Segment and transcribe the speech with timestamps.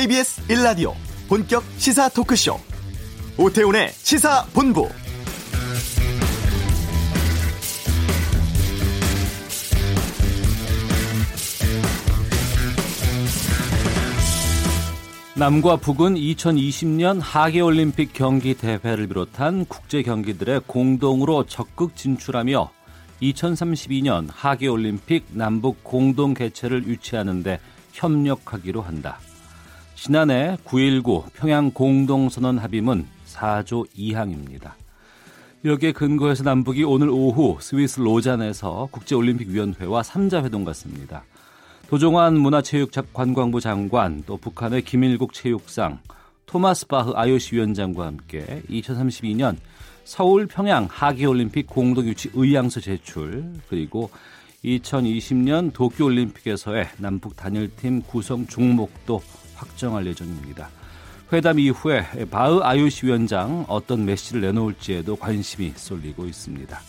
[0.00, 0.94] KBS 1라디오
[1.28, 2.58] 본격 시사 토크쇼
[3.36, 4.88] 오태훈의 시사본부
[15.36, 22.70] 남과 북은 2020년 하계올림픽 경기 대회를 비롯한 국제 경기들에 공동으로 적극 진출하며
[23.20, 27.60] 2032년 하계올림픽 남북 공동 개최를 유치하는데
[27.92, 29.18] 협력하기로 한다.
[30.02, 34.72] 지난해 9.19 평양 공동선언 합의문 4조 2항입니다.
[35.66, 41.22] 여기에 근거해서 남북이 오늘 오후 스위스 로잔에서 국제올림픽위원회와 3자 회동 갖습니다.
[41.88, 46.00] 도종환 문화체육관광부 장관 또 북한의 김일국 체육상
[46.46, 49.56] 토마스 바흐 IOC 위원장과 함께 2032년
[50.04, 54.08] 서울 평양 하계올림픽 공동유치 의향서 제출 그리고
[54.64, 59.20] 2020년 도쿄올림픽에서의 남북 단일팀 구성 종목도
[59.60, 60.70] 확정할 예정입니다.
[61.32, 66.80] 회담 이후에 바흐 IOC 위원장 어떤 메시지를 내놓을지에도 관심이 쏠리고 있습니다.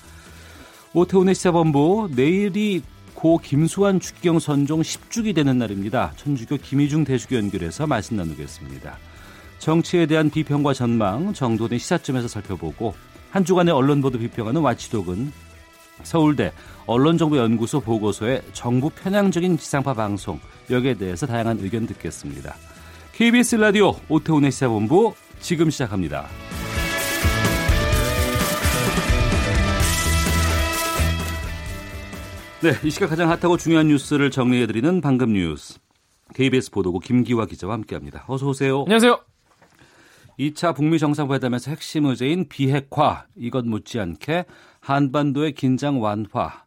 [0.94, 2.82] 오태훈의 시사본부 내일이
[3.14, 6.14] 고 김수환 추기경 선종 10주기 되는 날입니다.
[6.16, 8.98] 천주교 김희중 대주교 연결해서 말씀 나누겠습니다.
[9.60, 12.96] 정치에 대한 비평과 전망 정도의 시사점에서 살펴보고
[13.30, 15.32] 한 주간의 언론 보도 비평하는 와치독은
[16.04, 16.52] 서울대
[16.86, 22.56] 언론정보연구소 보고서의 정부 편향적인 지상파 방송 여기에 대해서 다양한 의견 듣겠습니다.
[23.14, 26.28] KBS 라디오 오태훈의 시사본부 지금 시작합니다.
[32.62, 35.80] 네, 이 시각 가장 핫하고 중요한 뉴스를 정리해드리는 방금 뉴스.
[36.36, 38.24] KBS 보도국 김기화 기자와 함께합니다.
[38.28, 38.82] 어서 오세요.
[38.82, 39.20] 안녕하세요.
[40.40, 44.46] 2차 북미 정상회담에서 핵심 의제인 비핵화 이것 못지않게
[44.82, 46.66] 한반도의 긴장 완화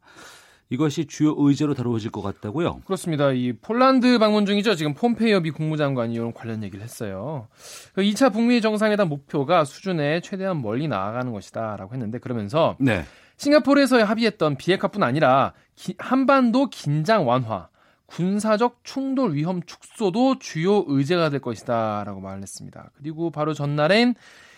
[0.70, 2.80] 이것이 주요 의제로 다루어질 것 같다고요?
[2.86, 3.30] 그렇습니다.
[3.32, 4.74] 이 폴란드 방문 중이죠.
[4.74, 7.48] 지금 폼페이오 미 국무장관이 이런 관련 얘기를 했어요.
[7.96, 13.04] 2차 그 북미 정상회담 목표가 수준에 최대한 멀리 나아가는 것이다라고 했는데 그러면서 네.
[13.36, 17.68] 싱가포르에서 합의했던 비핵화뿐 아니라 기, 한반도 긴장 완화,
[18.06, 22.90] 군사적 충돌 위험 축소도 주요 의제가 될 것이다라고 말을 했습니다.
[22.96, 24.14] 그리고 바로 전날엔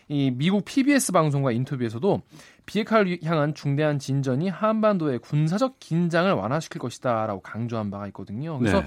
[0.08, 2.22] 이 미국 PBS 방송과 인터뷰에서도
[2.64, 8.58] 비핵화를 향한 중대한 진전이 한반도의 군사적 긴장을 완화시킬 것이다라고 강조한 바가 있거든요.
[8.58, 8.86] 그래서 네.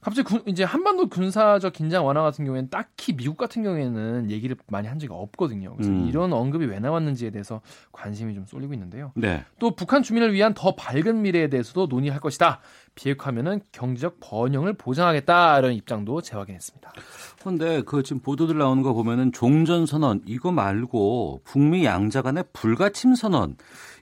[0.00, 4.88] 갑자기 군, 이제 한반도 군사적 긴장 완화 같은 경우에는 딱히 미국 같은 경우에는 얘기를 많이
[4.88, 5.74] 한 적이 없거든요.
[5.74, 6.06] 그래서 음.
[6.08, 7.60] 이런 언급이 왜 나왔는지에 대해서
[7.92, 9.12] 관심이 좀 쏠리고 있는데요.
[9.14, 9.44] 네.
[9.58, 12.60] 또 북한 주민을 위한 더 밝은 미래에 대해서도 논의할 것이다.
[12.94, 16.92] 비핵화면은 경제적 번영을 보장하겠다 이런 입장도 재확인했습니다.
[17.38, 23.14] 그런데 그 지금 보도들 나오는 거 보면은 종전 선언 이거 말고 북미 양자 간의 불가침
[23.14, 23.56] 선언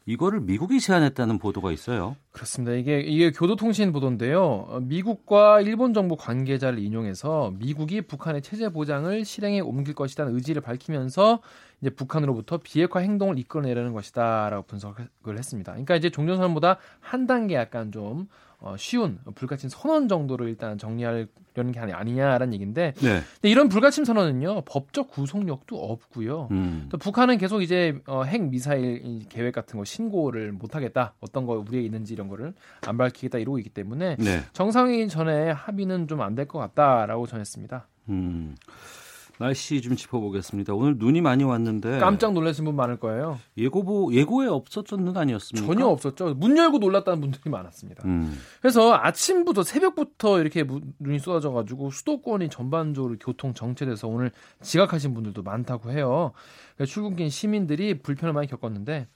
[0.09, 2.17] 이거를 미국이 제안했다는 보도가 있어요.
[2.33, 2.73] 그렇습니다.
[2.73, 4.81] 이게 이게 교도통신 보도인데요.
[4.85, 11.41] 미국과 일본 정부 관계자를 인용해서 미국이 북한의 체제 보장을 실행에 옮길 것이라는 의지를 밝히면서
[11.83, 15.73] 이제 북한으로부터 비핵화 행동을 이끌어내려는 것이다라고 분석을 했습니다.
[15.73, 18.29] 그러니까 이제 종전선언보다 한 단계 약간 좀
[18.61, 23.21] 어, 쉬운 불가침 선언 정도로 일단 정리하려는 게 아니냐라는 얘기인데 네.
[23.35, 26.49] 근데 이런 불가침 선언은요 법적 구속력도 없고요.
[26.51, 26.87] 음.
[26.91, 31.53] 또 북한은 계속 이제 어, 핵 미사일 계획 같은 거 신고를 못 하겠다 어떤 거
[31.55, 32.53] 우리에 있는지 이런 거를
[32.87, 34.41] 안 밝히겠다 이러고 있기 때문에 네.
[34.53, 37.87] 정상회의 전에 합의는 좀 안 될 것 같다라고 전했습니다.
[38.09, 38.57] 음.
[39.39, 40.75] 날씨 좀 짚어보겠습니다.
[40.75, 43.39] 오늘 눈이 많이 왔는데 깜짝 놀라신 분 많을 거예요.
[43.57, 45.67] 예고보 예고에 없었던 눈 아니었습니까?
[45.67, 46.35] 전혀 없었죠.
[46.35, 48.03] 문 열고 놀랐다는 분들이 많았습니다.
[48.07, 48.37] 음.
[48.61, 50.65] 그래서 아침부터 새벽부터 이렇게
[50.99, 56.33] 눈이 쏟아져가지고 수도권이 전반적으로 교통 정체돼서 오늘 지각하신 분들도 많다고 해요.
[56.87, 59.07] 출근길 시민들이 불편을 많이 겪었는데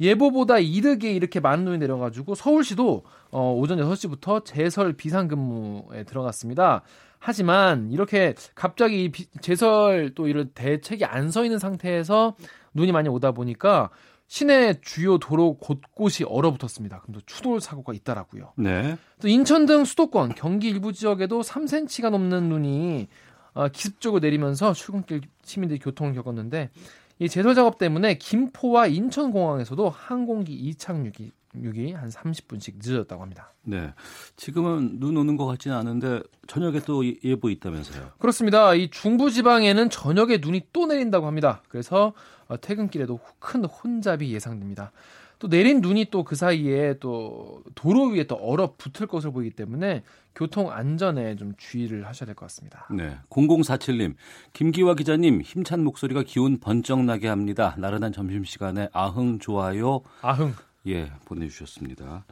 [0.00, 6.82] 예보보다 이르게 이렇게 많은 눈이 내려가지고 서울시도 어, 오전 6시부터 제설 비상근무에 들어갔습니다.
[7.26, 9.10] 하지만 이렇게 갑자기
[9.40, 12.36] 제설 또 이런 대책이 안 서 있는 상태에서
[12.74, 13.90] 눈이 많이 오다 보니까
[14.28, 17.00] 시내 주요 도로 곳곳이 얼어붙었습니다.
[17.00, 18.52] 그럼 또 추돌 사고가 있다라고요.
[18.58, 18.96] 네.
[19.20, 23.08] 또 인천 등 수도권, 경기 일부 지역에도 3cm가 넘는 눈이
[23.54, 26.70] 어, 기습적으로 내리면서 출근길 시민들이 교통을 겪었는데
[27.18, 31.32] 이 제설 작업 때문에 김포와 인천 공항에서도 항공기 이착륙이
[31.62, 33.52] 육이 한 30분씩 늦어졌다고 합니다.
[33.62, 33.92] 네.
[34.36, 38.12] 지금은 눈 오는 것 같지는 않은데 저녁에 또 예보 있다면서요?
[38.18, 38.74] 그렇습니다.
[38.74, 41.62] 이 중부 지방에는 저녁에 눈이 또 내린다고 합니다.
[41.68, 42.12] 그래서
[42.48, 44.92] 어, 퇴근길에도 큰 혼잡이 예상됩니다.
[45.38, 50.02] 또 내린 눈이 또 그 사이에 또 도로 위에 또 얼어붙을 것으로 보이기 때문에
[50.34, 52.86] 교통 안전에 좀 주의를 하셔야 될 것 같습니다.
[52.90, 53.18] 네.
[53.28, 54.14] 0047님,
[54.54, 57.74] 김기화 기자님 힘찬 목소리가 기운 번쩍 나게 합니다.
[57.78, 60.00] 나른한 점심 시간에 아흥 좋아요.
[60.22, 60.54] 아흥.
[60.86, 62.24] 예, 보내주셨습니다.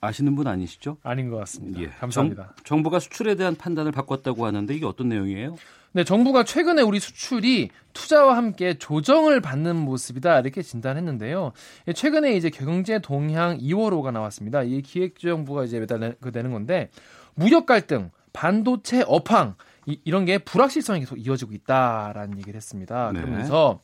[0.00, 0.98] 아시는 분 아니시죠?
[1.02, 1.80] 아닌 것 같습니다.
[1.80, 1.86] 예.
[1.88, 2.54] 감사합니다.
[2.64, 5.56] 정, 부가 수출에 대한 판단을 바꿨다고 하는데 이게 어떤 내용이에요?
[5.92, 11.52] 네, 정부가 최근에 우리 수출이 투자와 함께 조정을 받는 모습이다 이렇게 진단했는데요.
[11.88, 14.62] 예, 최근에 이제 경제 동향 2월호가 나왔습니다.
[14.64, 16.90] 이 기획재정부가 이제 매달 그 되는 건데
[17.34, 19.54] 무역 갈등, 반도체 업황
[19.86, 23.12] 이, 이런 게 불확실성이 계속 이어지고 있다라는 얘기를 했습니다.
[23.12, 23.20] 네.
[23.20, 23.80] 그러면서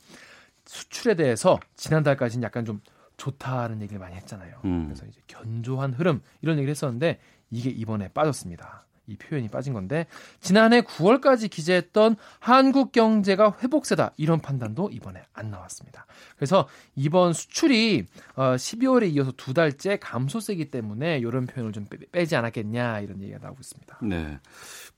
[0.66, 2.80] 수출에 대해서 지난달까지는 약간 좀
[3.20, 4.61] 좋다는 얘기를 많이 했잖아요.
[4.64, 4.84] 음.
[4.87, 7.20] 그래서 이제 견조한 흐름 이런 얘기를 했었는데
[7.50, 8.87] 이게 이번에 빠졌습니다.
[9.10, 10.06] 이 표현이 빠진 건데
[10.40, 16.06] 지난해 9월까지 기재했던 한국 경제가 회복세다 이런 판단도 이번에 안 나왔습니다.
[16.36, 23.00] 그래서 이번 수출이 어 12월에 이어서 두 달째 감소세기 때문에 이런 표현을 좀 빼지 않았겠냐
[23.00, 23.98] 이런 얘기가 나오고 있습니다.
[24.02, 24.38] 네.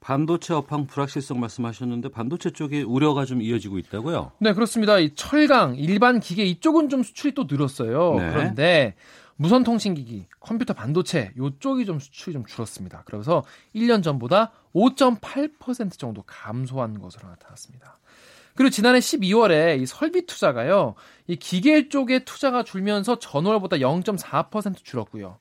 [0.00, 4.32] 반도체 업황 불확실성 말씀하셨는데 반도체 쪽에 우려가 좀 이어지고 있다고요?
[4.40, 4.98] 네, 그렇습니다.
[4.98, 8.16] 이 철강, 일반 기계 이쪽은 좀 수출이 또 늘었어요.
[8.18, 8.30] 네.
[8.30, 8.94] 그런데
[9.36, 13.02] 무선 통신기기, 컴퓨터 반도체 요쪽이 좀 수출이 좀 줄었습니다.
[13.06, 13.44] 그래서
[13.74, 17.98] 1년 전보다 5.8% 정도 감소한 것으로 나타났습니다.
[18.54, 20.94] 그리고 지난해 12월에 이 설비 투자가요.
[21.26, 25.38] 이 기계 쪽에 투자가 줄면서 전월보다 0.4% 줄었고요.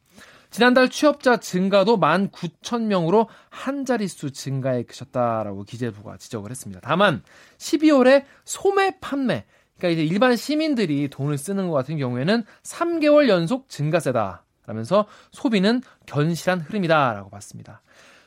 [0.49, 6.81] 지난달 취업자 증가도 19,000명으로 한 자릿수 증가에 그쳤다라고 기재부가 지적을 했습니다.
[6.83, 7.23] 다만
[7.57, 9.45] 12월에 소매 판매
[9.81, 14.45] 그러니까 이제 일반 시민들이 돈을 쓰는 것 같은 경우에는 3개월 연속 증가세다.
[14.67, 17.81] 라면서 소비는 견실한 흐름이다라고 봤습니다.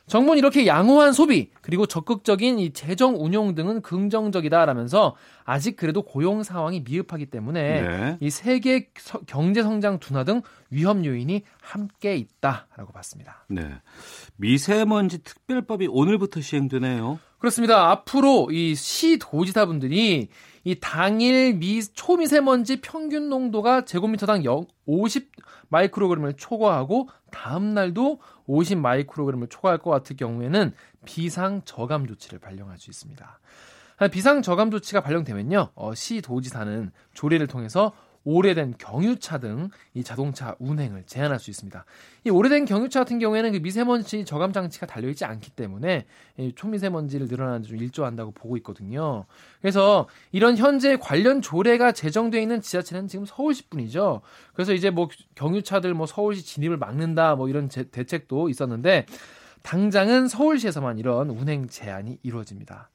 [0.07, 5.15] 정부는 이렇게 양호한 소비 그리고 적극적인 이 재정 운용 등은 긍정적이다라면서
[5.45, 8.17] 아직 그래도 고용 상황이 미흡하기 때문에 네.
[8.19, 8.89] 이 세계
[9.25, 13.45] 경제 성장 둔화 등 위험 요인이 함께 있다라고 봤습니다.
[13.47, 13.67] 네.
[14.35, 17.17] 미세먼지 특별법이 오늘부터 시행되네요.
[17.39, 17.89] 그렇습니다.
[17.89, 20.29] 앞으로 이 시 도지사분들이
[20.65, 24.43] 이 당일 미 초미세먼지 평균 농도가 제곱미터당
[24.87, 25.31] 50
[25.69, 30.73] 마이크로그램을 초과하고 다음 날도 50 마이크로그램을 초과할 것 같을 경우에는
[31.05, 33.39] 비상 저감 조치를 발령할 수 있습니다.
[34.11, 37.93] 비상 저감 조치가 발령되면요, 어, 시 도지사는 조례를 통해서
[38.25, 41.85] 오래된 경유차 등 이 자동차 운행을 제한할 수 있습니다.
[42.25, 46.05] 이 오래된 경유차 같은 경우에는 그 미세먼지 저감 장치가 달려 있지 않기 때문에
[46.37, 49.25] 이 초미세먼지를 늘어나는 데좀 일조한다고 보고 있거든요.
[49.61, 54.21] 그래서 이런 현재 관련 조례가 제정되어 있는 지자체는 지금 서울시뿐이죠.
[54.53, 59.05] 그래서 이제 뭐 경유차들 뭐 서울시 진입을 막는다 뭐 이런 제, 대책도 있었는데
[59.61, 62.89] 당장은 서울시에서만 이런 운행 제한이 이루어집니다.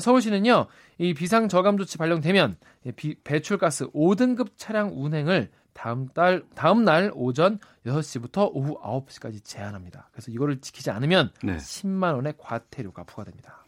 [0.00, 0.66] 서울시는요,
[0.98, 2.56] 이 비상 저감 조치 발령되면
[2.96, 10.08] 비, 배출가스 5등급 차량 운행을 다음 달 다음 날 오전 6시부터 오후 9시까지 제한합니다.
[10.12, 11.56] 그래서 이거를 지키지 않으면 네.
[11.56, 13.64] 10만 원의 과태료가 부과됩니다.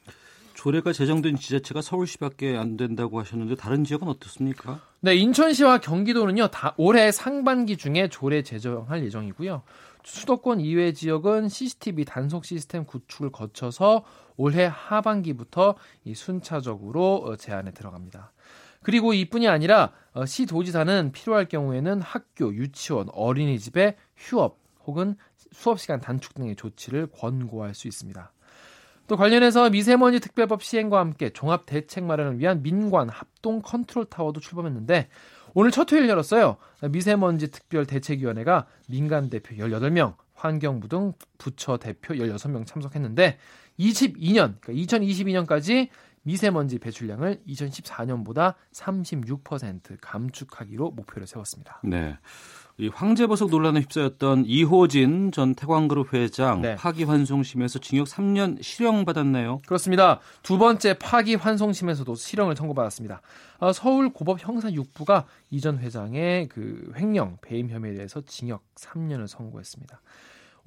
[0.54, 4.80] 조례가 제정된 지자체가 서울시밖에 안 된다고 하셨는데 다른 지역은 어떻습니까?
[5.00, 6.48] 네, 인천시와 경기도는요.
[6.48, 9.62] 다 올해 상반기 중에 조례 제정할 예정이고요.
[10.06, 14.04] 수도권 이외 지역은 CCTV 단속 시스템 구축을 거쳐서
[14.36, 15.74] 올해 하반기부터
[16.04, 18.30] 이 순차적으로 어, 제안에 들어갑니다.
[18.82, 25.16] 그리고 이뿐이 아니라 어, 시 도지사는 필요할 경우에는 학교, 유치원, 어린이집의 휴업 혹은
[25.50, 28.32] 수업 시간 단축 등의 조치를 권고할 수 있습니다.
[29.08, 35.08] 또 관련해서 미세먼지 특별법 시행과 함께 종합 대책 마련을 위한 민관 합동 컨트롤 타워도 출범했는데
[35.58, 36.58] 오늘 첫 회의를 열었어요.
[36.82, 43.38] 미세먼지 특별 대책위원회가 민간 대표 18명, 환경부 등 부처 대표 16명 참석했는데
[43.78, 45.88] 22년, 그러니까 2022년까지
[46.24, 51.80] 미세먼지 배출량을 2014년보다 36% 감축하기로 목표를 세웠습니다.
[51.84, 52.18] 네.
[52.78, 56.76] 이 황제보석 논란에 휩싸였던 이호진 전 태광그룹 회장 네.
[56.76, 59.62] 파기환송심에서 징역 3년 실형 받았네요.
[59.66, 60.20] 그렇습니다.
[60.42, 63.22] 두 번째 파기환송심에서도 실형을 선고받았습니다.
[63.60, 69.26] 어, 서울 고법 형사 6부가 이 전 회장의 그 횡령 배임 혐의에 대해서 징역 3년을
[69.26, 70.00] 선고했습니다.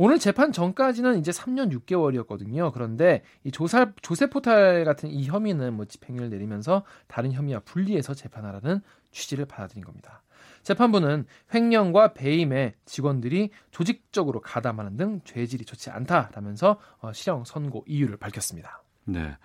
[0.01, 2.71] 오늘 재판 전까지는 이제 3년 6개월이었거든요.
[2.73, 8.81] 그런데 이 조사 조세 포탈 같은 이 혐의는 뭐 집행유예를 내리면서 다른 혐의와 분리해서 재판하라는
[9.11, 10.23] 취지를 받아들인 겁니다.
[10.63, 18.83] 재판부는 횡령과 배임에 직원들이 조직적으로 가담하는 등 죄질이 좋지 않다라면서 어, 실형 선고 이유를 밝혔습니다.
[19.05, 19.37] 네.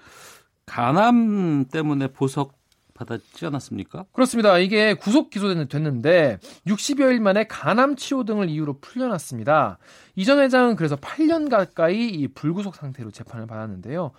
[0.66, 4.06] 간암 때문에 보석 받았지 않았습니까?
[4.12, 4.58] 그렇습니다.
[4.58, 9.78] 이게 구속 기소됐는데 60여일 만에 간암 치료 등을 이유로 풀려났습니다.
[10.14, 14.12] 이전 회장은 그래서 8년 가까이 이 불구속 상태로 재판을 받았는데요.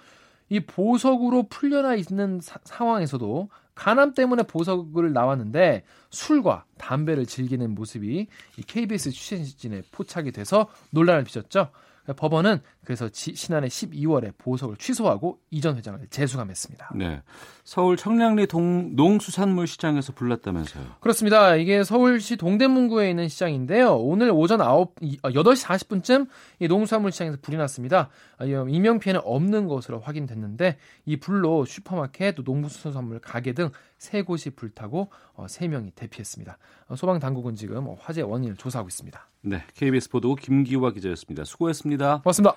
[0.49, 8.27] 이 보석으로 풀려나 있는 사, 상황에서도 간암 때문에 보석을 나왔는데 술과 담배를 즐기는 모습이
[8.57, 11.69] 이 KBS 취재진에 포착이 돼서 논란을 빚었죠.
[12.15, 16.91] 법원은 그래서 지난해 12월에 보석을 취소하고 이전 회장을 재수감했습니다.
[16.95, 17.21] 네.
[17.63, 20.83] 서울 청량리 동, 농수산물 시장에서 불났다면서요.
[20.99, 21.55] 그렇습니다.
[21.55, 23.95] 이게 서울시 동대문구에 있는 시장인데요.
[23.97, 26.27] 오늘 오전 9, 8시 40분쯤
[26.59, 28.09] 이 농수산물 시장에서 불이 났습니다.
[28.37, 34.51] 아, 인명 피해는 없는 것으로 확인됐는데 이 불로 슈퍼마켓, 또 농수산물 가게 등 세 곳이
[34.51, 36.57] 불타고 어, 세 명이 대피했습니다.
[36.87, 39.27] 어, 소방 당국은 지금 화재 원인을 조사하고 있습니다.
[39.41, 41.43] 네, KBS 보도 김기화 기자였습니다.
[41.43, 42.21] 수고했습니다.
[42.21, 42.55] 고맙습니다.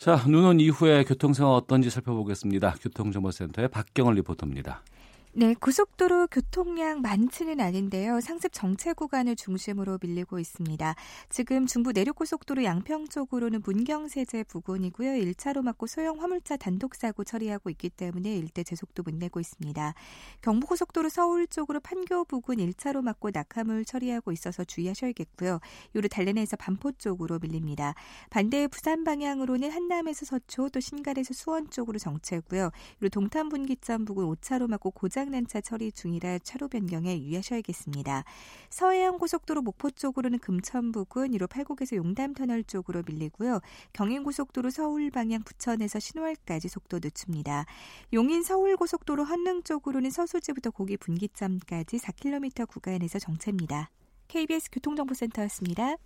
[0.00, 2.76] 자, 눈 온 이후에 교통 상황 어떤지 살펴보겠습니다.
[2.80, 4.82] 교통정보센터의 박경을 리포터입니다.
[5.32, 8.20] 네, 고속도로 교통량 많지는 않은데요.
[8.20, 10.96] 상습 정체 구간을 중심으로 밀리고 있습니다.
[11.28, 15.12] 지금 중부 내륙고속도로 양평 쪽으로는 문경세제 부근이고요.
[15.12, 19.94] 1차로 막고 소형 화물차 단독 사고 처리하고 있기 때문에 일대 제속도 못 내고 있습니다.
[20.42, 25.60] 경부고속도로 서울 쪽으로 판교 부근 1차로 막고 낙하물 처리하고 있어서 주의하셔야겠고요.
[25.94, 27.94] 요로 달래내에서 반포 쪽으로 밀립니다.
[28.30, 32.72] 반대 부산 방향으로는 한남에서 서초 또 신갈에서 수원 쪽으로 정체고요.
[33.00, 38.24] 요로 동탄 분기점 부근 5차로 막고 고장 고장난차 처리 중이라 차로 변경에 유의하셔야겠습니다.
[38.70, 43.60] 서해안 고속도로 목포 쪽으로는 금천 부근 1호 팔곡에서 용담 터널 쪽으로 밀리고요.
[43.92, 47.66] 경인 고속도로 서울 방향 부천에서 신월까지 속도 늦춥니다.
[48.12, 53.90] 용인 서울 고속도로 헌릉 쪽으로는 서수지부터 고기 분기점까지 4km 구간에서 정체입니다.
[54.28, 55.96] KBS 교통정보센터였습니다.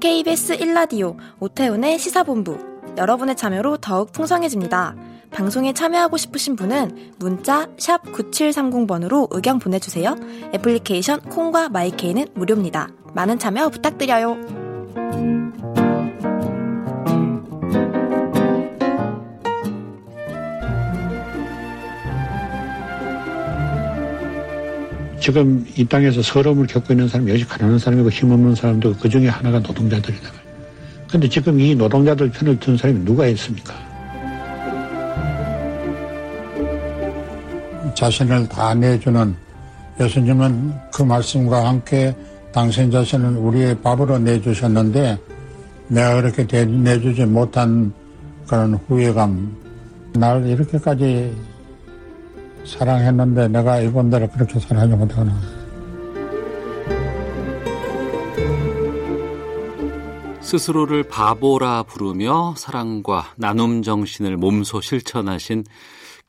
[0.00, 2.67] KBS 1라디오 오태훈의 시사본부
[2.98, 4.96] 여러분의 참여로 더욱 풍성해집니다.
[5.30, 10.16] 방송에 참여하고 싶으신 분은 문자 9730번으로 의견 보내주세요.
[10.54, 12.88] 애플리케이션 콩과 마이케이는 무료입니다.
[13.14, 14.36] 많은 참여 부탁드려요.
[25.20, 29.58] 지금 이 땅에서 서러움을 겪고 있는 사람이 여기 가난한 사람이고 힘없는 사람도 그 중에 하나가
[29.58, 30.47] 노동자들이다.
[31.10, 33.74] 근데 지금 이 노동자들 편을 든 사람이 누가 있습니까?
[37.94, 39.34] 자신을 다 내주는
[39.98, 42.14] 예수님은 그 말씀과 함께
[42.52, 45.18] 당신 자신을 우리의 밥으로 내주셨는데
[45.88, 47.92] 내가 그렇게 내주지 못한
[48.46, 49.56] 그런 후회감
[50.14, 51.34] 날 이렇게까지
[52.64, 55.57] 사랑했는데 내가 이분들을 그렇게 사랑하지 못하구나.
[60.48, 65.64] 스스로를 바보라 부르며 사랑과 나눔 정신을 몸소 실천하신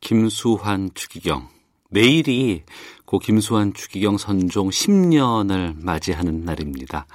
[0.02, 1.48] 김수환 추기경.
[1.88, 2.64] 내일이
[3.06, 7.06] 고 김수환 추기경 선종 10년을 맞이하는 날입니다.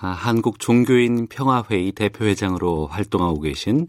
[0.00, 3.88] 아, 한국 종교인 평화회의 대표회장으로 활동하고 계신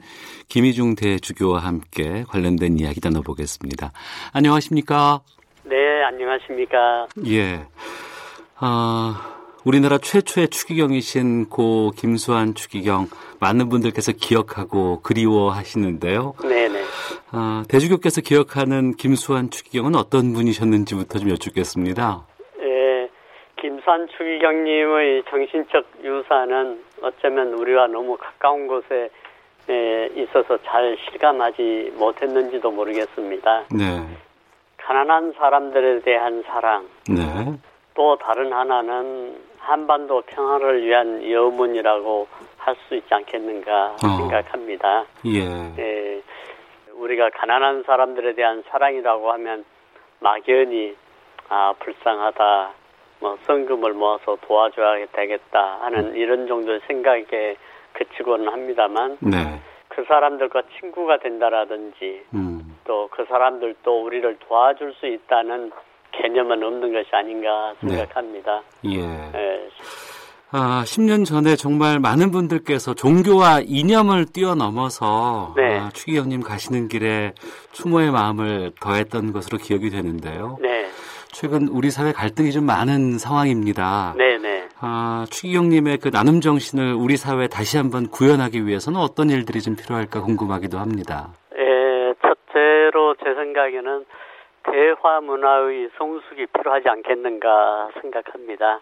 [0.49, 3.91] 김희중 대주교와 함께 관련된 이야기 나눠보겠습니다.
[4.33, 5.21] 안녕하십니까?
[5.63, 5.75] 네,
[6.07, 7.05] 안녕하십니까?
[7.27, 7.67] 예.
[8.55, 9.34] 아,
[9.65, 13.07] 우리나라 최초의 추기경이신 고 김수환 추기경
[13.39, 16.35] 많은 분들께서 기억하고 그리워하시는데요.
[16.43, 16.83] 네네.
[17.31, 22.27] 아, 대주교께서 기억하는 김수환 추기경은 어떤 분이셨는지부터 좀 여쭙겠습니다.
[22.61, 23.09] 예,
[23.59, 29.09] 김수환 추기경님의 정신적 유산은 어쩌면 우리와 너무 가까운 곳에
[29.67, 33.63] 에 있어서 잘 실감하지 못했는지도 모르겠습니다.
[33.71, 34.05] 네.
[34.77, 36.87] 가난한 사람들에 대한 사랑.
[37.09, 37.57] 네.
[37.95, 44.17] 또 다른 하나는 한반도 평화를 위한 여문이라고 할 수 있지 않겠는가 어.
[44.17, 45.05] 생각합니다.
[45.25, 45.73] 예.
[45.77, 46.21] 예.
[46.93, 49.65] 우리가 가난한 사람들에 대한 사랑이라고 하면
[50.19, 50.95] 막연히
[51.49, 52.71] 아 불쌍하다,
[53.19, 56.15] 뭐 성금을 모아서 도와줘야 되겠다 하는 음.
[56.15, 57.55] 이런 정도의 생각에
[57.93, 59.61] 그치고는 합니다만 네.
[59.89, 62.77] 그 사람들과 친구가 된다라든지 음.
[62.85, 65.71] 또그 사람들도 우리를 도와줄 수 있다는
[66.21, 68.61] 개념은 없는 것이 아닌가 생각합니다.
[68.83, 68.95] 네.
[68.95, 68.97] 예.
[68.97, 69.69] 네.
[70.51, 75.79] 아, 10년 전에 정말 많은 분들께서 종교와 이념을 뛰어넘어서 네.
[75.79, 77.33] 아, 추기경님 가시는 길에
[77.73, 80.57] 추모의 마음을 더했던 것으로 기억이 되는데요.
[80.61, 80.85] 네.
[81.33, 84.13] 최근 우리 사회 갈등이 좀 많은 상황입니다.
[84.17, 84.37] 네네.
[84.37, 84.67] 네.
[84.79, 90.21] 아, 추기경님의 그 나눔 정신을 우리 사회에 다시 한번 구현하기 위해서는 어떤 일들이 좀 필요할까
[90.21, 91.33] 궁금하기도 합니다.
[91.57, 94.05] 예, 첫째로 제 생각에는
[94.71, 98.79] 대화 문화의 성숙이 필요하지 않겠는가 생각합니다.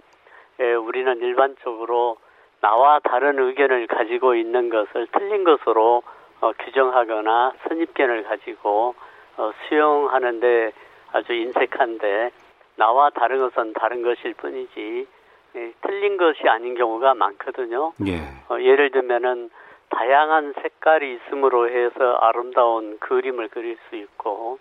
[0.60, 2.18] 예, 우리는 일반적으로
[2.62, 6.04] 나와 다른 의견을 가지고 있는 것을 틀린 것으로
[6.42, 8.96] 어, 규정하거나 선입견을 가지고
[9.38, 10.72] 어, 수용하는데
[11.12, 12.32] 아주 인색한데
[12.78, 15.08] 나와 다른 것은 다른 것일 뿐이지
[15.56, 17.94] 예, 틀린 것이 아닌 경우가 많거든요.
[18.08, 18.20] 예.
[18.50, 19.50] 어, 예를 들면은
[19.90, 24.58] 다양한 색깔이 있음으로 해서 아름다운 그림을 그릴 수 있고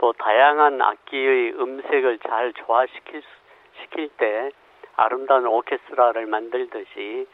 [0.00, 3.22] 또 다양한 악기의 음색을 잘 조화시킬
[3.80, 4.50] 시킬 때
[4.96, 7.26] 아름다운 오케스트라를 만들듯이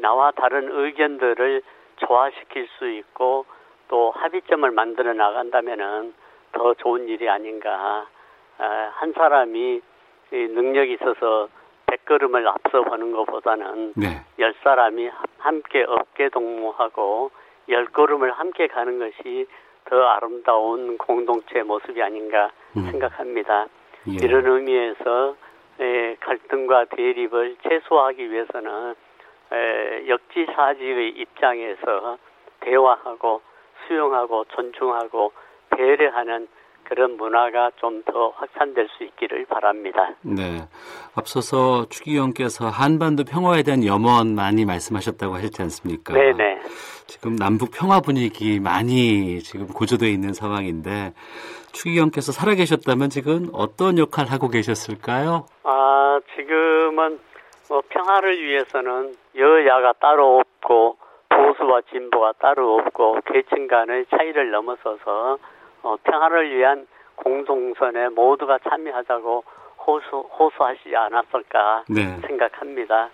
[0.00, 1.62] 나와 다른 의견들을
[1.98, 3.46] 조화시킬 수 있고
[3.86, 6.12] 또 합의점을 만들어 나간다면은
[6.52, 8.06] 더 좋은 일이 아닌가.
[8.58, 9.80] 아, 한 사람이
[10.32, 11.48] 능력이 있어서
[11.86, 14.24] 100걸음을 앞서 보는 것보다는 네.
[14.38, 17.30] 10사람이 함께 어깨 동무하고
[17.68, 19.46] 10걸음을 함께 가는 것이
[19.90, 22.88] 더 아름다운 공동체 모습이 아닌가 음.
[22.92, 23.66] 생각합니다.
[24.08, 24.12] 예.
[24.24, 25.34] 이런 의미에서
[25.80, 28.94] 에, 갈등과 대립을 최소화하기 위해서는
[29.52, 32.18] 에, 역지사지의 입장에서
[32.60, 33.42] 대화하고
[33.86, 35.32] 수용하고 존중하고
[35.70, 36.46] 배려하는
[36.90, 40.14] 그런 문화가 좀 더 확산될 수 있기를 바랍니다.
[40.22, 40.66] 네.
[41.14, 46.14] 앞서서 추기경께서 한반도 평화에 대한 염원 많이 말씀하셨다고 하셨지 않습니까?
[46.14, 46.60] 네네.
[47.06, 51.12] 지금 남북 평화 분위기 많이 지금 고조되어 있는 상황인데
[51.72, 55.46] 추기경께서 살아계셨다면 지금 어떤 역할 하고 계셨을까요?
[55.64, 57.18] 아, 지금은
[57.68, 60.96] 뭐 평화를 위해서는 여야가 따로 없고
[61.28, 65.38] 보수와 진보가 따로 없고 계층 간의 차이를 넘어서서
[65.82, 69.44] 어, 평화를 위한 공동선에 모두가 참여하자고
[69.86, 72.18] 호소, 호소하시지 않았을까 네.
[72.26, 73.10] 생각합니다.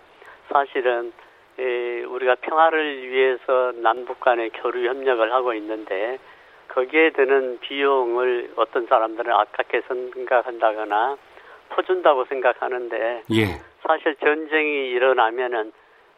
[0.49, 1.13] 사실은
[1.59, 6.19] 에, 우리가 평화를 위해서 남북 간의 교류 협력을 하고 있는데
[6.67, 11.17] 거기에 드는 비용을 어떤 사람들은 아깝게 생각한다거나
[11.69, 13.45] 퍼준다고 생각하는데 예.
[13.81, 15.71] 사실 전쟁이 일어나면은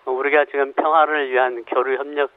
[0.05, 2.31] 우리가 지금 평화를 위한 교류 협력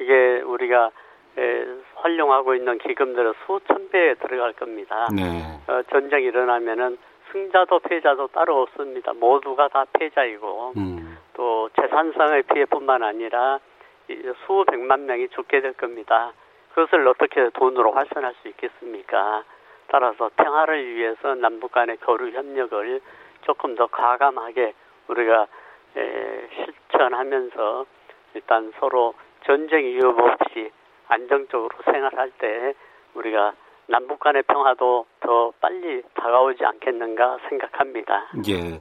[0.00, 0.90] 이게 우리가
[1.38, 1.64] 에,
[1.94, 5.08] 활용하고 있는 기금들은 수천 배에 들어갈 겁니다.
[5.14, 5.22] 네.
[5.68, 6.98] 어, 전쟁이 일어나면은
[7.30, 9.12] 승자도 패자도 따로 없습니다.
[9.12, 11.18] 모두가 다 패자이고 음.
[11.34, 13.60] 또 재산상의 피해뿐만 아니라
[14.46, 16.32] 수백만 명이 죽게 될 겁니다.
[16.74, 19.44] 그것을 어떻게 돈으로 환산할 수 있겠습니까?
[19.88, 23.00] 따라서 평화를 위해서 남북 간의 교류 협력을
[23.42, 24.74] 조금 더 과감하게
[25.08, 25.46] 우리가
[25.96, 27.86] 에, 실천하면서
[28.34, 29.14] 일단 서로
[29.44, 30.70] 전쟁 위협 없이
[31.08, 32.74] 안정적으로 생활할 때
[33.14, 33.54] 우리가
[33.88, 38.30] 남북 간의 평화도 더 빨리 다가오지 않겠는가 생각합니다.
[38.48, 38.80] 예.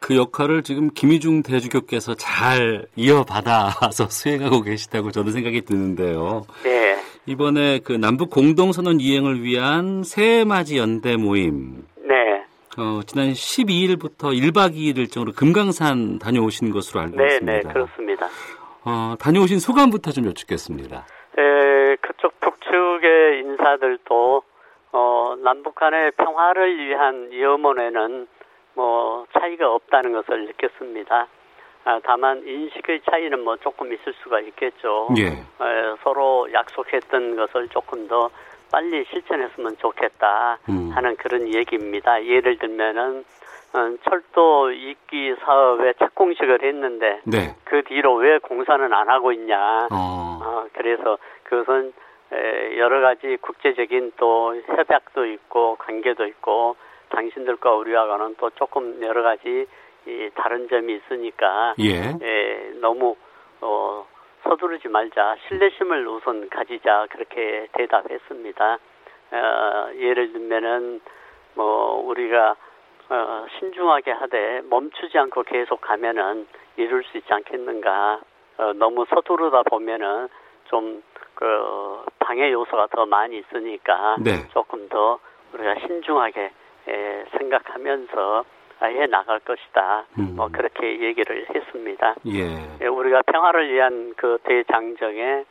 [0.00, 6.42] 그 역할을 지금 김희중 대주교께서 잘 이어받아서 수행하고 계시다고 저는 생각이 드는데요.
[6.64, 6.96] 네.
[7.26, 11.86] 이번에 그 남북 공동선언 이행을 위한 새해맞이 연대 모임.
[11.96, 12.44] 네.
[12.76, 17.68] 어, 지난 12일부터 1박 2일 일정으로 금강산 다녀오신 것으로 알고 네, 네 있습니다.
[17.68, 18.26] 네, 그렇습니다.
[18.84, 21.06] 어, 다녀오신 소감부터 좀 여쭙겠습니다.
[21.38, 24.42] 에, 그쪽 북측의 인사들도
[24.92, 28.26] 어, 남북 간의 평화를 위한 염원에는
[28.74, 31.26] 뭐 차이가 없다는 것을 느꼈습니다.
[31.84, 35.08] 아, 다만 인식의 차이는 뭐 조금 있을 수가 있겠죠.
[35.18, 35.26] 예.
[35.26, 38.30] 에, 서로 약속했던 것을 조금 더
[38.70, 40.90] 빨리 실천했으면 좋겠다 음.
[40.94, 42.24] 하는 그런 얘기입니다.
[42.24, 43.24] 예를 들면은 어,
[44.04, 47.56] 철도 이기 사업에 착공식을 했는데 네.
[47.64, 49.88] 그 뒤로 왜 공사는 안 하고 있냐.
[49.90, 50.40] 어.
[50.44, 51.92] 어, 그래서 그것은
[52.32, 56.76] 에, 여러 가지 국제적인 또 협약도 있고 관계도 있고
[57.10, 59.66] 당신들과 우리하고는 또 조금 여러 가지
[60.06, 62.16] 이 다른 점이 있으니까 예.
[62.20, 63.16] 에, 너무
[63.60, 64.06] 어,
[64.42, 68.78] 서두르지 말자 신뢰심을 우선 가지자 그렇게 대답했습니다.
[69.32, 71.00] 어, 예를 들면은
[71.54, 72.56] 뭐 우리가
[73.14, 76.46] 어, 신중하게 하되 멈추지 않고 계속 가면은
[76.76, 78.20] 이룰 수 있지 않겠는가.
[78.58, 80.28] 어, 너무 서두르다 보면은
[80.64, 81.02] 좀
[81.42, 84.48] 그 방해 요소가 더 많이 있으니까 네.
[84.52, 85.18] 조금 더
[85.52, 86.52] 우리가 신중하게
[86.88, 88.44] 에, 생각하면서
[88.82, 90.06] 해 나갈 것이다.
[90.18, 90.34] 음.
[90.36, 92.14] 뭐 그렇게 얘기를 했습니다.
[92.26, 92.86] 예.
[92.86, 95.44] 우리가 평화를 위한 그 대장정에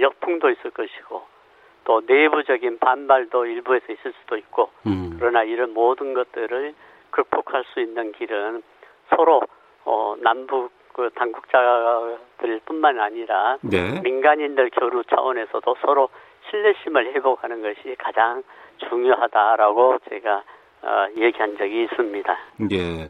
[0.00, 1.22] 역풍도 있을 것이고
[1.84, 5.16] 또 내부적인 반발도 일부에서 있을 수도 있고 음.
[5.18, 6.74] 그러나 이런 모든 것들을
[7.10, 8.62] 극복할 수 있는 길은
[9.10, 9.42] 서로
[9.84, 14.00] 어, 남북 그 당국자들뿐만 아니라 네.
[14.00, 16.08] 민간인들 교류 차원에서도 서로
[16.50, 18.42] 신뢰심을 회복하는 것이 가장
[18.88, 20.44] 중요하다라고 제가
[20.84, 22.36] 어, 얘기한 적이 있습니다.
[22.72, 23.08] 예.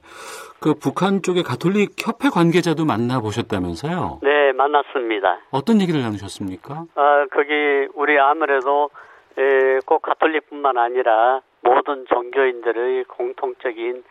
[0.61, 4.21] 그 북한 쪽의 가톨릭 협회 관계자도 만나 보셨다면서요?
[4.23, 5.41] 네, 만났습니다.
[5.51, 6.85] 어떤 얘기를 나누셨습니까?
[6.95, 7.53] 아, 거기
[7.95, 8.91] 우리 아무래도
[9.37, 14.05] 에, 꼭 가톨릭뿐만 아니라 모든 종교인들의 공통적인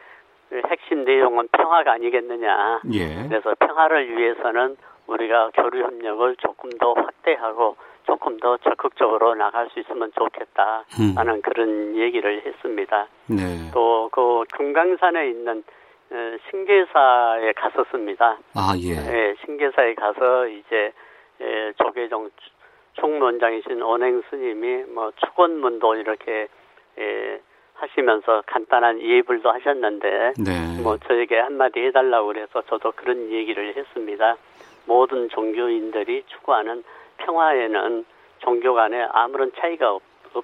[0.70, 2.82] 핵심 내용은 평화가 아니겠느냐.
[2.94, 3.28] 예.
[3.30, 4.76] 그래서 평화를 위해서는
[5.08, 7.78] 우리가 교류 협력을 조금 더 확대하고
[8.14, 11.18] 조금 더 적극적으로 나갈 수 있으면 좋겠다 음.
[11.18, 13.08] 하는 그런 얘기를 했습니다.
[13.28, 13.72] 네.
[13.74, 15.64] 또그 금강산에 있는
[16.12, 18.38] 어, 신계사에 갔었습니다.
[18.54, 18.92] 아 예.
[18.92, 20.94] 예, 신계사에 가서 이제
[21.42, 22.30] 에, 조계종
[22.94, 26.48] 총론장이신 원행 스님이 뭐 축원문도 이렇게
[27.00, 27.40] 에,
[27.74, 30.84] 하시면서 간단한 예불도 하셨는데 네.
[30.84, 34.38] 뭐 저에게 한마디 해달라고 그래서 저도 그런 얘기를 했습니다.
[34.86, 36.84] 모든 종교인들이 추구하는
[37.18, 38.06] 평화에는
[38.40, 40.02] 종교 간에 아무런 차이가 없,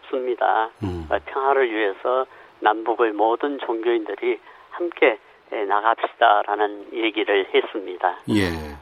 [0.10, 1.08] 습니다 음.
[1.10, 2.25] 어, 평화를 위해서
[2.60, 5.17] 남북의 모든 종교인들이 함께
[5.49, 8.17] 나갑시다라는 얘기를 했습니다.
[8.29, 8.77] 예.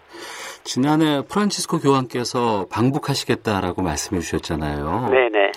[0.63, 5.09] 지난해 프란치스코 교황께서 방북하시겠다라고 말씀해 주셨잖아요.
[5.11, 5.51] 네네.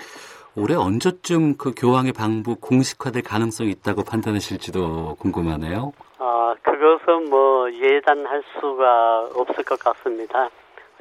[0.55, 5.91] 올해 언제쯤 그 교황의 방북 공식화될 가능성이 있다고 판단하실지도 궁금하네요.
[6.19, 10.49] 아, 그것은 뭐 예단할 수가 없을 것 같습니다.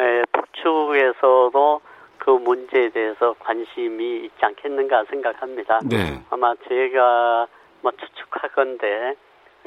[0.01, 1.81] 에, 북측에서도
[2.19, 5.81] 그 문제에 대해서 관심이 있지 않겠는가 생각합니다.
[5.85, 6.23] 네.
[6.31, 7.47] 아마 제가
[7.83, 9.15] 뭐 추측하건데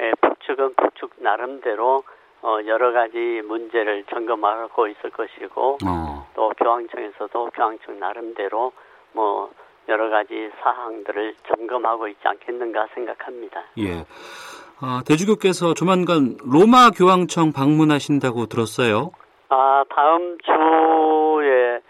[0.00, 2.04] 에, 북측은 북측 나름대로
[2.42, 3.16] 어, 여러 가지
[3.46, 6.26] 문제를 점검하고 있을 것이고 어.
[6.34, 8.72] 또 교황청에서도 교황청 나름대로
[9.12, 9.50] 뭐
[9.88, 13.62] 여러 가지 사항들을 점검하고 있지 않겠는가 생각합니다.
[13.78, 14.04] 예.
[14.80, 19.12] 아, 대주교께서 조만간 로마 교황청 방문하신다고 들었어요.
[19.48, 21.80] 아, 다음 주에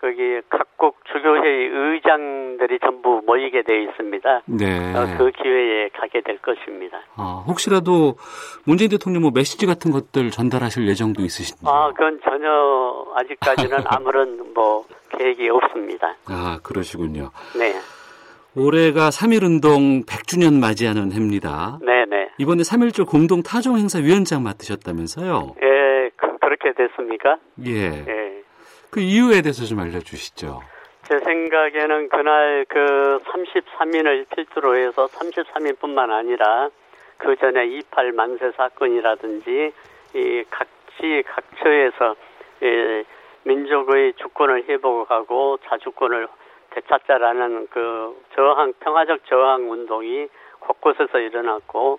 [0.00, 4.42] 거기 각국 주교회의 의장들이 전부 모이게 돼 있습니다.
[4.46, 4.96] 네.
[4.96, 6.98] 어, 그 기회에 가게 될 것입니다.
[7.14, 8.16] 아, 혹시라도
[8.64, 11.70] 문재인 대통령 뭐 메시지 같은 것들 전달하실 예정도 있으신지요?
[11.70, 12.48] 아, 그건 전혀
[13.14, 14.84] 아직까지는 아무런 뭐
[15.16, 16.16] 계획이 없습니다.
[16.26, 17.30] 아, 그러시군요.
[17.56, 17.72] 네.
[18.56, 21.78] 올해가 3.1운동 100주년 맞이하는 해입니다.
[21.80, 22.30] 네네.
[22.38, 25.54] 이번에 3.1절 공동 타종 행사 위원장 맡으셨다면서요?
[25.62, 25.66] 예,
[26.72, 27.38] 됐습니까?
[27.66, 28.04] 예.
[28.06, 28.42] 예.
[28.90, 30.60] 그 이유에 대해서 좀 알려주시죠.
[31.08, 36.70] 제 생각에는 그날 그 33인을 필두로 해서 33인뿐만 아니라
[37.18, 39.72] 그 전에 28 만세 사건이라든지
[40.14, 42.16] 이 각지 각처에서
[42.62, 43.04] 이
[43.44, 46.28] 민족의 주권을 회복하고 자주권을
[46.70, 50.28] 되찾자라는 그 저항 평화적 저항 운동이
[50.60, 51.98] 곳곳에서 일어났고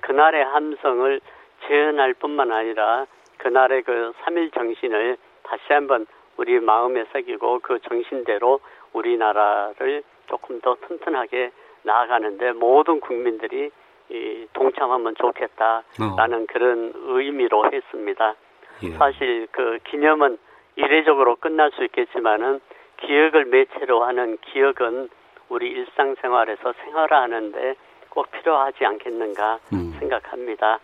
[0.00, 1.20] 그날의 함성을
[1.66, 3.06] 재현할 뿐만 아니라
[3.44, 6.06] 그날의 그 3일 정신을 다시 한번
[6.38, 8.60] 우리 마음에 새기고 그 정신대로
[8.94, 11.52] 우리나라를 조금 더 튼튼하게
[11.82, 13.70] 나아가는데 모든 국민들이
[14.08, 16.46] 이 동참하면 좋겠다라는 어.
[16.48, 18.34] 그런 의미로 했습니다.
[18.82, 18.90] 예.
[18.92, 20.38] 사실 그 기념은
[20.76, 22.60] 이례적으로 끝날 수 있겠지만은
[22.96, 25.10] 기억을 매체로 하는 기억은
[25.50, 27.74] 우리 일상생활에서 생활하는데
[28.08, 29.94] 꼭 필요하지 않겠는가 음.
[29.98, 30.80] 생각합니다.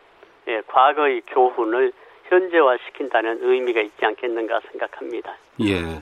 [0.49, 1.93] 예, 과거의 교훈을
[2.31, 5.37] 현재화시킨다는 의미가 있지 않겠는가 생각합니다.
[5.63, 6.01] 예.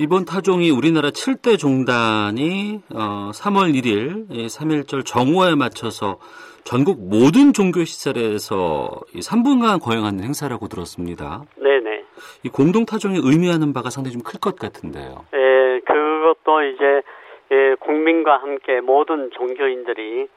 [0.00, 6.18] 이번 타종이 우리나라 7대 종단이 어, 3월 1일 3.1절 정오에 맞춰서
[6.62, 11.42] 전국 모든 종교 시설에서 3분간 거행하는 행사라고 들었습니다.
[11.56, 12.04] 네네.
[12.44, 15.24] 이 공동 타종이 의미하는 바가 상당히 좀 클 것 같은데요.
[15.34, 17.02] 예, 그것도 이제
[17.50, 20.28] 예, 국민과 함께 모든 종교인들이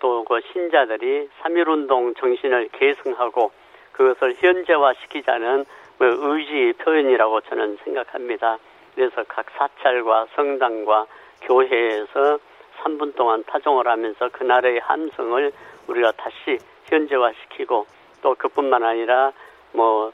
[0.00, 3.52] 또 그 신자들이 3.1운동 정신을 계승하고
[3.98, 5.64] 그것을 현재화시키자는
[5.98, 8.58] 뭐 의지 표현이라고 저는 생각합니다.
[8.94, 11.06] 그래서 각 사찰과 성당과
[11.42, 12.38] 교회에서
[12.80, 15.52] 3분 동안 타종을 하면서 그날의 함성을
[15.88, 17.86] 우리가 다시 현재화시키고
[18.22, 19.32] 또 그뿐만 아니라
[19.72, 20.12] 뭐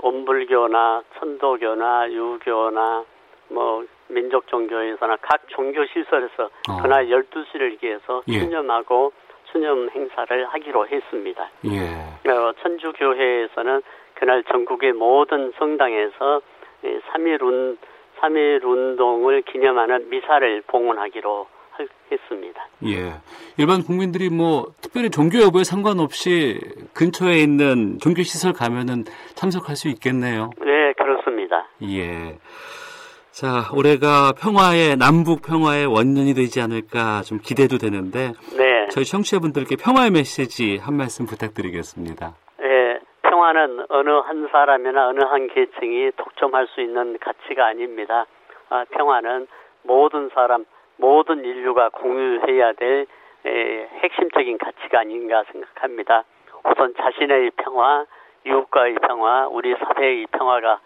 [0.00, 3.04] 온불교나 천도교나 유교나
[3.48, 6.80] 뭐 민족 종교에서나 각 종교 시설에서 어.
[6.80, 8.40] 그날 12시를 기해서 예.
[8.40, 9.12] 수념하고
[9.52, 11.50] 수념 행사를 하기로 했습니다.
[11.66, 12.30] 예.
[12.30, 13.82] 어, 천주교회에서는
[14.14, 16.40] 그날 전국의 모든 성당에서
[16.82, 17.78] 3.1 운,
[18.20, 21.46] 3.1 운동을 기념하는 미사를 봉헌하기로
[22.10, 22.68] 했습니다.
[22.86, 23.14] 예.
[23.56, 26.60] 일반 국민들이 뭐 특별히 종교 여부에 상관없이
[26.94, 30.50] 근처에 있는 종교 시설 가면은 참석할 수 있겠네요.
[30.58, 31.68] 네, 그렇습니다.
[31.82, 32.38] 예.
[33.30, 38.71] 자, 올해가 평화의 남북 평화의 원년이 되지 않을까 좀 기대도 되는데 네.
[38.92, 42.34] 저희 청취자분들께 평화의 메시지 한 말씀 부탁드리겠습니다.
[42.60, 48.26] 네, 평화는 어느 한 사람이나 어느 한 계층이 독점할 수 있는 가치가 아닙니다.
[48.68, 49.46] 아, 평화는
[49.84, 50.66] 모든 사람,
[50.98, 53.06] 모든 인류가 공유해야 될
[53.46, 56.24] 에, 핵심적인 가치가 아닌가 생각합니다.
[56.62, 58.04] 우선 자신의 평화,
[58.46, 60.80] 이웃과의 평화, 우리 사회의 평화가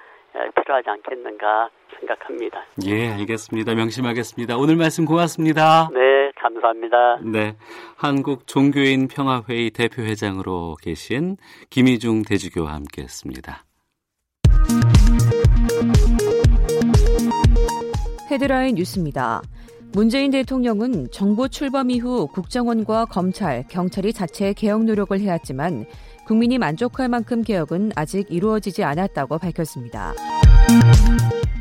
[0.55, 2.63] 필요하지 않겠는가 생각합니다.
[2.87, 3.75] 예, 알겠습니다.
[3.75, 4.57] 명심하겠습니다.
[4.59, 5.89] 오늘 말씀 고맙습니다.
[5.93, 7.21] 네, 감사합니다.
[7.25, 7.57] 네,
[7.97, 11.37] 한국 종교인 평화회의 대표회장으로 계신
[11.71, 13.65] 김희중 대주교와 함께 했습니다.
[18.31, 19.43] 헤드라인 뉴스입니다.
[19.93, 25.87] 문재인 대통령은 정부 출범 이후 국정원과 검찰, 경찰이 자체 개혁 노력을 해왔지만
[26.27, 30.13] 국민이 만족할 만큼 개혁은 아직 이루어지지 않았다고 밝혔습니다.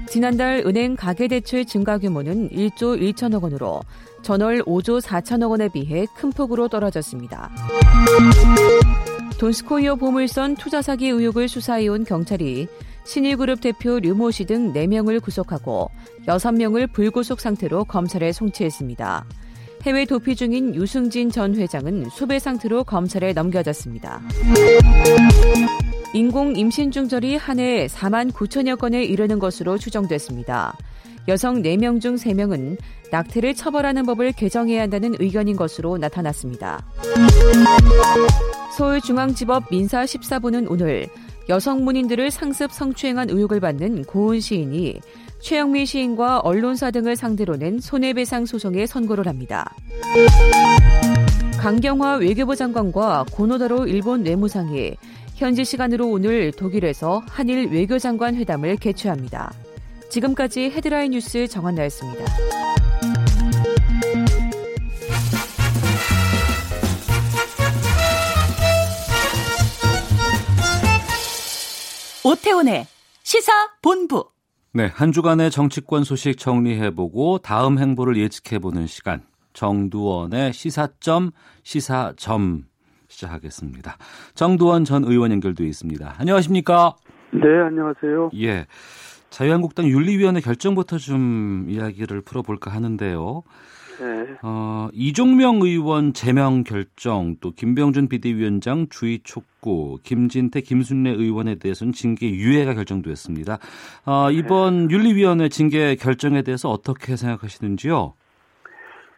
[0.07, 3.81] 지난달 은행 가계대출 증가 규모는 1조 1천억 원으로
[4.25, 7.51] 전월 5조 4천억 원에 비해 큰 폭으로 떨어졌습니다.
[9.38, 12.67] 돈스코이어 보물선 투자 사기 의혹을 수사해온 경찰이
[13.03, 15.91] 신일그룹 대표 류모 씨 등 4명을 구속하고
[16.25, 19.25] 6명을 불구속 상태로 검찰에 송치했습니다.
[19.83, 24.21] 해외 도피 중인 유승진 전 회장은 수배 상태로 검찰에 넘겨졌습니다.
[26.15, 30.75] 인공 임신 중절이 한 해 4만 9천여 건에 이르는 것으로 추정됐습니다.
[31.27, 32.77] 여성 4명 중 3명은
[33.11, 36.85] 낙태를 처벌하는 법을 개정해야 한다는 의견인 것으로 나타났습니다.
[38.77, 41.07] 서울중앙지법 민사 14부는 오늘
[41.47, 44.99] 여성 문인들을 상습 성추행한 의혹을 받는 고은 시인이
[45.39, 49.73] 최영미 시인과 언론사 등을 상대로 낸 손해배상 소송에 선고를 합니다.
[51.59, 54.95] 강경화 외교부 장관과 고노다로 일본 외무상이
[55.35, 59.51] 현지 시간으로 오늘 독일에서 한일 외교장관 회담을 개최합니다.
[60.15, 62.23] 지금까지 헤드라인 뉴스 정한 나였습니다.
[72.23, 72.86] 오태훈의
[73.23, 73.51] 시사
[73.82, 74.30] 본부.
[74.73, 79.23] 네, 한 주간의 정치권 소식 정리해보고 다음 행보를 예측해보는 시간.
[79.51, 81.32] 정두원의 시사점,
[81.63, 82.63] 시사점
[83.10, 83.97] 시작하겠습니다.
[84.34, 86.15] 정두원 전 의원 연결돼 있습니다.
[86.17, 86.95] 안녕하십니까?
[87.32, 88.32] 네, 안녕하세요.
[88.36, 88.65] 예.
[89.36, 93.43] 자유한국당 윤리위원회 결정부터 좀 이야기를 풀어볼까 하는데요.
[94.00, 94.38] 네.
[94.41, 102.30] 어, 이종명 의원 제명 결정, 또 김병준 비대위원장 주의 촉구, 김진태, 김순례 의원에 대해서는 징계
[102.30, 103.58] 유예가 결정됐습니다.
[104.06, 104.95] 어, 이번 네.
[104.95, 108.13] 윤리위원회 징계 결정에 대해서 어떻게 생각하시는지요?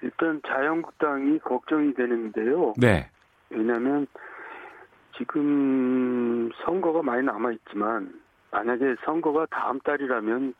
[0.01, 2.73] 일단 자유한국당이 걱정이 되는데요.
[2.77, 3.07] 네.
[3.51, 4.07] 왜냐하면
[5.15, 8.11] 지금 선거가 많이 남아 있지만
[8.51, 10.53] 만약에 선거가 다음 달이라면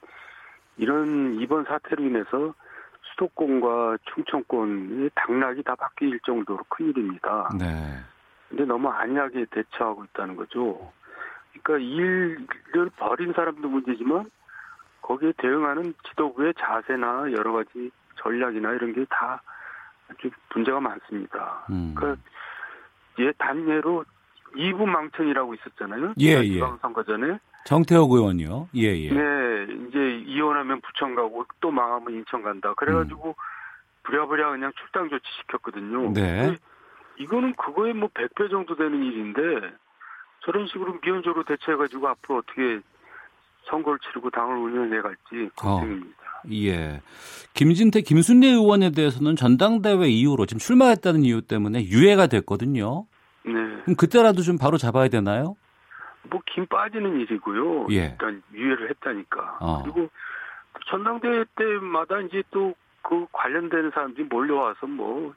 [0.78, 2.54] 이런 이번 사태로 인해서
[3.02, 7.50] 수도권과 충청권의 당락이 다 바뀔 정도로 큰 일입니다.
[7.58, 7.65] 네.
[8.50, 10.91] 근데 너무 안이하게 대처하고 있다는 거죠.
[11.63, 14.30] 그러니까 일을 벌인 사람도 문제지만
[15.02, 19.41] 거기에 대응하는 지도부의 자세나 여러 가지 전략이나 이런 게 다
[20.10, 21.65] 아주 문제가 많습니다.
[21.69, 21.93] 음.
[21.95, 22.21] 그러니까
[23.19, 24.06] 예 단예로
[24.55, 26.13] 이부 망청이라고 있었잖아요.
[26.19, 26.60] 예, 예.
[26.81, 28.69] 선거 전에 정태욱 의원이요.
[28.75, 29.10] 예, 예.
[29.10, 32.73] 네, 이제 이혼하면 부천 가고 또 망하면 인천 간다.
[32.75, 33.33] 그래가지고 음.
[34.03, 36.13] 부랴부랴 그냥 출당 조치 시켰거든요.
[36.13, 36.55] 네.
[37.19, 39.41] 이거는 그거에 뭐 100배 정도 되는 일인데
[40.45, 42.79] 저런 식으로 미온적으로 대처해가지고 앞으로 어떻게
[43.69, 46.21] 선거를 치르고 당을 운영해 갈지 걱정입니다.
[46.21, 47.01] 어, 예.
[47.53, 53.07] 김진태, 김순례 의원에 대해서는 전당대회 이후로 지금 출마했다는 이유 때문에 유예가 됐거든요.
[53.47, 53.53] 네.
[53.83, 55.55] 그럼 그때라도 좀 바로 잡아야 되나요?
[56.29, 57.88] 뭐 김 빠지는 일이고요.
[57.91, 57.95] 예.
[58.12, 59.57] 일단 유예를 했다니까.
[59.62, 59.83] 어.
[59.83, 60.10] 그리고
[60.89, 62.73] 전당대회 때마다 이제 또
[63.07, 65.33] 그 관련되는 사람들이 몰려와서 뭐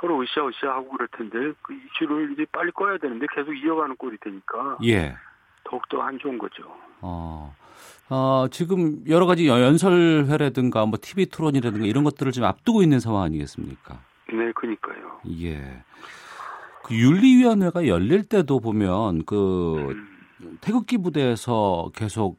[0.00, 4.78] 서로 으쌰으쌰 하고 그럴 텐데 그 이슈를 이제 빨리 꺼야 되는데 계속 이어가는 꼴이 되니까
[4.84, 5.14] 예.
[5.64, 6.64] 더욱더 안 좋은 거죠.
[7.00, 7.54] 어.
[8.08, 13.98] 어, 지금 여러 가지 연설회라든가 뭐 TV 토론이라든가 이런 것들을 지금 앞두고 있는 상황 아니겠습니까?
[14.32, 15.20] 네, 그니까요.
[15.42, 15.82] 예.
[16.86, 19.88] 그 윤리위원회가 열릴 때도 보면 그
[20.40, 20.58] 음.
[20.60, 22.38] 태극기 부대에서 계속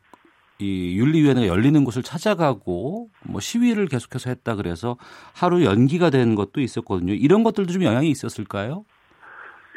[0.58, 4.96] 이 윤리위원회가 열리는 곳을 찾아가고 뭐 시위를 계속해서 했다 그래서
[5.36, 7.14] 하루 연기가 된 것도 있었거든요.
[7.14, 8.86] 이런 것들도 좀 영향이 있었을까요?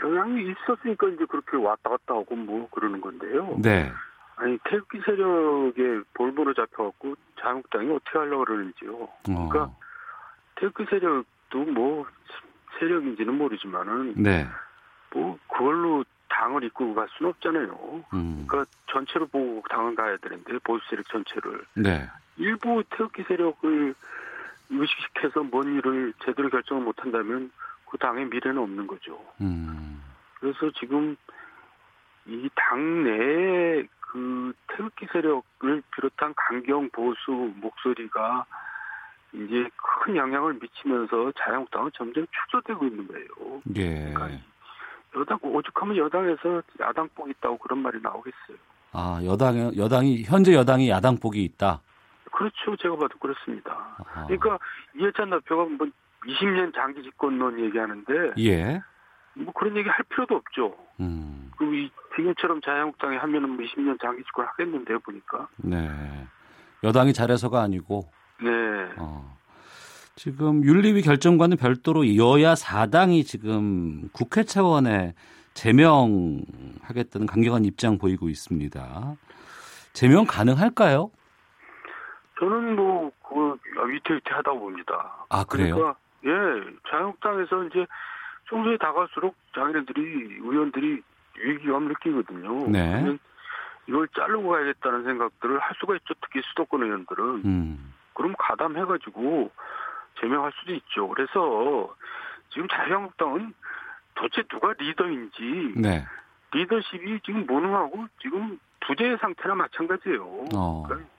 [0.05, 3.57] 영향이 있었으니까 이제 그렇게 왔다 갔다 하고 뭐 그러는 건데요.
[3.61, 3.91] 네.
[4.37, 9.09] 아니 태극기 세력에 볼보로 잡혀갖고 자유한국당이 어떻게 하려고 그러는지요.
[9.25, 9.77] 그러니까 어.
[10.55, 12.07] 태극기 세력도 뭐
[12.81, 14.47] 세력인지는 모르지만은 네.
[15.15, 18.05] 뭐 그걸로 당을 이끌고 갈 수는 없잖아요.
[18.15, 18.47] 음.
[18.49, 21.65] 그러니까 전체를 보고 당을 가야 되는데 보수 세력 전체를.
[21.75, 22.09] 네.
[22.39, 23.95] 일부 태극기 세력을
[24.71, 27.51] 의식시켜서 뭔 일을 제대로 결정을 못한다면
[27.91, 29.23] 그 당의 미래는 없는 거죠.
[29.41, 30.03] 음.
[30.39, 31.17] 그래서 지금
[32.27, 38.45] 이 당 내에 그 태극기 세력을 비롯한 강경 보수 목소리가
[39.33, 39.69] 이제
[40.05, 43.63] 큰 영향을 미치면서 자유한국당은 점점 축소되고 있는 거예요.
[43.77, 44.13] 예.
[44.13, 44.43] 그러니까
[45.17, 48.57] 여당 오죽하면 여당에서 야당복이 있다고 그런 말이 나오겠어요.
[48.93, 51.81] 아 여당 여당이 현재 여당이 야당복이 있다.
[52.33, 52.77] 그렇죠.
[52.77, 53.97] 제가 봐도 그렇습니다.
[53.99, 54.27] 아하.
[54.27, 54.59] 그러니까
[54.99, 55.87] 이해찬 대표가 뭐
[56.27, 58.81] 20년 장기 집권론 얘기하는데 예.
[59.35, 60.77] 뭐 그런 얘기 할 필요도 없죠.
[61.01, 61.51] 음.
[61.57, 65.49] 그리고 이 지금처럼 자유한국당이 하면은 뭐 20년 장기 집권 하겠는데요, 보니까.
[65.59, 65.89] 네.
[66.83, 68.11] 여당이 잘해서가 아니고.
[68.43, 68.51] 네.
[68.99, 69.37] 어.
[70.17, 75.15] 지금 윤리위 결정과는 별도로 여야 4당이 지금 국회 차원에
[75.55, 79.17] 제명하겠다는 강경한 입장 보이고 있습니다.
[79.93, 81.11] 제명 가능할까요?
[82.39, 83.57] 저는 뭐, 그,
[83.89, 85.27] 위태위태 하다고 봅니다.
[85.29, 85.75] 아, 그래요?
[85.75, 86.31] 그러니까, 예,
[86.89, 87.87] 자유한국당에서 이제
[88.45, 91.03] 총선에 다갈수록 자기네들이, 의원들이
[91.39, 92.69] 위기감 느끼거든요.
[92.69, 93.19] 네.
[93.87, 96.15] 이걸 자르고 가야겠다는 생각들을 할 수가 있죠.
[96.21, 97.25] 특히 수도권 의원들은.
[97.45, 97.93] 음.
[98.21, 99.51] 그럼 가담해가지고
[100.21, 101.09] 제명할 수도 있죠.
[101.09, 101.95] 그래서
[102.51, 103.55] 지금 자유한국당은
[104.15, 106.05] 도대체 누가 리더인지 네.
[106.53, 110.45] 리더십이 지금 무능하고 지금 부재 상태나 마찬가지예요.
[110.55, 110.83] 어.
[110.87, 111.11] 그러니까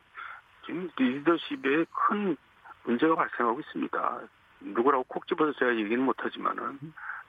[0.68, 2.38] 지금 리더십에 큰
[2.84, 4.20] 문제가 발생하고 있습니다.
[4.60, 6.78] 누구라고 콕 집어서 제가 얘기는 못하지만은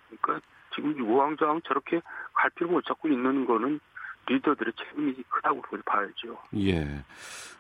[0.08, 2.02] 그러니까 지금 우왕좌왕 저렇게
[2.34, 3.80] 갈피를 못 잡고 있는 거는
[4.26, 6.38] 리더들의 책임이 크다고 봐야죠.
[6.56, 6.86] 예.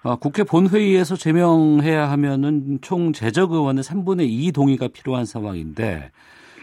[0.04, 6.10] 아, 국회 본회의에서 제명해야 하면은 총 재적 의원의 3분의 2 동의가 필요한 상황인데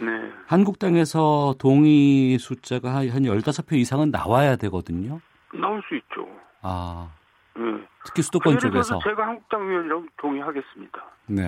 [0.02, 0.32] 네.
[0.48, 5.20] 한국당에서 동의 숫자가 한 15표 이상은 나와야 되거든요.
[5.54, 6.28] 나올 수 있죠.
[6.62, 7.10] 아.
[7.56, 7.64] 네.
[8.06, 9.00] 특히 수도권 쪽에서.
[9.04, 11.06] 제가 한국당 의원이라고 동의하겠습니다.
[11.28, 11.44] 네.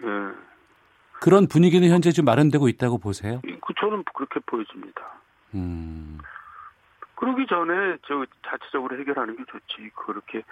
[0.00, 0.06] 네.
[1.20, 3.40] 그런 분위기는 현재 좀 마련되고 있다고 보세요?
[3.42, 5.02] 그 저는 그렇게 보여집니다.
[5.54, 6.18] 음.
[7.20, 9.90] 그러기 전에 저 자체적으로 해결하는 게 좋지.
[9.94, 10.42] 그렇게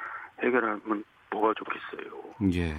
[0.43, 2.23] 해결하면 뭐가 좋겠어요.
[2.53, 2.75] 예.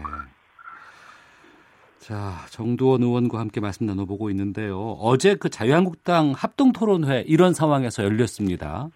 [1.97, 4.77] 자, 정두원 의원과 함께 말씀 나눠보고 있는데요.
[5.01, 8.89] 어제 그 자유한국당 합동 토론회 이런 상황에서 열렸습니다.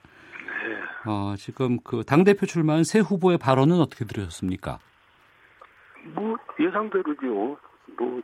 [1.06, 1.12] 네.
[1.12, 4.78] 어, 지금 그 당대표 출마한 새 후보의 발언은 어떻게 들으셨습니까?
[6.14, 7.58] 뭐 예상대로죠.
[7.98, 8.22] 뭐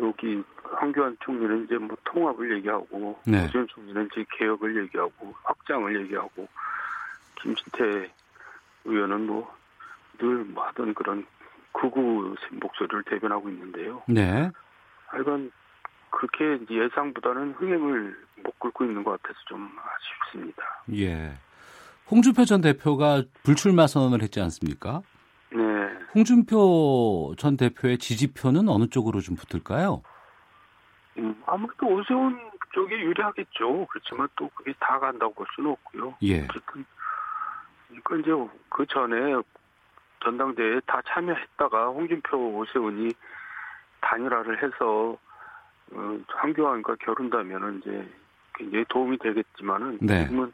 [0.00, 3.44] 여기 황교안 총리는 이제 뭐 통합을 얘기하고 네.
[3.44, 6.48] 오지원 총리는 이제 개혁을 얘기하고 확장을 얘기하고
[7.36, 8.10] 김진태
[8.84, 9.58] 의원은 뭐
[10.18, 11.24] 늘 뭐 하던 그런
[11.72, 14.02] 극우 목소리를 대변하고 있는데요.
[14.08, 14.50] 네.
[15.06, 15.50] 하여간
[16.10, 20.62] 그렇게 예상보다는 흥행을 못 끌고 있는 것 같아서 좀 아쉽습니다.
[20.94, 21.32] 예.
[22.10, 25.02] 홍준표 전 대표가 불출마 선언을 했지 않습니까?
[25.52, 25.58] 네.
[26.14, 30.02] 홍준표 전 대표의 지지표는 어느 쪽으로 좀 붙을까요?
[31.18, 32.38] 음, 아무래도 오세훈
[32.72, 33.86] 쪽에 유리하겠죠.
[33.90, 36.14] 그렇지만 또 그게 다 간다고 볼 수는 없고요.
[36.22, 36.44] 예.
[36.44, 36.84] 어쨌든
[37.88, 39.42] 그러니까 이제 그 전에
[40.22, 43.12] 전당대회에 다 참여했다가 홍준표 오세훈이
[44.00, 45.16] 단일화를 해서
[45.92, 48.08] 어, 황교안과 결혼다면은 이제
[48.54, 50.24] 굉장히 도움이 되겠지만은 네.
[50.24, 50.52] 지금은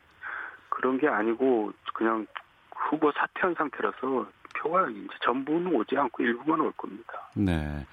[0.69, 2.27] 그런 게 아니고 그냥
[2.75, 7.29] 후보 사퇴한 상태라서 표가 이제 전부는 오지 않고 일부만 올 겁니다.
[7.35, 7.87] 네.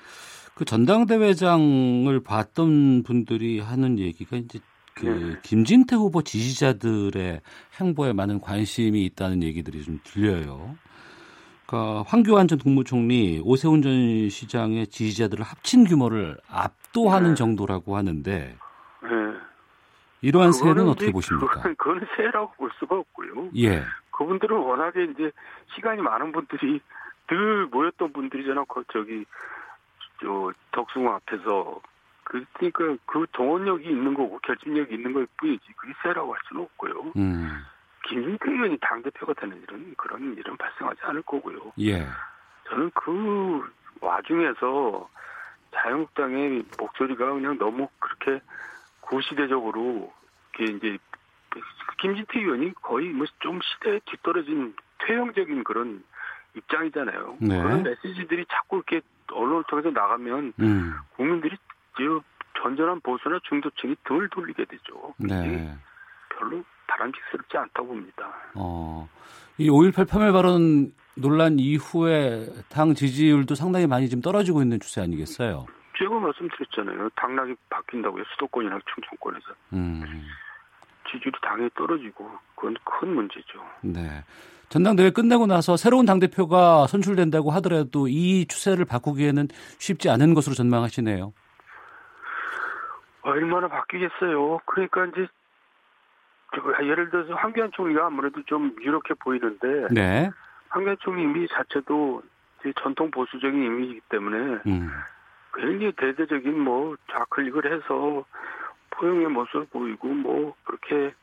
[0.56, 4.60] 그 전당대회장을 봤던 분들이 하는 얘기가 이제
[4.94, 5.40] 그 네.
[5.44, 7.42] 김진태 후보 지지자들의
[7.80, 10.76] 행보에 많은 관심이 있다는 얘기들이 좀 들려요.
[11.66, 17.36] 그러니까 황교안 전 국무총리, 오세훈 전 시장의 지지자들을 합친 규모를 압도하는 네.
[17.36, 18.58] 정도라고 하는데
[19.04, 19.10] 네.
[20.22, 21.48] 이러한 세는 어떻게 보십니까?
[21.48, 23.50] 그거는, 그거는 세라고 볼 수가 없고요.
[23.56, 23.84] 예.
[24.12, 25.32] 그분들은 워낙에 이제
[25.74, 26.82] 시간이 많은 분들이
[27.28, 28.66] 늘 모였던 분들이잖아.
[28.68, 29.26] 그 저기
[30.22, 31.82] 저 덕숭 앞에서
[32.24, 37.12] 그러니까 그 동원력이 있는 거고 결집력이 있는 걸 뿐이지 그게 세라고 할 수는 없고요.
[37.18, 37.50] 음.
[38.08, 41.74] 김진태 의원이 당 대표가 되는 일은 그런 일은 발생하지 않을 거고요.
[41.80, 42.06] 예.
[42.70, 45.10] 저는 그 와중에서
[45.74, 48.44] 자유한국당의 목소리가 그냥 너무 그렇게
[49.02, 50.14] 구시대적으로
[50.56, 50.98] 이게 이제
[52.00, 56.04] 김진태 의원이 거의 뭐 좀 시대에 뒤떨어진 퇴행적인 그런
[56.56, 57.38] 입장이잖아요.
[57.40, 57.62] 네.
[57.62, 59.02] 그런 메시지들이 자꾸 이렇게
[59.34, 60.94] 언론을 통해서 나가면 음.
[61.16, 61.58] 국민들이
[62.62, 65.14] 전전한 보수나 중도층이 등을 돌리게 되죠.
[65.18, 65.76] 네.
[66.30, 68.34] 별로 바람직스럽지 않다고 봅니다.
[68.56, 69.08] 어.
[69.58, 75.66] 이 5.18 파멸 발언 논란 이후에 당 지지율도 상당히 많이 좀 떨어지고 있는 추세 아니겠어요?
[75.98, 77.10] 제가 말씀드렸잖아요.
[77.16, 78.24] 당락이 바뀐다고요.
[78.34, 79.46] 수도권이나 충청권에서.
[79.74, 80.26] 음.
[81.12, 83.64] 지지율이 당연히 떨어지고 그건 큰 문제죠.
[83.82, 84.24] 네.
[84.72, 91.34] 전당대회 끝나고 나서 새로운 당대표가 선출된다고 하더라도 이 추세를 바꾸기에는 쉽지 않은 것으로 전망하시네요.
[93.24, 94.60] 얼마나 바뀌겠어요.
[94.66, 95.28] 그러니까 이제
[96.56, 100.32] 저 예를 들어서 황교안 총리가 아무래도 좀 유력해 보이는데 네.
[100.70, 102.24] 황교안 총리 이미지 자체도
[102.82, 104.90] 전통 보수적인 이미지이기 때문에 음.
[105.54, 108.24] 굉장히 대대적인 뭐 좌클릭을 해서
[108.92, 111.14] 포용의 모습을 보이고 뭐 그렇게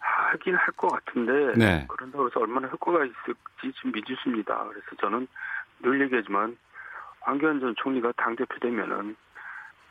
[0.00, 1.86] 하긴 할 것 같은데 네.
[1.88, 4.64] 그런다고 해서 얼마나 효과가 있을지 좀 미지수입니다.
[4.68, 5.26] 그래서 저는
[5.82, 6.56] 늘 얘기하지만
[7.20, 9.16] 황교안 전 총리가 당 대표 되면은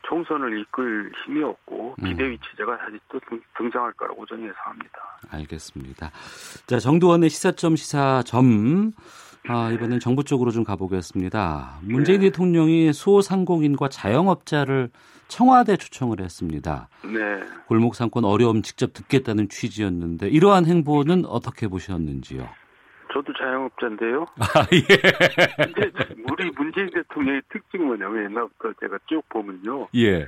[0.02, 2.04] 총선을 이끌 힘이 없고 음.
[2.04, 5.18] 비대위 체제가 다시 또 등- 등장할 거라고 저는 예상합니다.
[5.30, 6.10] 알겠습니다.
[6.66, 8.92] 자, 정두원의 시사점 시사점.
[9.48, 11.78] 아, 이번엔 정부 쪽으로 좀 가보겠습니다.
[11.82, 12.26] 문재인 네.
[12.30, 14.90] 대통령이 소상공인과 자영업자를
[15.28, 16.88] 청와대 초청을 했습니다.
[17.04, 17.40] 네.
[17.66, 22.48] 골목 상권 어려움 직접 듣겠다는 취지였는데 이러한 행보는 어떻게 보셨는지요?
[23.12, 24.26] 저도 자영업자인데요.
[24.40, 25.64] 아, 예.
[25.64, 25.90] 근데
[26.30, 29.88] 우리 문재인 대통령의 특징은 뭐냐면 옛날부터 제가 쭉 보면요.
[29.94, 30.26] 예.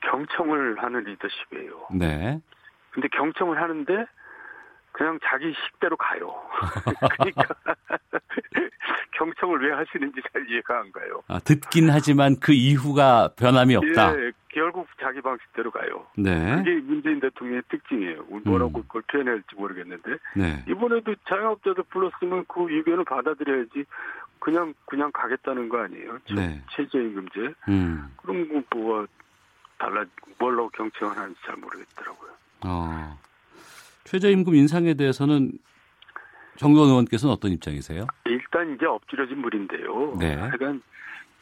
[0.00, 1.88] 경청을 하는 리더십이에요.
[1.92, 2.40] 네.
[2.90, 4.06] 근데 경청을 하는데
[4.98, 6.34] 그냥 자기 식대로 가요.
[7.18, 7.44] 그러니까
[9.14, 11.22] 경청을 왜 하시는지 잘 이해가 안 가요.
[11.28, 14.20] 아, 듣긴 하지만 그 이후가 변함이 없다.
[14.20, 16.04] 예, 결국 자기 방식대로 가요.
[16.16, 16.56] 네.
[16.56, 18.24] 그게 문재인 대통령의 특징이에요.
[18.44, 18.82] 뭐라고 음.
[18.82, 20.64] 그걸 표현해야 할지 모르겠는데 네.
[20.68, 23.84] 이번에도 자영업자들 불렀으면 그 의견을 받아들여야지
[24.40, 26.18] 그냥 그냥 가겠다는 거 아니에요.
[26.26, 26.60] 저 네.
[26.72, 27.54] 최저임금제.
[27.68, 28.12] 음.
[28.16, 29.06] 그럼 뭐
[29.78, 30.04] 달라
[30.38, 32.30] 뭘로 경청을 하는지 잘 모르겠더라고요.
[32.66, 33.27] 어.
[34.08, 35.52] 최저임금 인상에 대해서는
[36.56, 38.06] 정도원 의원께서는 어떤 입장이세요?
[38.24, 40.16] 일단 이제 엎질러진 물인데요.
[40.18, 40.34] 네.
[40.34, 40.82] 하여간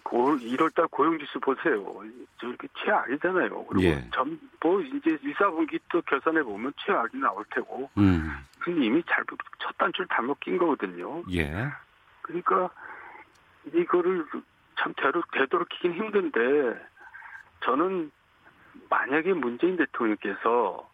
[0.02, 2.02] 고, 1월달 고용지수 보세요.
[2.40, 3.66] 저렇게 최악이잖아요.
[3.66, 4.04] 그리고 예.
[4.12, 7.88] 전, 뭐 이제 1, 4분기 또 결산해 보면 최악이 나올 테고.
[7.98, 8.32] 음.
[8.58, 11.22] 근데 이미 잘못 첫 단추를 잘못 낀 거거든요.
[11.32, 11.68] 예.
[12.22, 12.68] 그러니까
[13.72, 14.26] 이거를
[14.76, 16.40] 참 되도, 되도록이긴 힘든데
[17.64, 18.10] 저는
[18.90, 20.88] 만약에 문재인 대통령께서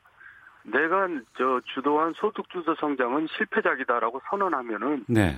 [0.65, 5.37] 내가 저 주도한 소득 주도 성장은 실패작이다라고 선언하면은 네.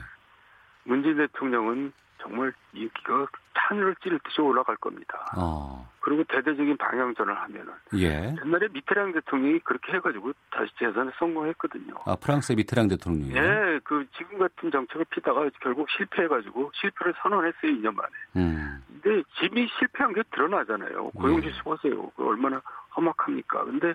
[0.85, 5.33] 문재인 대통령은 정말 인기가 하늘을 찌를 듯이 올라갈 겁니다.
[5.37, 5.89] 어.
[6.01, 8.35] 그리고 대대적인 방향전을 하면은 예.
[8.45, 11.95] 옛날에 미테랑 대통령이 그렇게 해가지고 다시 재선에 성공했거든요.
[12.05, 13.37] 아, 프랑스의 미테랑 대통령이요.
[13.37, 18.11] 예, 그 지금 같은 정책을 피다가 결국 실패해가지고 실패를 선언했어요 2년 만에.
[18.37, 18.85] 음.
[19.03, 21.11] 근데 집이 실패한 게 드러나잖아요.
[21.11, 22.11] 고용지수 보세요.
[22.17, 22.61] 그 얼마나
[22.95, 23.65] 험악합니까?
[23.65, 23.95] 근데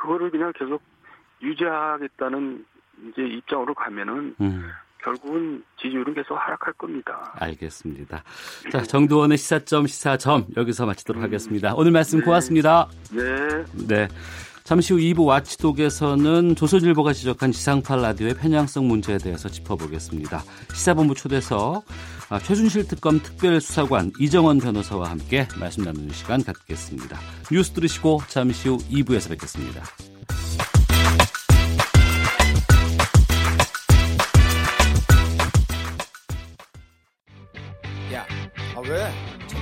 [0.00, 0.82] 그거를 그냥 계속
[1.42, 2.64] 유지하겠다는
[3.08, 4.70] 이제 입장으로 가면은 음.
[5.02, 7.32] 결국은 지지율은 계속 하락할 겁니다.
[7.38, 8.22] 알겠습니다.
[8.70, 11.74] 자, 정두원의 시사점 시사점 여기서 마치도록 하겠습니다.
[11.74, 12.24] 오늘 말씀 네.
[12.24, 12.88] 고맙습니다.
[13.12, 13.64] 네.
[13.88, 14.08] 네.
[14.70, 20.44] 잠시 후 2부 와치독에서는 조선일보가 지적한 지상파 라디오의 편향성 문제에 대해서 짚어보겠습니다.
[20.72, 21.84] 시사본부 초대석
[22.28, 27.18] 아, 최준실 특검 특별수사관 이정원 변호사와 함께 말씀 나누는 시간 갖겠습니다.
[27.50, 29.82] 뉴스 들으시고 잠시 후 2부에서 뵙겠습니다.
[38.12, 38.24] 야,
[38.76, 39.29] 아 왜?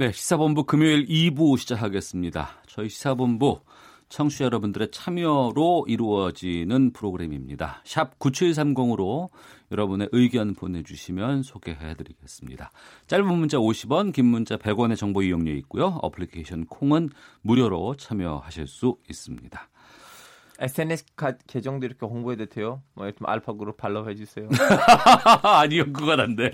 [0.00, 2.50] 네, 시사본부 금요일 2부 시작하겠습니다.
[2.68, 3.62] 저희 시사본부
[4.08, 7.82] 청취자 여러분들의 참여로 이루어지는 프로그램입니다.
[7.84, 9.28] 샵 9730으로
[9.72, 12.70] 여러분의 의견 보내주시면 소개해드리겠습니다.
[13.08, 15.98] 짧은 문자 50원, 긴 문자 100원의 정보 이용료 있고요.
[16.00, 17.10] 어플리케이션 콩은
[17.42, 19.68] 무료로 참여하실 수 있습니다.
[20.60, 22.82] SNS 가, 계정도 이렇게 홍보해도 돼요?
[22.94, 24.48] 뭐 들면 알파그룹 팔로우 해주세요.
[25.42, 26.50] 아니요, 그건 안 돼요.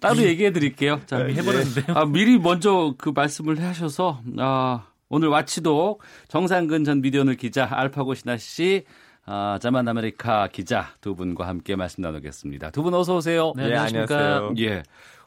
[0.00, 1.00] 따로 얘기해 드릴게요.
[1.06, 1.96] 자, 이미 해버렸는데요.
[1.96, 8.84] 아, 미리 먼저 그 말씀을 하셔서, 아, 오늘 watchdog 정상근 전 미디어오늘 기자, 알파고 시나씨,
[9.26, 12.70] 아, 자만 아메리카 기자 두 분과 함께 말씀 나누겠습니다.
[12.70, 13.52] 두 분 어서 오세요.
[13.56, 14.54] 네, 네 안녕하세요.
[14.58, 14.82] 예.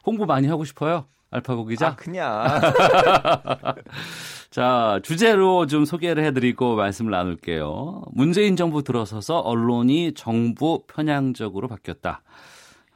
[0.06, 1.04] 홍보 많이 하고 싶어요.
[1.30, 1.88] 알파고 기자.
[1.88, 2.44] 아, 그냥.
[4.50, 8.02] 자, 주제로 좀 소개를 해드리고 말씀을 나눌게요.
[8.12, 12.22] 문재인 정부 들어서서 언론이 정부 편향적으로 바뀌었다.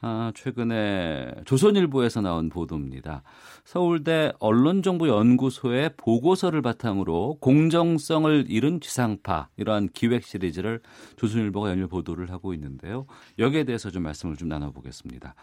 [0.01, 3.23] 아, 최근에 조선일보에서 나온 보도입니다.
[3.63, 10.81] 서울대 언론정보연구소의 보고서를 바탕으로 공정성을 잃은 지상파 이러한 기획 시리즈를
[11.15, 13.07] 조선일보가 연일 보도를 하고 있는데요.
[13.39, 15.33] 여기에 대해서 좀 말씀을 좀 나눠보겠습니다.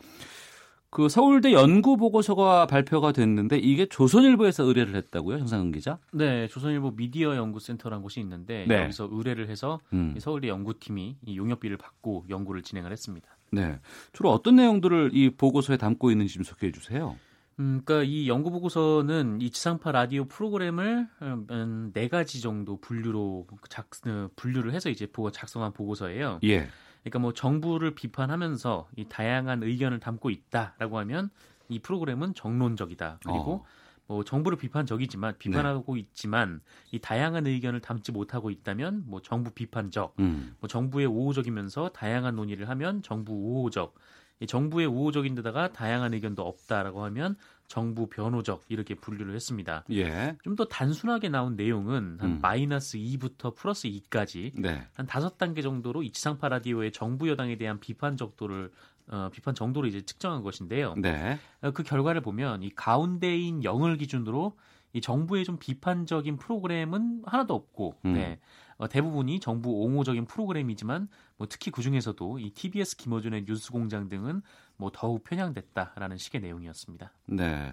[0.92, 5.98] 그 서울대 연구 보고서가 발표가 됐는데 이게 조선일보에서 의뢰를 했다고요, 정상근 기자?
[6.12, 8.82] 네, 조선일보 미디어 연구센터라는 곳이 있는데 네.
[8.82, 10.12] 여기서 의뢰를 해서 음.
[10.14, 13.26] 이 서울대 연구팀이 이 용역비를 받고 연구를 진행을 했습니다.
[13.52, 13.80] 네,
[14.12, 17.16] 주로 어떤 내용들을 이 보고서에 담고 있는지 좀 소개해 주세요.
[17.58, 23.88] 음, 그러니까 이 연구 보고서는 이 지상파 라디오 프로그램을 음, 네 가지 정도 분류로 작
[24.06, 26.40] 어, 분류를 해서 이제 보고 작성한 보고서예요.
[26.44, 26.68] 예.
[27.02, 31.30] 그러니까 뭐 정부를 비판하면서 이 다양한 의견을 담고 있다라고 하면
[31.68, 33.18] 이 프로그램은 정론적이다.
[33.22, 33.64] 그리고 어.
[34.06, 40.54] 뭐 정부를 비판적이지만 비판하고 있지만 이 다양한 의견을 담지 못하고 있다면 뭐 정부 비판적, 음.
[40.60, 47.04] 뭐 정부의 우호적이면서 다양한 논의를 하면 정부 우호적, 이 정부의 우호적인 데다가 다양한 의견도 없다라고
[47.04, 47.36] 하면
[47.68, 49.84] 정부 변호적 이렇게 분류를 했습니다.
[49.92, 50.36] 예.
[50.42, 52.38] 좀 더 단순하게 나온 내용은 한 음.
[52.42, 54.86] 마이너스 2부터 플러스 2까지 네.
[54.94, 58.70] 한 다섯 단계 정도로 이 지상파 라디오의 정부 여당에 대한 비판 적도를
[59.08, 60.94] 어, 비판 정도로 이제 측정한 것인데요.
[60.98, 61.38] 네.
[61.62, 64.56] 어, 그 결과를 보면 이 가운데인 0을 기준으로
[64.92, 68.12] 이 정부의 좀 비판적인 프로그램은 하나도 없고, 음.
[68.12, 68.38] 네.
[68.82, 71.06] 어, 대부분이 정부 옹호적인 프로그램이지만
[71.36, 74.42] 뭐 특히 그 중에서도 이 TBS 김어준의 뉴스공장 등은
[74.76, 77.12] 뭐 더욱 편향됐다라는 식의 내용이었습니다.
[77.26, 77.72] 네.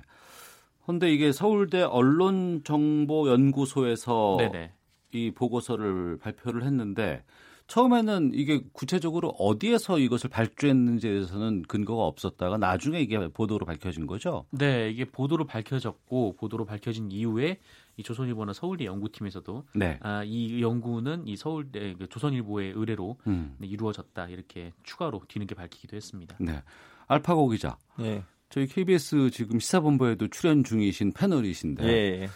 [0.83, 4.73] 그런데 이게 서울대 언론정보연구소에서 네네.
[5.13, 7.23] 이 보고서를 발표를 했는데
[7.65, 14.45] 처음에는 이게 구체적으로 어디에서 이것을 발주했는지에 대해서는 근거가 없었다가 나중에 이게 보도로 밝혀진 거죠?
[14.51, 17.57] 네, 이게 보도로 밝혀졌고 보도로 밝혀진 이후에
[17.99, 19.99] 이 조선일보나 서울대 연구팀에서도 네.
[20.01, 23.57] 아, 이 연구는 이 서울대 그 조선일보의 의뢰로 음.
[23.57, 26.37] 네, 이루어졌다 이렇게 추가로 뒤늦게 밝히기도 했습니다.
[26.39, 26.63] 네,
[27.07, 27.77] 알파고 기자.
[27.97, 28.23] 네.
[28.47, 32.29] 저희 KBS 지금 시사본부에도 출연 중이신 패널이신데, 예.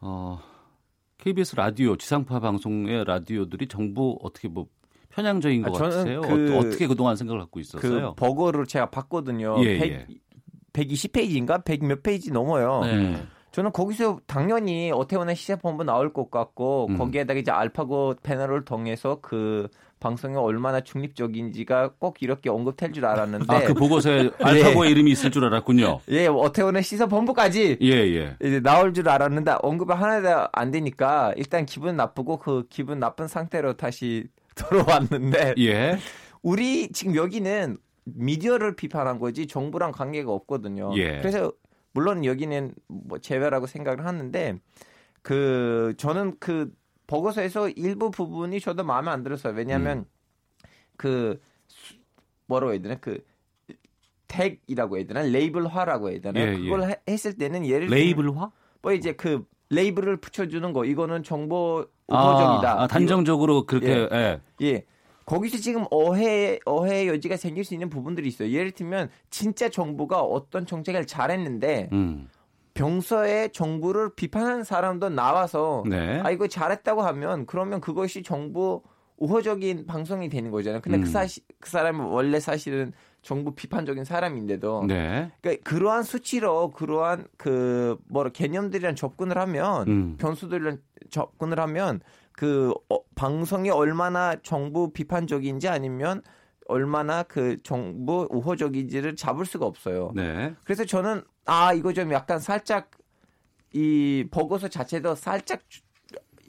[0.00, 0.40] 어,
[1.18, 4.66] KBS 라디오 지상파 방송의 라디오들이 정부 어떻게 뭐
[5.10, 6.22] 편향적인 것 아, 같으세요?
[6.22, 8.14] 그, 어떻게 그동안 생각을 갖고 있었어요?
[8.14, 9.64] 그 버거를 제가 봤거든요.
[9.64, 10.06] 예, 100, 예.
[10.72, 12.80] 120페이지인가 100 몇 페이지 넘어요.
[12.80, 13.24] 네.
[13.54, 16.98] 저는 거기서 당연히 어태원의 시사본부 나올 것 같고 음.
[16.98, 19.68] 거기에다가 이제 알파고 패널을 통해서 그
[20.00, 24.90] 방송이 얼마나 중립적인지가 꼭 이렇게 언급될 줄 알았는데 아그 보고서에 알파고의 예.
[24.90, 26.00] 이름이 있을 줄 알았군요.
[26.08, 28.36] 예, 어태원의 시사본부까지 예, 예.
[28.42, 33.74] 이제 나올 줄 알았는데 언급이 하나도 안 되니까 일단 기분 나쁘고 그 기분 나쁜 상태로
[33.76, 34.26] 다시
[34.58, 35.98] 돌아왔는데 예.
[36.42, 40.90] 우리 지금 여기는 미디어를 비판한 거지 정부랑 관계가 없거든요.
[40.96, 41.18] 예.
[41.18, 41.52] 그래서
[41.94, 44.58] 물론 여기는 뭐 제외라고 생각을 하는데
[45.22, 46.74] 그 저는 그
[47.06, 49.54] 보고서에서 일부 부분이 저도 마음에 안 들었어요.
[49.54, 50.04] 왜냐하면 음.
[50.96, 51.40] 그
[52.46, 53.24] 뭐라고 해야 되나 그
[54.26, 56.96] 택이라고 해야 되나 레이블화라고 해야 되나 예, 그걸 예.
[57.08, 58.50] 했을 때는 예를 레이블화?
[58.82, 62.72] 뭐 이제 그 레이블을 붙여주는 거 이거는 정보 우호적이다.
[62.72, 64.08] 아, 아, 단정적으로 그렇게 예.
[64.12, 64.40] 예.
[64.62, 64.84] 예.
[65.26, 68.50] 거기서 지금 어해 어해 여지가 생길 수 있는 부분들이 있어요.
[68.50, 72.28] 예를 들면 진짜 정부가 어떤 정책을 잘했는데 음.
[72.74, 76.20] 병서에 정부를 비판하는 사람도 나와서 네.
[76.24, 78.82] 아 이거 잘했다고 하면 그러면 그것이 정부
[79.16, 80.80] 우호적인 방송이 되는 거잖아요.
[80.82, 81.04] 근데 그 음.
[81.04, 85.30] 그 사실 그 사람은 원래 사실은 정부 비판적인 사람인데도 네.
[85.40, 90.16] 그러니까 그러한 수치로 그러한 그 뭐라 개념들이랑 접근을 하면 음.
[90.18, 90.78] 변수들이랑
[91.10, 92.00] 접근을 하면
[92.36, 96.22] 그 어, 방송이 얼마나 정부 비판적인지 아니면
[96.66, 100.12] 얼마나 그 정부 우호적인지를 잡을 수가 없어요.
[100.14, 100.54] 네.
[100.64, 102.90] 그래서 저는 아 이거 좀 약간 살짝
[103.72, 105.60] 이 보고서 자체도 살짝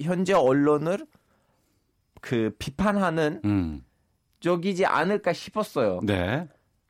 [0.02, 1.06] 현재 언론을
[2.22, 3.84] 그 비판하는 음.
[4.40, 6.00] 적이지 않을까 싶었어요.
[6.04, 6.48] 네.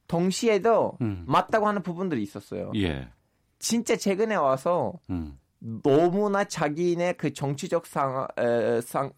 [0.08, 1.24] 동시에도 음.
[1.28, 2.72] 맞다고 하는 부분들이 있었어요.
[2.76, 3.10] 예.
[3.60, 5.40] 진짜 최근에 와서 음.
[5.84, 9.12] 너무나 자기네 그 정치적 상, 에, 상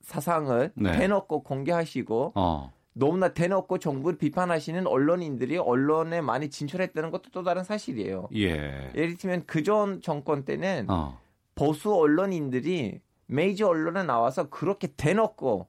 [0.00, 0.98] 사상을 네.
[0.98, 2.72] 대놓고 공개하시고 어.
[2.94, 8.28] 너무나 대놓고 정부를 비판하시는 언론인들이 언론에 많이 진출했다는 것도 또 다른 사실이에요.
[8.34, 8.90] 예.
[8.94, 11.18] 예를 들면 그 전 정권 때는 어.
[11.54, 15.68] 보수 언론인들이 메이저 언론에 나와서 그렇게 대놓고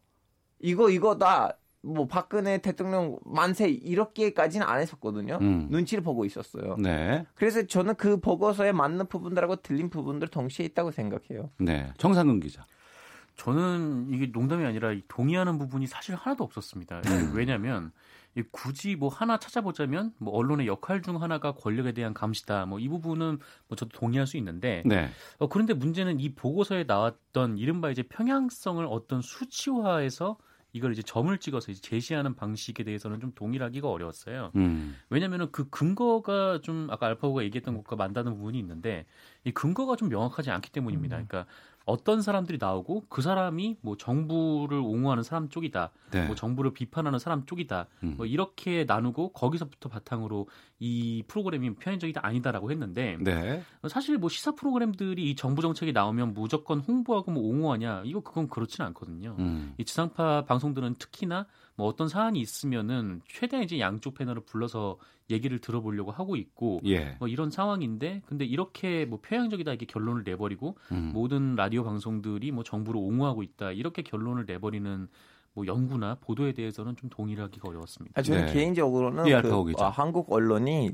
[0.59, 5.37] 이거 이거다 뭐 박근혜 대통령 만세 이렇게까지는 안 했었거든요.
[5.41, 5.67] 음.
[5.69, 6.77] 눈치를 보고 있었어요.
[6.79, 7.25] 네.
[7.35, 11.49] 그래서 저는 그 보고서에 맞는 부분들하고 틀린 부분들 동시에 있다고 생각해요.
[11.59, 11.91] 네.
[11.97, 12.65] 정상근 기자.
[13.35, 17.01] 저는 이게 농담이 아니라 동의하는 부분이 사실 하나도 없었습니다.
[17.07, 17.31] 음.
[17.35, 17.91] 왜냐하면
[18.51, 22.65] 굳이 뭐 하나 찾아보자면 뭐 언론의 역할 중 하나가 권력에 대한 감시다.
[22.65, 25.09] 뭐 이 부분은 뭐 저도 동의할 수 있는데 네.
[25.37, 30.37] 어, 그런데 문제는 이 보고서에 나왔던 이른바 이제 평양성을 어떤 수치화해서
[30.73, 34.51] 이걸 이제 점을 찍어서 이제 제시하는 방식에 대해서는 좀 동일하기가 어려웠어요.
[34.55, 34.97] 음.
[35.09, 39.05] 왜냐하면 그 근거가 좀 아까 알파고가 얘기했던 것과 맞다는 부분이 있는데
[39.43, 41.17] 이 근거가 좀 명확하지 않기 때문입니다.
[41.17, 41.27] 음.
[41.27, 41.51] 그러니까
[41.85, 46.25] 어떤 사람들이 나오고 그 사람이 뭐 정부를 옹호하는 사람 쪽이다, 네.
[46.25, 48.13] 뭐 정부를 비판하는 사람 쪽이다, 음.
[48.17, 50.47] 뭐 이렇게 나누고 거기서부터 바탕으로
[50.79, 53.63] 이 프로그램이 편의적이다 아니다라고 했는데 네.
[53.87, 58.87] 사실 뭐 시사 프로그램들이 이 정부 정책이 나오면 무조건 홍보하고 뭐 옹호하냐 이거 그건 그렇지는
[58.87, 59.35] 않거든요.
[59.39, 59.73] 음.
[59.77, 64.97] 이 지상파 방송들은 특히나 뭐 어떤 사안이 있으면은 최대한 이제 양쪽 패널을 불러서
[65.29, 67.15] 얘기를 들어보려고 하고 있고 예.
[67.19, 71.11] 뭐 이런 상황인데 근데 이렇게 뭐 표양적이다 이렇게 결론을 내버리고 음.
[71.13, 75.07] 모든 라디오 방송들이 뭐 정부를 옹호하고 있다 이렇게 결론을 내버리는
[75.53, 78.19] 뭐 연구나 보도에 대해서는 좀 동일하기가 어려웠습니다.
[78.19, 78.53] 아, 저는 네.
[78.53, 80.91] 개인적으로는 예, 그, 아, 한국 언론이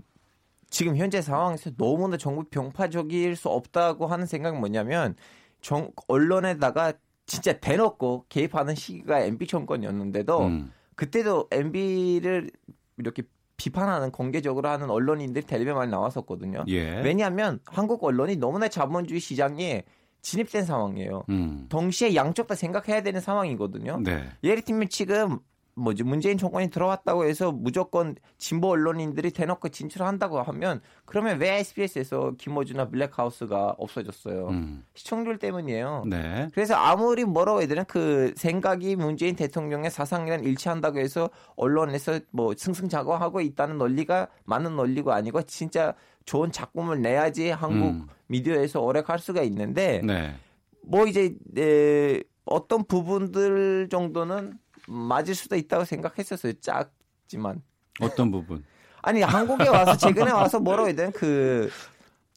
[0.69, 5.15] 지금 현재 상황에서 너무나 정부 병파적일 수 없다고 하는 생각은 뭐냐면
[5.61, 6.93] 정, 언론에다가
[7.29, 10.71] 진짜 대놓고 개입하는 시기가 MB 정권이었는데도 음.
[10.95, 12.51] 그때도 MB를
[12.97, 13.23] 이렇게
[13.55, 16.65] 비판하는 공개적으로 하는 언론인들이 텔레비에 많이 나왔었거든요.
[16.67, 17.01] 예.
[17.01, 19.83] 왜냐하면 한국 언론이 너무나 자본주의 시장에
[20.21, 21.23] 진입된 상황이에요.
[21.29, 21.67] 음.
[21.69, 24.01] 동시에 양쪽 다 생각해야 되는 상황이거든요.
[24.03, 24.29] 네.
[24.43, 25.39] 예를 들면 지금
[25.79, 32.89] 뭐지 문재인 정권이 들어왔다고 해서 무조건 진보 언론인들이 대놓고 진출한다고 하면 그러면 왜 SBS에서 김어준나
[32.89, 34.49] 블랙하우스가 없어졌어요?
[34.49, 34.83] 음.
[34.93, 36.03] 시청률 때문이에요.
[36.07, 36.49] 네.
[36.53, 43.77] 그래서 아무리 뭐라고 되나 그 생각이 문재인 대통령의 사상이랑 일치한다고 해서 언론에서 뭐 승승장구하고 있다는
[43.77, 45.93] 논리가 맞는 논리가 아니고 진짜
[46.25, 48.07] 좋은 작품을 내야지 한국 음.
[48.27, 50.35] 미디어에서 오래 갈 수가 있는데 네.
[50.83, 54.53] 뭐 이제 에, 어떤 부분들 정도는
[54.89, 56.53] 맞을 수도 있다고 생각했었어요.
[56.59, 57.61] 작지만.
[58.01, 58.63] 어떤 부분?
[59.01, 61.69] 아니 한국에 와서 최근에 와서 뭐라고 해야 되나 그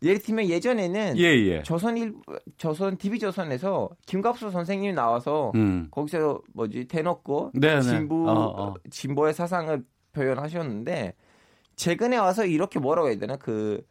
[0.02, 1.62] 예를 들면 예전에는 예, 예.
[1.62, 2.14] 조선 일
[2.56, 5.88] 조선 TV 조선에서 김갑수 선생님이 나와서 음.
[5.90, 7.74] 거기서 뭐지 대놓고 네네.
[7.76, 7.82] 네.
[7.82, 8.74] 진보 어, 어.
[8.90, 11.14] 진보의 사상을 표현하셨는데
[11.76, 13.82] 최근에 와서 이렇게 뭐라고 해야 되나 그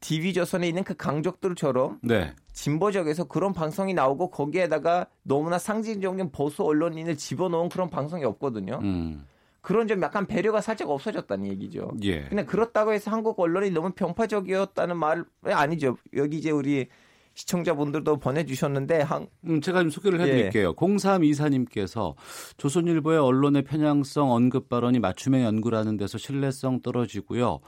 [0.00, 2.32] TV 조선에 있는 그 강족들처럼 네.
[2.52, 8.78] 진보적에서 그런 방송이 나오고 거기에다가 너무나 상징적인 보수 언론인을 집어넣은 그런 방송이 없거든요.
[8.82, 9.26] 음.
[9.60, 11.92] 그런 좀 약간 배려가 살짝 없어졌다는 얘기죠.
[12.02, 12.22] 예.
[12.22, 15.96] 근데 그렇다고 해서 한국 언론이 너무 편파적이었다는 말은 아니죠.
[16.16, 16.88] 여기 이제 우리
[17.34, 19.28] 시청자분들도 보내주셨는데 한...
[19.44, 20.70] 음, 제가 좀 소개를 해드릴게요.
[20.70, 20.72] 예.
[20.72, 22.14] 0324님께서
[22.56, 27.60] 조선일보의 언론의 편향성 언급 발언이 맞춤형 연구라는 데서 신뢰성 떨어지고요.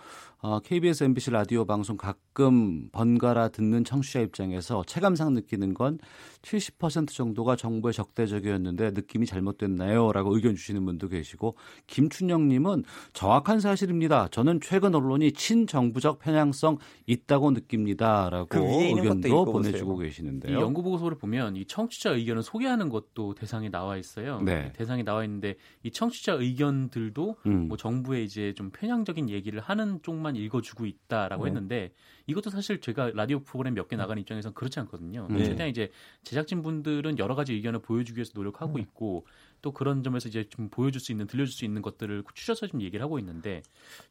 [0.43, 5.99] 어, KBS, MBC 라디오 방송 가끔 번갈아 듣는 청취자 입장에서 체감상 느끼는 건
[6.41, 10.13] 70% 정도가 정부의 적대적이었는데 느낌이 잘못됐나요?
[10.13, 11.57] 라고 의견 주시는 분도 계시고
[11.89, 14.29] 김춘영님은 정확한 사실입니다.
[14.29, 18.31] 저는 최근 언론이 친정부적 편향성 있다고 느낍니다.
[18.31, 20.57] 라고 그 의견도 보내주고 계시는데요.
[20.57, 24.41] 이 연구 보고서를 보면 이 청취자 의견을 소개하는 것도 대상에 나와 있어요.
[24.41, 24.73] 네.
[24.73, 27.69] 대상에 나와 있는데 이 청취자 의견들도 음.
[27.69, 31.49] 뭐 정부의 이제 좀 편향적인 얘기를 하는 쪽만 읽어주고 있다라고 네.
[31.51, 31.93] 했는데
[32.27, 35.27] 이것도 사실 제가 라디오 프로그램 몇 개 나가는 입장에서는 그렇지 않거든요.
[35.31, 35.45] 네.
[35.45, 35.91] 최대한 이제
[36.23, 38.81] 제작진 분들은 여러 가지 의견을 보여주기 위해서 노력하고 음.
[38.81, 39.27] 있고
[39.61, 43.05] 또 그런 점에서 이제 좀 보여줄 수 있는 들려줄 수 있는 것들을 추려서 좀 얘기를
[43.05, 43.63] 하고 있는데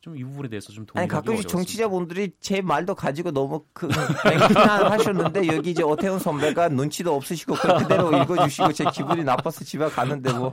[0.01, 3.87] 좀 이 부분에 대해서 좀 동의하기 아니 가끔씩 정치자분들이 제 말도 가지고 너무 그
[4.25, 10.33] 맹신을 하셨는데 여기 이제 오태훈 선배가 눈치도 없으시고 그대로 읽어주시고 제 기분이 나빠서 집에 가는데
[10.33, 10.51] 뭐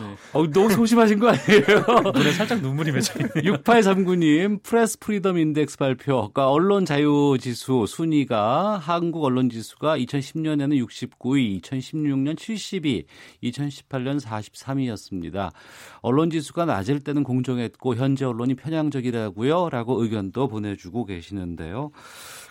[0.00, 0.16] 네.
[0.32, 1.84] 어, 너무 소심하신 거 아니에요?
[2.12, 3.56] 눈에 살짝 눈물이 맺혀 있네요.
[3.58, 6.14] 6839님 Press Freedom Index 발표.
[6.32, 13.06] 그러니까 언론 자유 지수 순위가 한국 언론 지수가 2010년에는 69위, 2016년 72,
[13.44, 15.52] 2018년 4 43위였습니다.
[16.00, 19.70] 언론 지수가 낮을 때는 공정했고 현재 언론이 편향적이라고요?
[19.70, 21.90] 라고 의견도 보내주고 계시는데요.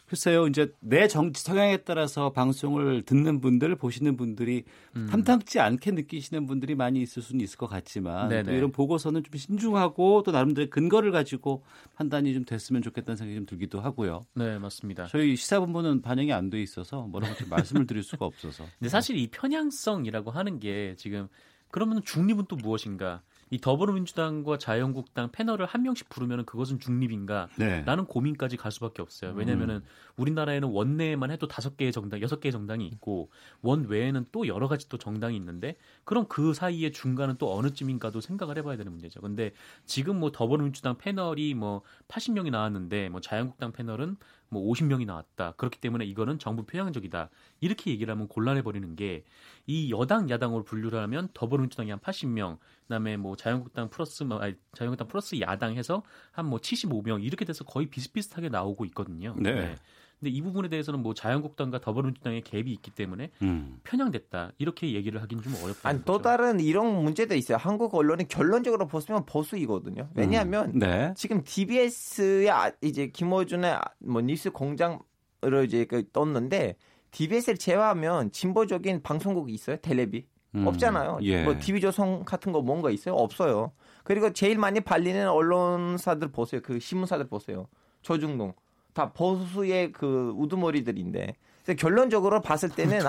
[0.06, 4.64] 글쎄요, 이제 내 정치 성향에 따라서 방송을 듣는 분들, 보시는 분들이
[4.96, 5.08] 음.
[5.10, 10.22] 탐탁지 않게 느끼시는 분들이 많이 있을 수는 있을 것 같지만 또 이런 보고서는 좀 신중하고
[10.24, 11.64] 또 나름대로 근거를 가지고
[11.96, 14.26] 판단이 좀 됐으면 좋겠다는 생각이 좀 들기도 하고요.
[14.36, 15.08] 네, 맞습니다.
[15.08, 18.66] 저희 시사본부는 반영이 안 돼 있어서 뭐라고 좀 말씀을 드릴 수가 없어서.
[18.78, 21.28] 근데 사실 이 편향성이라고 하는 게 지금
[21.74, 23.24] 그러면 중립은 또 무엇인가?
[23.50, 27.50] 이 더불어민주당과 자유한국당 패널을 한 명씩 부르면 그것은 중립인가?
[27.58, 27.82] 네.
[27.84, 29.34] 라는 고민까지 갈 수밖에 없어요.
[29.34, 29.84] 왜냐면은 음.
[30.18, 33.32] 우리나라에는 원내에만 해도 다섯 개의 정당, 여섯 개의 정당이 있고
[33.64, 38.56] 원 외에는 또 여러 가지 또 정당이 있는데 그럼 그 사이에 중간은 또 어느쯤인가도 생각을
[38.60, 39.22] 해봐야 되는 문제죠.
[39.22, 39.52] 근데
[39.88, 44.18] 지금 뭐 더불어민주당 패널이 뭐 80명이 나왔는데 뭐 자유한국당 패널은
[44.54, 45.54] 뭐 50명이 나왔다.
[45.58, 47.30] 그렇기 때문에 이거는 정부 편향적이다.
[47.60, 49.24] 이렇게 얘기를 하면 곤란해 버리는 게
[49.66, 55.08] 이 여당 야당으로 분류를 하면 더불어민주당이 한 80명, 그다음에 뭐 자유한국당 플러스 뭐 아니, 자유한국당
[55.08, 59.34] 플러스 야당 해서 한 뭐 75명 이렇게 돼서 거의 비슷비슷하게 나오고 있거든요.
[59.38, 59.54] 네.
[59.54, 59.76] 네.
[60.24, 63.82] 근데 이 부분에 대해서는 뭐 자유한국당과 더불어민주당의 갭이 있기 때문에 음.
[63.84, 65.90] 편향됐다 이렇게 얘기를 하기는 좀 어렵다.
[65.90, 67.58] 아니 또 다른 이런 문제도 있어요.
[67.58, 70.08] 한국 언론이 결론적으로 보시면 보수이거든요.
[70.16, 70.80] 왜냐하면 음.
[70.80, 71.14] 네.
[71.18, 76.78] 지금 DBS의 아, 이제 김호준의 뭐 뉴스 공장으로 이제 그 떴는데
[77.12, 79.76] DBS를 제외하면 진보적인 방송국이 있어요?
[79.82, 80.66] 텔레비 음.
[80.68, 81.20] 없잖아요.
[81.24, 81.44] 예.
[81.44, 83.16] 뭐 TV조선 같은 거 뭔가 있어요?
[83.16, 83.74] 없어요.
[84.06, 86.62] 그리고 제일 많이 발리는 언론사들 보세요.
[86.64, 87.68] 그 신문사들 보세요.
[88.04, 88.54] 조중동.
[88.94, 91.36] 다 보수의 그 우두머리들인데
[91.78, 93.00] 결론적으로 봤을 때는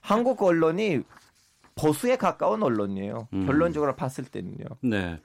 [0.00, 1.02] 한국 언론이
[1.74, 3.28] 보수에 가까운 언론이에요.
[3.32, 3.46] 음.
[3.46, 4.64] 결론적으로 봤을 때는요.
[4.80, 5.18] 네.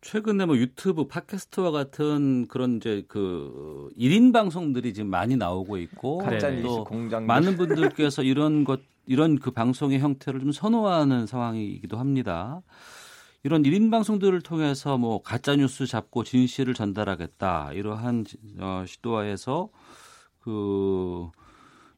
[0.00, 6.22] 최근에 뭐 유튜브 팟캐스트와 같은 그런 이제 그 1인 방송들이 지금 많이 나오고 있고
[6.62, 12.62] 또 공장 많은 분들께서 이런 것 이런 그 방송의 형태를 좀 선호하는 상황이기도 합니다.
[13.44, 18.24] 이런 1인 방송들을 통해서 뭐 가짜 뉴스 잡고 진실을 전달하겠다 이러한
[18.60, 19.70] 어, 시도하에서
[20.40, 21.30] 그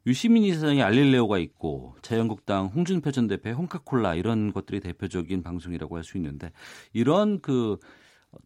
[0.07, 6.17] 유시민이 세상에 알릴레오가 있고 자유한국당 홍준표 전 대표의 홍카콜라 이런 것들이 대표적인 방송이라고 할 수
[6.19, 6.53] 있는데
[6.93, 7.79] 이런 그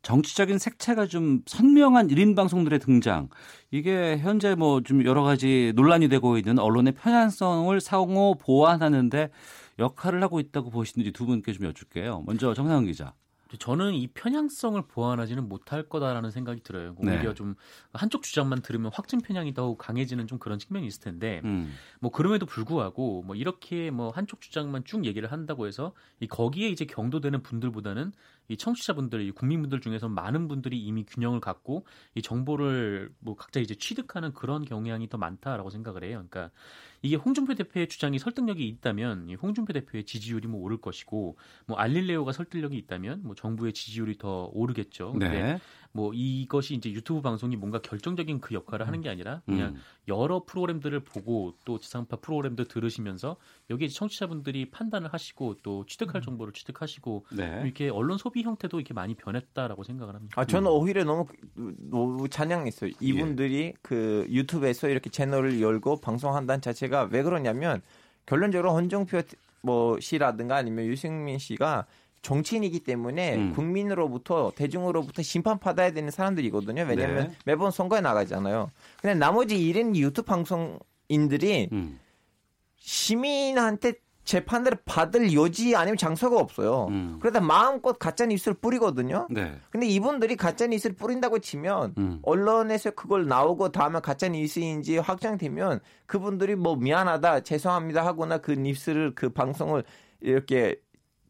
[0.02, 3.28] 정치적인 색채가 좀 선명한 1인 방송들의 등장.
[3.70, 9.30] 이게 현재 뭐 좀 여러 가지 논란이 되고 있는 언론의 편향성을 상호 보완하는데
[9.78, 12.22] 역할을 하고 있다고 보시는지 두 분께 좀 여쭐게요.
[12.26, 13.14] 먼저 정상훈 기자.
[13.58, 16.96] 저는 이 편향성을 보완하지는 못할 거다라는 생각이 들어요.
[17.00, 17.12] 네.
[17.12, 17.34] 오히려 네.
[17.34, 17.54] 좀
[17.92, 21.72] 한쪽 주장만 들으면 확증 편향이 더욱 강해지는 좀 그런 측면이 있을 텐데, 음.
[22.00, 26.84] 뭐 그럼에도 불구하고 뭐 이렇게 뭐 한쪽 주장만 쭉 얘기를 한다고 해서 이 거기에 이제
[26.84, 28.12] 경도되는 분들보다는
[28.48, 33.74] 이 청취자분들, 이 국민분들 중에서 많은 분들이 이미 균형을 갖고 이 정보를 뭐 각자 이제
[33.74, 36.24] 취득하는 그런 경향이 더 많다라고 생각을 해요.
[36.28, 36.50] 그러니까
[37.02, 41.36] 이게 홍준표 대표의 주장이 설득력이 있다면 이 홍준표 대표의 지지율이 뭐 오를 것이고
[41.66, 45.14] 뭐 알릴레오가 설득력이 있다면 뭐 정부의 지지율이 더 오르겠죠.
[45.18, 45.58] 네.
[45.96, 49.80] 뭐 이것이 이제 유튜브 방송이 뭔가 결정적인 그 역할을 하는 게 아니라 그냥 음.
[50.08, 53.36] 여러 프로그램들을 보고 또 지상파 프로그램도 들으시면서
[53.70, 56.22] 여기에 청취자분들이 판단을 하시고 또 취득할 음.
[56.22, 57.62] 정보를 취득하시고 네.
[57.64, 60.34] 이렇게 언론 소비 형태도 이렇게 많이 변했다라고 생각을 합니다.
[60.40, 62.90] 아 저는 오히려 너무 너무 찬양했어요.
[62.98, 63.72] 이분들이 예.
[63.80, 67.82] 그 유튜브에서 이렇게 채널을 열고 방송한다는 자체가 왜 그러냐면
[68.26, 69.22] 결론적으로 헌정표
[69.62, 71.86] 뭐 씨라든가 아니면 유승민 씨가
[72.24, 73.52] 정치인이기 때문에 음.
[73.52, 76.86] 국민으로부터 대중으로부터 심판받아야 되는 사람들이거든요.
[76.88, 77.34] 왜냐하면 네.
[77.44, 78.70] 매번 선거에 나가잖아요.
[79.00, 82.00] 근데 나머지 일인 유튜브 방송인들이 음.
[82.76, 83.92] 시민한테
[84.24, 86.86] 재판을 받을 여지 아니면 장소가 없어요.
[86.88, 87.18] 음.
[87.20, 89.26] 그러다 마음껏 가짜 뉴스를 뿌리거든요.
[89.28, 89.54] 네.
[89.68, 92.20] 근데 이분들이 가짜 뉴스를 뿌린다고 치면 음.
[92.22, 99.28] 언론에서 그걸 나오고 다음에 가짜 뉴스인지 확정되면 그분들이 뭐 미안하다, 죄송합니다 하거나 그 뉴스를 그
[99.28, 99.84] 방송을
[100.20, 100.76] 이렇게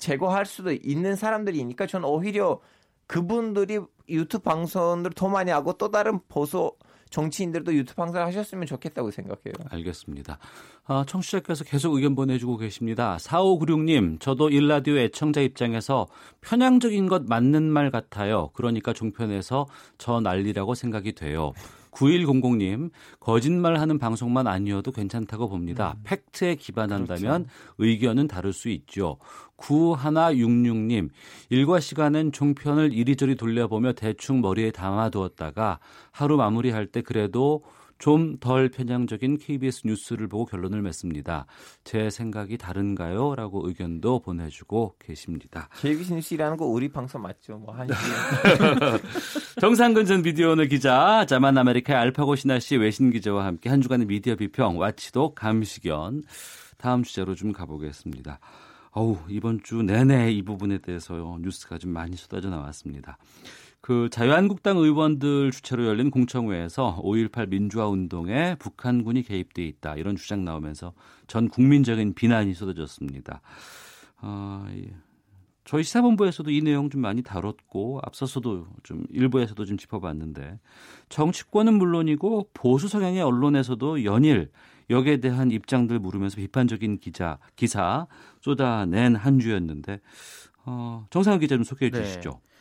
[0.05, 2.61] 제거할 수도 있는 사람들이니까 저는 오히려
[3.07, 3.81] 그분들이
[4.11, 6.73] 유튜브 방송을 더 많이 하고 또 다른 보수
[7.09, 9.55] 정치인들도 유튜브 방송을 하셨으면 좋겠다고 생각해요.
[9.71, 10.39] 알겠습니다.
[10.87, 13.17] 아, 청취자께서 계속 의견 보내주고 계십니다.
[13.19, 16.07] 4596님, 저도 일라디오 애청자 입장에서
[16.43, 18.51] 편향적인 것 맞는 말 같아요.
[18.53, 21.53] 그러니까 종편에서 저 난리라고 생각이 돼요.
[21.95, 22.91] 9100님,
[23.21, 25.95] 거짓말하는 방송만 아니어도 괜찮다고 봅니다.
[25.97, 26.03] 음.
[26.05, 27.75] 팩트에 기반한다면 그렇죠.
[27.79, 29.19] 의견은 다를 수 있죠.
[29.57, 31.09] 9166님,
[31.51, 35.79] 일과 시간은 종편을 이리저리 돌려보며 대충 머리에 담아두었다가
[36.11, 37.63] 하루 마무리할 때 그래도
[37.99, 41.47] 좀 덜 편향적인 KBS 뉴스를 보고 결론을 맺습니다.
[41.85, 43.35] 제 생각이 다른가요?
[43.35, 45.69] 라고 의견도 보내주고 계십니다.
[45.81, 47.59] KBS 뉴스라는 거 우리 방송 맞죠?
[47.59, 47.95] 뭐 한 시.
[49.61, 54.37] 정상근 전 미디어오늘 기자, 자만 아메리카의 알파고 신하 씨 외신 기자와 함께 한 주간의 미디어
[54.37, 56.25] 비평, 와치도 감시견.
[56.77, 58.41] 다음 주제로 좀 가보겠습니다.
[58.93, 63.19] 어우, 이번 주 내내 이 부분에 대해서 뉴스가 좀 많이 쏟아져 나왔습니다.
[63.85, 70.95] 그 자유한국당 의원들 주최로 열린 공청회에서 5.18 민주화 운동에 북한군이 개입돼 있다 이런 주장 나오면서
[71.27, 73.43] 전 국민적인 비난이 쏟아졌습니다.
[74.23, 74.65] 어,
[75.67, 80.61] 저희 시사본부에서도 이 내용 좀 많이 다뤘고 앞서서도 좀 일부에서도 좀 짚어봤는데
[81.11, 84.51] 정치권은 물론이고 보수 성향의 언론에서도 연일
[84.89, 88.07] 여기에 대한 입장들 물으면서 비판적인 기자 기사
[88.41, 90.01] 쏟아낸 한 주였는데
[90.65, 92.03] 어, 정상훈 기자 좀 소개해 네.
[92.03, 92.31] 주시죠.
[92.31, 92.54] 네,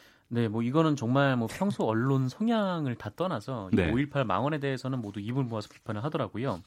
[0.49, 3.91] 뭐 이거는 정말 뭐 평소 언론 성향을 다 떠나서 네.
[3.91, 6.61] 5.18 망언에 대해서는 모두 입을 모아서 비판을 하더라고요.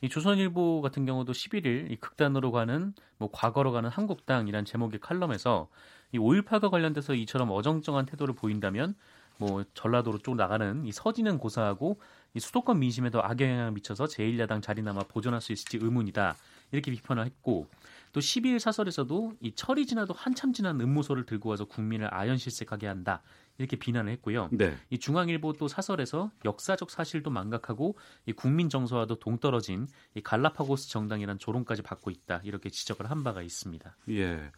[0.00, 5.68] 이 조선일보 같은 경우도 11일 이 극단으로 가는 뭐 과거로 가는 한국당이란 제목의 칼럼에서
[6.12, 8.94] 이 5.18과 관련돼서 이처럼 어정쩡한 태도를 보인다면
[9.38, 11.98] 뭐 전라도로 쭉 나가는 이 서지는 고사하고
[12.34, 16.36] 이 수도권 민심에도 악영향을 미쳐서 제1야당 자리남아 보존할 수 있을지 의문이다.
[16.72, 17.68] 이렇게 비판을 했고
[18.14, 23.22] 또 12일 사설에서도 이 철이 지나도 한참 지난 음모소를 들고 와서 국민을 아연실색하게 한다.
[23.58, 24.48] 이렇게 비난을 했고요.
[24.52, 24.76] 네.
[24.88, 27.96] 이 중앙일보 또 사설에서 역사적 사실도 망각하고
[28.26, 32.40] 이 국민 정서와도 동떨어진 이 갈라파고스 정당이란 조롱까지 받고 있다.
[32.44, 33.96] 이렇게 지적을 한 바가 있습니다.
[34.10, 34.50] 예.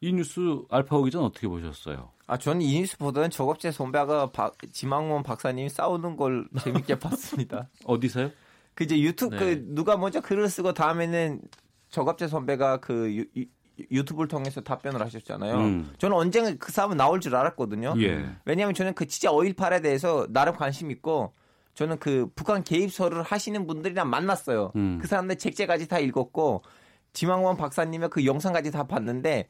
[0.00, 0.40] 이 뉴스
[0.70, 2.12] 알파 오기 전 어떻게 보셨어요?
[2.26, 4.30] 아 저는 이 뉴스 보던 저겁제 손배가
[4.72, 7.68] 지망원 박사님 싸우는 걸 재밌게 봤습니다.
[7.84, 8.30] 어디서요?
[8.74, 9.38] 그 이제 유튜브 네.
[9.38, 11.42] 그 누가 먼저 글을 쓰고 다음에는
[11.92, 13.44] 저갑재 선배가 그 유,
[13.90, 15.56] 유 튜브를 통해서 답변을 하셨잖아요.
[15.58, 15.92] 음.
[15.98, 17.94] 저는 언젠가 그 싸움 나올 줄 알았거든요.
[17.98, 18.28] 예.
[18.44, 21.34] 왜냐하면 저는 그 진짜 어일팔에 대해서 나름 관심 있고
[21.74, 24.72] 저는 그 북한 개입설을 하시는 분들이랑 만났어요.
[24.74, 24.98] 음.
[25.00, 26.62] 그 사람들 책제까지 다 읽었고
[27.12, 29.48] 지망원 박사님의 그 영상까지 다 봤는데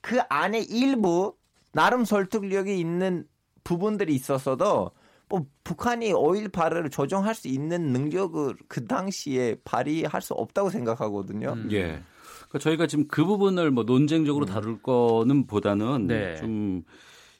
[0.00, 1.36] 그 안에 일부
[1.72, 3.24] 나름 설득력이 있는
[3.62, 4.90] 부분들이 있었어도
[5.28, 11.52] 뭐 북한이 5.18을 조정할 수 있는 능력을 그 당시에 발휘할 수 없다고 생각하거든요.
[11.52, 11.68] 음.
[11.72, 12.02] 예.
[12.48, 14.48] 그러니까 저희가 지금 그 부분을 뭐 논쟁적으로 음.
[14.48, 16.36] 다룰 거는 보다는 네.
[16.36, 16.82] 좀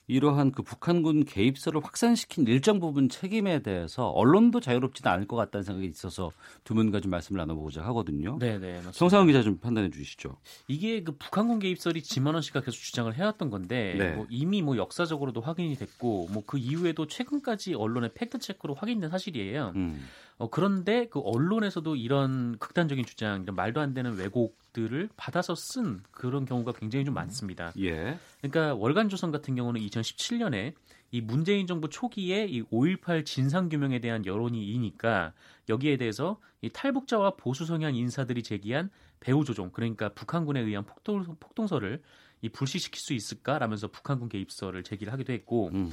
[0.09, 5.87] 이러한 그 북한군 개입설을 확산시킨 일정 부분 책임에 대해서 언론도 자유롭지는 않을 것 같다는 생각이
[5.87, 6.33] 있어서
[6.65, 8.37] 두 분과 좀 말씀을 나눠보고자 하거든요.
[8.41, 8.83] 네, 네.
[8.93, 10.37] 정상훈 기자 좀 판단해 주시죠.
[10.67, 14.13] 이게 그 북한군 개입설이 지만원 씨가 계속 주장을 해왔던 건데 네.
[14.13, 19.75] 뭐 이미 뭐 역사적으로도 확인이 됐고 뭐 그 이후에도 최근까지 언론의 팩트 체크로 확인된 사실이에요.
[19.77, 20.03] 음.
[20.39, 26.45] 어, 그런데 그 언론에서도 이런 극단적인 주장, 이런 말도 안 되는 왜곡들을 받아서 쓴 그런
[26.45, 27.73] 경우가 굉장히 좀 많습니다.
[27.81, 28.19] 예.
[28.41, 30.75] 그러니까 월간조선 같은 경우는 2017년에
[31.11, 35.33] 이 문재인 정부 초기에 이 5.18 진상규명에 대한 여론이 이니까
[35.69, 42.03] 여기에 대해서 이 탈북자와 보수 성향 인사들이 제기한 배후 조종, 그러니까 북한군에 의한 폭동, 폭동설을
[42.43, 45.91] 이 불시시킬 수 있을까라면서 북한군 개입설을 제기를 하기도 했고, 음.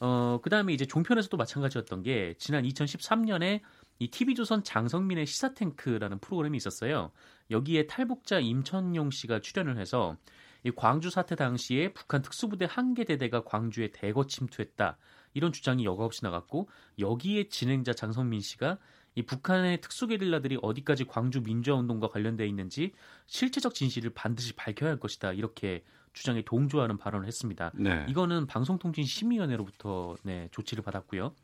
[0.00, 3.60] 어, 그 다음에 이제 종편에서도 마찬가지였던 게 지난 2013년에
[3.98, 7.12] 이 TV조선 장성민의 시사탱크라는 프로그램이 있었어요.
[7.50, 10.16] 여기에 탈북자 임천용 씨가 출연을 해서
[10.64, 14.96] 이 광주 사태 당시에 북한 특수부대 한 개 대대가 광주에 대거 침투했다.
[15.34, 16.68] 이런 주장이 여과 없이 나갔고
[16.98, 18.78] 여기에 진행자 장성민 씨가
[19.14, 22.92] 이 북한의 특수게릴라들이 어디까지 광주 민주화운동과 관련돼 있는지
[23.26, 25.32] 실체적 진실을 반드시 밝혀야 할 것이다.
[25.32, 27.70] 이렇게 주장에 동조하는 발언을 했습니다.
[27.74, 28.06] 네.
[28.08, 31.34] 이거는 방송통신심의위원회로부터 네, 조치를 받았고요.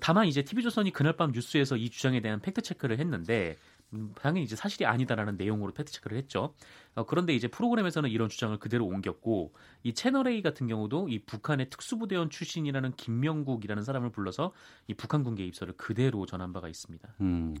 [0.00, 3.56] 다만 이제 TV조선이 그날 밤 뉴스에서 이 주장에 대한 팩트 체크를 했는데
[3.92, 6.54] 음, 당연히 이제 사실이 아니다라는 내용으로 팩트 체크를 했죠.
[6.94, 11.70] 어, 그런데 이제 프로그램에서는 이런 주장을 그대로 옮겼고 이 채널 A 같은 경우도 이 북한의
[11.70, 14.52] 특수부대원 출신이라는 김명국이라는 사람을 불러서
[14.88, 17.08] 이 북한군 개입설을 그대로 전한 바가 있습니다.
[17.20, 17.54] 음,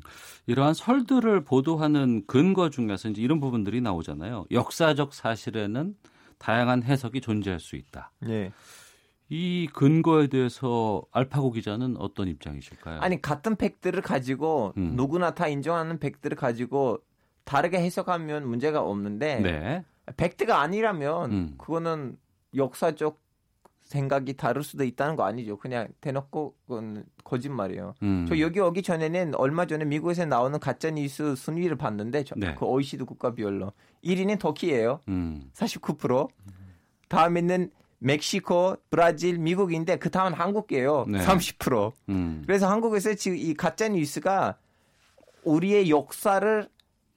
[0.46, 4.46] 이러한 설들을 보도하는 근거 중에서 이제 이런 부분들이 나오잖아요.
[4.50, 5.94] 역사적 사실에는
[6.38, 8.10] 다양한 해석이 존재할 수 있다.
[8.20, 8.52] 네.
[9.28, 13.00] 이 근거에 대해서 알파고 기자는 어떤 입장이실까요?
[13.00, 14.92] 아니 같은 팩트를 가지고 음.
[14.96, 16.98] 누구나 다 인정하는 팩트를 가지고
[17.44, 19.84] 다르게 해석하면 문제가 없는데 네.
[20.16, 21.54] 팩트가 아니라면 음.
[21.56, 22.16] 그거는
[22.54, 23.22] 역사적
[23.82, 25.58] 생각이 다를 수도 있다는 거 아니죠.
[25.58, 27.94] 그냥 대놓고 그건 거짓말이에요.
[28.02, 28.26] 음.
[28.28, 32.54] 저 여기 오기 전에는 얼마 전에 미국에서 나오는 가짜 뉴스 순위를 봤는데 저, 네.
[32.54, 33.72] 그 OECD 국가 비율로
[34.02, 35.00] 1위는 터키예요.
[35.08, 35.50] 음.
[35.52, 36.28] 49%.
[37.08, 37.70] 다음에는
[38.04, 41.06] 멕시코, 브라질, 미국인데 그 다음은 한국이에요.
[41.08, 41.24] 네.
[41.24, 41.92] 30%.
[42.10, 42.42] 음.
[42.46, 44.58] 그래서 한국에서 지금 이 가짜 뉴스가
[45.42, 46.68] 우리의 역사를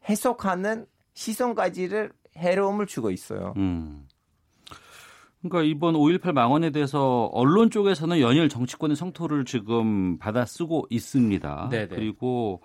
[0.08, 3.54] 해석하는 시선까지를 해로움을 주고 있어요.
[3.58, 4.08] 음.
[5.42, 11.68] 그러니까 이번 5.18 망언에 대해서 언론 쪽에서는 연일 정치권의 성토를 지금 받아 쓰고 있습니다.
[11.70, 11.88] 네네.
[11.88, 12.62] 그리고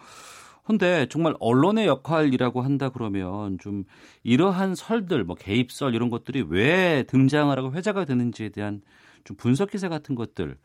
[0.64, 3.84] 근데 정말 언론의 역할이라고 한다 그러면 좀
[4.22, 8.80] 이러한 설들, 뭐 개입설 이런 것들이 왜 등장을 하고 회자가 되는지에 대한
[9.24, 10.56] 좀 분석 기사 같은 것들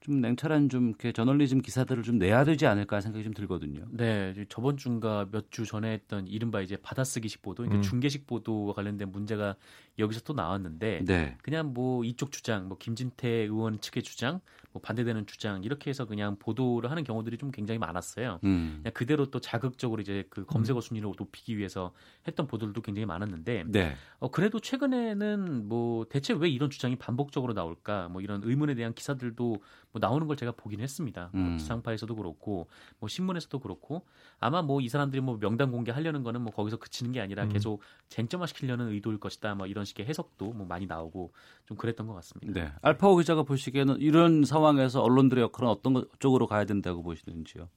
[0.00, 3.86] 좀 냉철한 좀 이렇게 저널리즘 기사들을 좀 내야 되지 않을까 생각이 좀 들거든요.
[3.90, 7.82] 네, 저번 주인가 몇 주 전에 했던 이른바 이제 받아쓰기식 보도, 그러니까 음.
[7.82, 9.56] 중계식 보도와 관련된 문제가
[9.98, 11.36] 여기서 또 나왔는데 네.
[11.42, 14.40] 그냥 뭐 이쪽 주장, 뭐 김진태 의원 측의 주장,
[14.72, 18.40] 뭐 반대되는 주장 이렇게 해서 그냥 보도를 하는 경우들이 좀 굉장히 많았어요.
[18.42, 18.80] 음.
[18.82, 21.92] 그냥 그대로 또 자극적으로 이제 그 검색어 순위를 높이기 위해서
[22.26, 23.94] 했던 보도들도 굉장히 많았는데 네.
[24.18, 28.08] 어, 그래도 최근에는 뭐 대체 왜 이런 주장이 반복적으로 나올까?
[28.08, 29.62] 뭐 이런 의문에 대한 기사들도
[29.94, 31.30] 뭐 나오는 걸 제가 보긴 했습니다.
[31.32, 31.48] 뭐 음.
[31.50, 32.66] 뭐 지상파에서도 그렇고
[32.98, 34.04] 뭐 신문에서도 그렇고
[34.40, 37.48] 아마 뭐 이 사람들이 뭐 명단 공개하려는 거는 뭐 거기서 그치는 게 아니라 음.
[37.50, 39.54] 계속 쟁점화 시키려는 의도일 것이다.
[39.54, 41.32] 뭐 이런 식의 해석도 뭐 많이 나오고
[41.66, 42.60] 좀 그랬던 것 같습니다.
[42.60, 42.72] 네.
[42.82, 47.68] 알파오 기자가 보시기에는 이런 상황에서 언론들의 역할은 어떤 쪽으로 가야 된다고 보시는지요?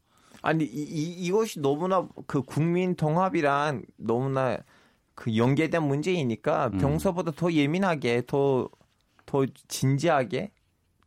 [0.41, 4.57] 아니 이, 이 이것이 너무나 그 국민 통합이란 너무나
[5.13, 6.77] 그 연계된 문제이니까 음.
[6.79, 8.69] 평소보다 더 예민하게 더
[9.27, 10.51] 더 진지하게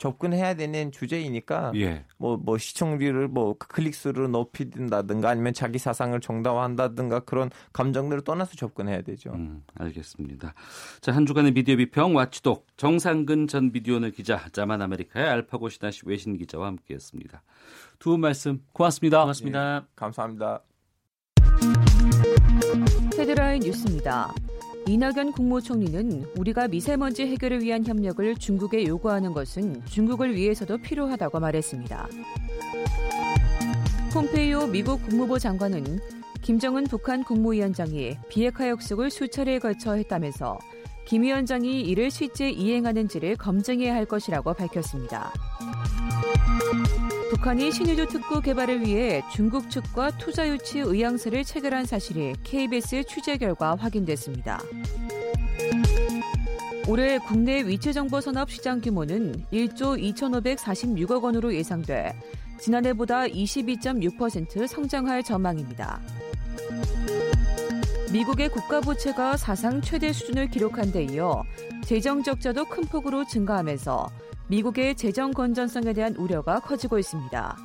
[0.00, 2.04] 접근해야 되는 주제이니까 예.
[2.16, 9.30] 뭐, 뭐 시청률을 뭐 클릭수를 높인다든가 아니면 자기 사상을 정당화한다든가 그런 감정들을 떠나서 접근해야 되죠.
[9.34, 10.54] 음, 알겠습니다.
[11.02, 16.36] 자, 한 주간의 미디어 비평 watchdog 정상근 전 미디어오늘 기자, 자만 아메리카의 알파고 시나씨 외신
[16.38, 17.42] 기자와 함께 했습니다.
[17.98, 19.20] 두 분 말씀 고맙습니다.
[19.20, 19.76] 고맙습니다.
[19.76, 20.62] 예, 감사합니다.
[23.18, 24.32] 헤드라인 뉴스입니다.
[24.86, 32.08] 이낙연 국무총리는 우리가 미세먼지 해결을 위한 협력을 중국에 요구하는 것은 중국을 위해서도 필요하다고 말했습니다.
[34.12, 36.00] 폼페이오 미국 국무부 장관은
[36.42, 40.58] 김정은 북한 국무위원장이 비핵화 약속을 수차례에 걸쳐 했다면서
[41.04, 45.32] 김 위원장이 이를 실제 이행하는지를 검증해야 할 것이라고 밝혔습니다.
[47.30, 53.76] 북한이 신의주 특구 개발을 위해 중국 측과 투자 유치 의향서를 체결한 사실이 KBS 취재 결과
[53.76, 54.60] 확인됐습니다.
[56.88, 62.12] 올해 국내 위치정보 산업 시장 규모는 1조 2,546억 원으로 예상돼
[62.58, 66.00] 지난해보다 22.6% 성장할 전망입니다.
[68.12, 71.44] 미국의 국가 부채가 사상 최대 수준을 기록한 데 이어
[71.84, 74.08] 재정 적자도 큰 폭으로 증가하면서
[74.50, 77.56] 미국의 재정 건전성에 대한 우려가 커지고 있습니다.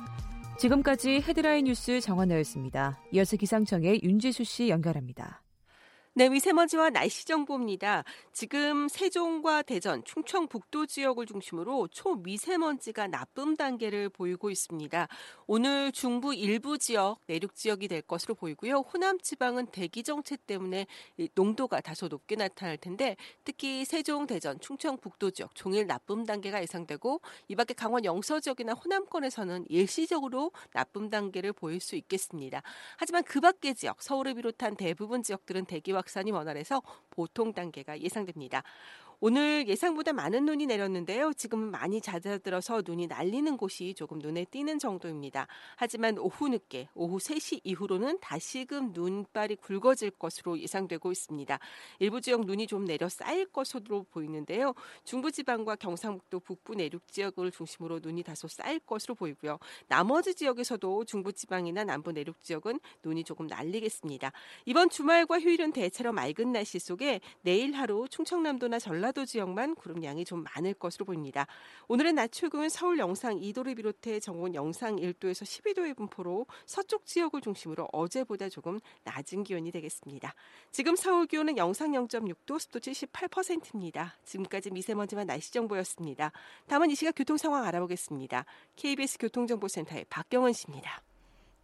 [0.56, 3.00] 지금까지 헤드라인 뉴스 정원나였습니다.
[3.10, 5.42] 이어서 기상청의 윤지수 씨 연결합니다.
[6.18, 8.02] 네, 미세먼지와 날씨 정보입니다.
[8.32, 15.08] 지금 세종과 대전, 충청북도 지역을 중심으로 초미세먼지가 나쁨 단계를 보이고 있습니다.
[15.46, 18.76] 오늘 중부 일부 지역, 내륙 지역이 될 것으로 보이고요.
[18.78, 20.86] 호남 지방은 대기 정체 때문에
[21.34, 27.54] 농도가 다소 높게 나타날 텐데 특히 세종, 대전, 충청북도 지역 종일 나쁨 단계가 예상되고 이
[27.56, 32.62] 밖에 강원 영서 지역이나 호남권에서는 일시적으로 나쁨 단계를 보일 수 있겠습니다.
[32.96, 38.62] 하지만 그 밖의 지역, 서울을 비롯한 대부분 지역들은 대기와 확산이 원활해서 보통 단계가 예상됩니다.
[39.18, 41.32] 오늘 예상보다 많은 눈이 내렸는데요.
[41.32, 45.46] 지금은 많이 잦아들어서 눈이 날리는 곳이 조금 눈에 띄는 정도입니다.
[45.76, 51.58] 하지만 오후 늦게, 오후 3시 이후로는 다시금 눈발이 굵어질 것으로 예상되고 있습니다.
[52.00, 54.74] 일부 지역 눈이 좀 내려 쌓일 것으로 보이는데요.
[55.04, 59.58] 중부지방과 경상북도 북부 내륙 지역을 중심으로 눈이 다소 쌓일 것으로 보이고요.
[59.88, 64.30] 나머지 지역에서도 중부지방이나 남부 내륙 지역은 눈이 조금 날리겠습니다.
[64.66, 70.24] 이번 주말과 휴일은 대체로 맑은 날씨 속에 내일 하루 충청남도나 전라 전라도 지역만 구름 양이
[70.24, 71.46] 좀 많을 것으로 보입니다.
[71.88, 77.88] 오늘의 낮 최고는 서울 영상 2도를 비롯해 전국 영상 1도에서 12도의 분포로 서쪽 지역을 중심으로
[77.92, 80.34] 어제보다 조금 낮은 기온이 되겠습니다.
[80.72, 84.16] 지금 서울 기온은 영상 0.6도, 습도 78%입니다.
[84.24, 86.32] 지금까지 미세먼지만 날씨 정보였습니다.
[86.66, 88.44] 다음은 이 시각 교통 상황 알아보겠습니다.
[88.74, 91.02] KBS 교통정보센터의 박경원 씨입니다.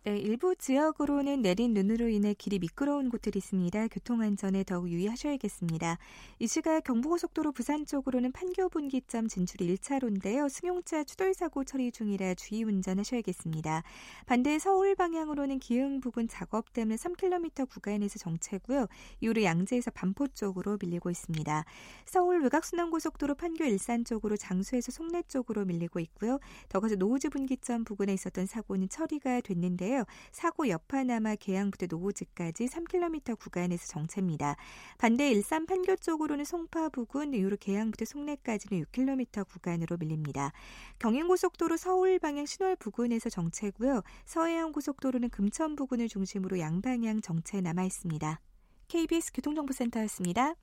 [0.04, 3.86] 네, 일부 지역으로는 내린 눈으로 인해 길이 미끄러운 곳들이 있습니다.
[3.86, 5.96] 교통안전에 더욱 유의하셔야겠습니다.
[6.40, 10.48] 이 시각 경부고속도로 부산 쪽으로는 판교 분기점 진출 1차로인데요.
[10.48, 13.84] 승용차 추돌 사고 처리 중이라 주의 운전하셔야겠습니다.
[14.26, 18.88] 반대 서울 방향으로는 기흥 부근 작업 때문에 3km 구간에서 정체고요.
[19.20, 21.64] 이후로 양재에서 반포 쪽으로 밀리고 있습니다.
[22.06, 26.40] 서울 외곽순환고속도로 판교 일산 쪽으로 장수에서 송내 쪽으로 밀리고 있고요.
[26.68, 29.91] 더 가서 노우즈 분기점 부근에 있었던 사고는 처리가 됐는데요.
[29.92, 30.04] 있는데요.
[30.32, 34.56] 사고 여파 남아 계양부터 노후지까지 3km 구간에서 정체입니다.
[34.98, 40.52] 반대 일산 판교 쪽으로는 송파 부근 이후로 계양부터 송내까지는 6km 구간으로 밀립니다.
[40.98, 44.02] 경인고속도로 서울 방향 신월 부근에서 정체고요.
[44.24, 48.40] 서해안 고속도로는 금천 부근을 중심으로 양방향 정체 남아 있습니다.
[48.88, 50.54] KBS 교통정보센터였습니다.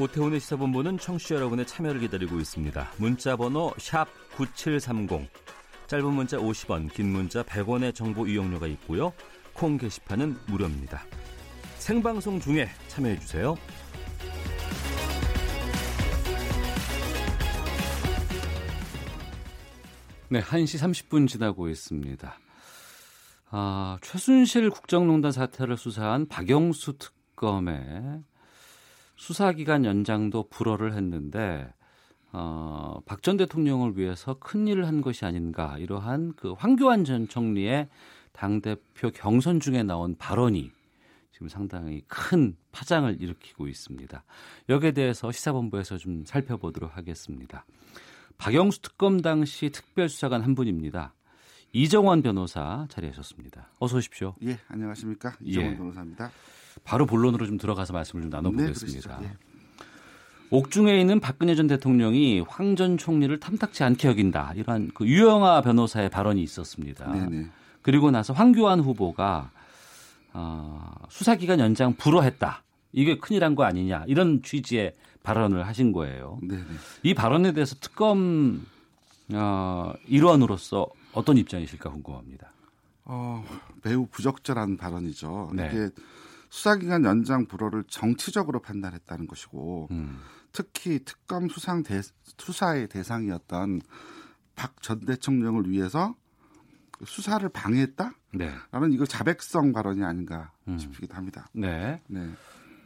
[0.00, 2.92] 오태훈의 시사본부는 청취자 여러분의 참여를 기다리고 있습니다.
[2.96, 3.74] 문자 번호
[4.34, 5.28] 9730.
[5.88, 9.12] 짧은 문자 50원, 긴 문자 100원의 정보 이용료가 있고요.
[9.52, 11.02] 콩 게시판은 무료입니다.
[11.76, 13.56] 생방송 중에 참여해 주세요.
[20.30, 22.38] 네, 1시 30분 지나고 있습니다.
[23.50, 28.22] 아, 최순실 국정농단 사태를 수사한 박영수 특검의
[29.20, 31.70] 수사기간 연장도 불허를 했는데
[32.32, 37.88] 어, 박 전 대통령을 위해서 큰 일을 한 것이 아닌가 이러한 그 황교안 전 총리의
[38.32, 40.70] 당 대표 경선 중에 나온 발언이
[41.32, 44.24] 지금 상당히 큰 파장을 일으키고 있습니다.
[44.70, 47.66] 여기에 대해서 시사본부에서 좀 살펴보도록 하겠습니다.
[48.38, 51.12] 박영수 특검 당시 특별수사관 한 분입니다.
[51.74, 53.68] 이정원 변호사 자리하셨습니다.
[53.80, 54.34] 어서 오십시오.
[54.44, 55.34] 예, 안녕하십니까.
[55.42, 55.76] 이정원 예.
[55.76, 56.30] 변호사입니다.
[56.84, 59.18] 바로 본론으로 좀 들어가서 말씀을 좀 나눠보겠습니다.
[59.20, 59.32] 네, 예.
[60.50, 64.54] 옥중에 있는 박근혜 전 대통령이 황 전 총리를 탐탁치 않게 여긴다.
[64.56, 67.12] 이러한 그 유영아 변호사의 발언이 있었습니다.
[67.12, 67.46] 네네.
[67.82, 69.50] 그리고 나서 황교안 후보가
[70.32, 72.62] 어, 수사기간 연장 불허했다.
[72.92, 74.04] 이게 큰일한 거 아니냐.
[74.08, 76.38] 이런 취지의 발언을 하신 거예요.
[76.42, 76.64] 네네.
[77.04, 78.66] 이 발언에 대해서 특검
[79.32, 82.52] 어, 일원으로서 어떤 입장이실까 궁금합니다.
[83.04, 83.44] 어,
[83.82, 85.50] 매우 부적절한 발언이죠.
[85.54, 85.70] 네.
[85.72, 85.88] 이게
[86.50, 90.18] 수사기간 연장 불허를 정치적으로 판단했다는 것이고 음.
[90.52, 92.00] 특히 특검 수상 대,
[92.38, 93.80] 수사의 대상이었던
[94.56, 96.14] 박 전 대통령을 위해서
[97.06, 98.12] 수사를 방해했다?
[98.34, 98.50] 네.
[98.72, 100.76] 라는 이거 자백성 발언이 아닌가 음.
[100.76, 101.46] 싶기도 합니다.
[101.54, 102.00] 네.
[102.08, 102.28] 네.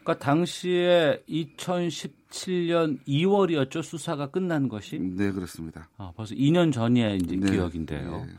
[0.04, 4.98] 그러니까 당시에 2017년 2월이었죠 수사가 끝난 것이.
[4.98, 5.88] 네 그렇습니다.
[5.96, 7.50] 아, 벌써 2년 전의 이제 네.
[7.50, 8.24] 기억인데요.
[8.26, 8.32] 네.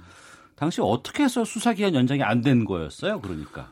[0.55, 3.19] 당시 어떻게 해서 수사 기간 연장이 안 된 거였어요?
[3.21, 3.71] 그러니까.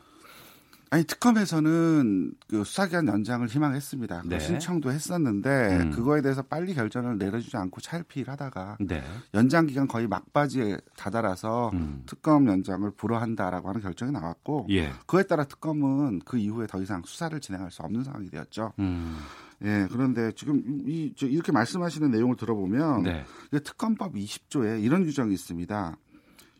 [0.94, 4.22] 아니 특검에서는 그 수사기간 연장을 희망했습니다.
[4.26, 4.38] 네.
[4.38, 5.90] 신청도 했었는데 음.
[5.90, 9.02] 그거에 대해서 빨리 결정을 내려주지 않고 차일피일하다가 네.
[9.34, 12.04] 연장 기간 거의 막바지에 다다라서 음.
[12.06, 14.92] 특검 연장을 불허한다라고 하는 결정이 나왔고 예.
[15.06, 18.72] 그에 따라 특검은 그 이후에 더 이상 수사를 진행할 수 없는 상황이 되었죠.
[18.78, 19.18] 음.
[19.64, 23.24] 예, 그런데 지금 이, 저 이렇게 말씀하시는 내용을 들어보면 네.
[23.64, 25.96] 특검법 20조에 이런 규정이 있습니다.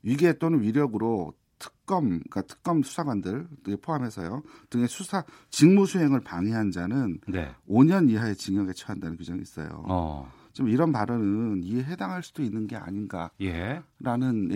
[0.03, 3.47] 위계 또는 위력으로 특검, 그러니까 특검 수사관들
[3.81, 7.55] 포함해서요 등의 수사 직무 수행을 방해한 자는 네.
[7.69, 9.85] 5년 이하의 징역에 처한다는 규정이 있어요.
[9.87, 10.31] 어.
[10.55, 13.83] 좀 이런 발언은 이에 해당할 수도 있는 게 아닌가라는 예.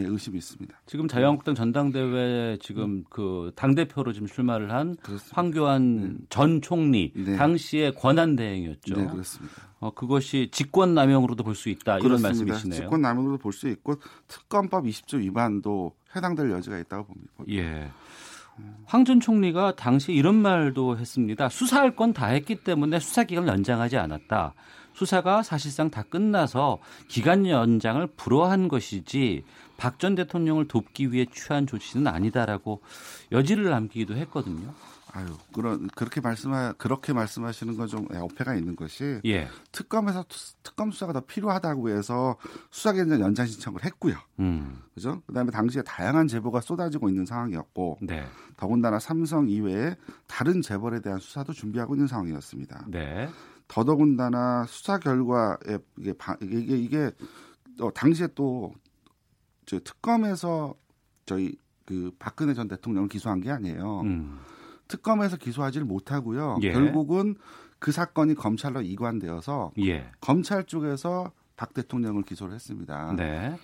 [0.00, 0.80] 예, 의심이 있습니다.
[0.86, 3.04] 지금 자유한국당 전당대회 지금 음.
[3.10, 5.36] 그당 대표로 지금 출마를 한 그렇습니다.
[5.36, 6.14] 황교안 네.
[6.30, 7.36] 전 총리 네.
[7.36, 8.94] 당시의 권한 대행이었죠.
[8.94, 9.54] 네, 그렇습니다.
[9.80, 12.28] 어, 그것이 직권 남용으로도 볼 수 있다 이런 그렇습니다.
[12.54, 12.80] 말씀이시네요.
[12.82, 13.96] 직권 남용으로도 볼 수 있고
[14.28, 17.32] 특검법 20조 위반도 해당될 여지가 있다고 봅니다.
[17.50, 17.90] 예.
[18.86, 21.48] 황전 총리가 당시 이런 말도 했습니다.
[21.48, 24.54] 수사할 건 다 했기 때문에 수사 기간을 연장하지 않았다.
[24.94, 26.78] 수사가 사실상 다 끝나서
[27.08, 29.44] 기간 연장을 불허한 것이지
[29.76, 32.80] 박 전 대통령을 돕기 위해 취한 조치는 아니다라고
[33.30, 34.72] 여지를 남기기도 했거든요.
[35.12, 39.48] 아유, 그런 그렇게 말씀하 그렇게 말씀하시는 건 좀 어폐가 있는 것이 예.
[39.72, 40.24] 특검에서
[40.62, 42.36] 특검 수사가 더 필요하다고 해서
[42.70, 44.16] 수사기간 연장 신청을 했고요.
[44.40, 44.82] 음.
[44.94, 45.22] 그죠?
[45.26, 48.26] 그다음에 당시에 다양한 제보가 쏟아지고 있는 상황이었고, 네.
[48.56, 49.96] 더군다나 삼성 이외에
[50.26, 52.86] 다른 재벌에 대한 수사도 준비하고 있는 상황이었습니다.
[52.88, 53.28] 네.
[53.68, 57.10] 더더군다나 수사 결과에 이게 이게 이게
[57.80, 58.74] 어, 당시에 또
[59.68, 60.74] 저 특검에서
[61.26, 61.54] 저희
[61.84, 64.00] 그 박근혜 전 대통령을 기소한 게 아니에요.
[64.00, 64.38] 음.
[64.88, 66.58] 특검에서 기소하지를 못하고요.
[66.62, 66.72] 예.
[66.72, 67.36] 결국은
[67.78, 70.10] 그 사건이 검찰로 이관되어서 예.
[70.20, 73.14] 검찰 쪽에서 박 대통령을 기소를 했습니다.
[73.16, 73.56] 네.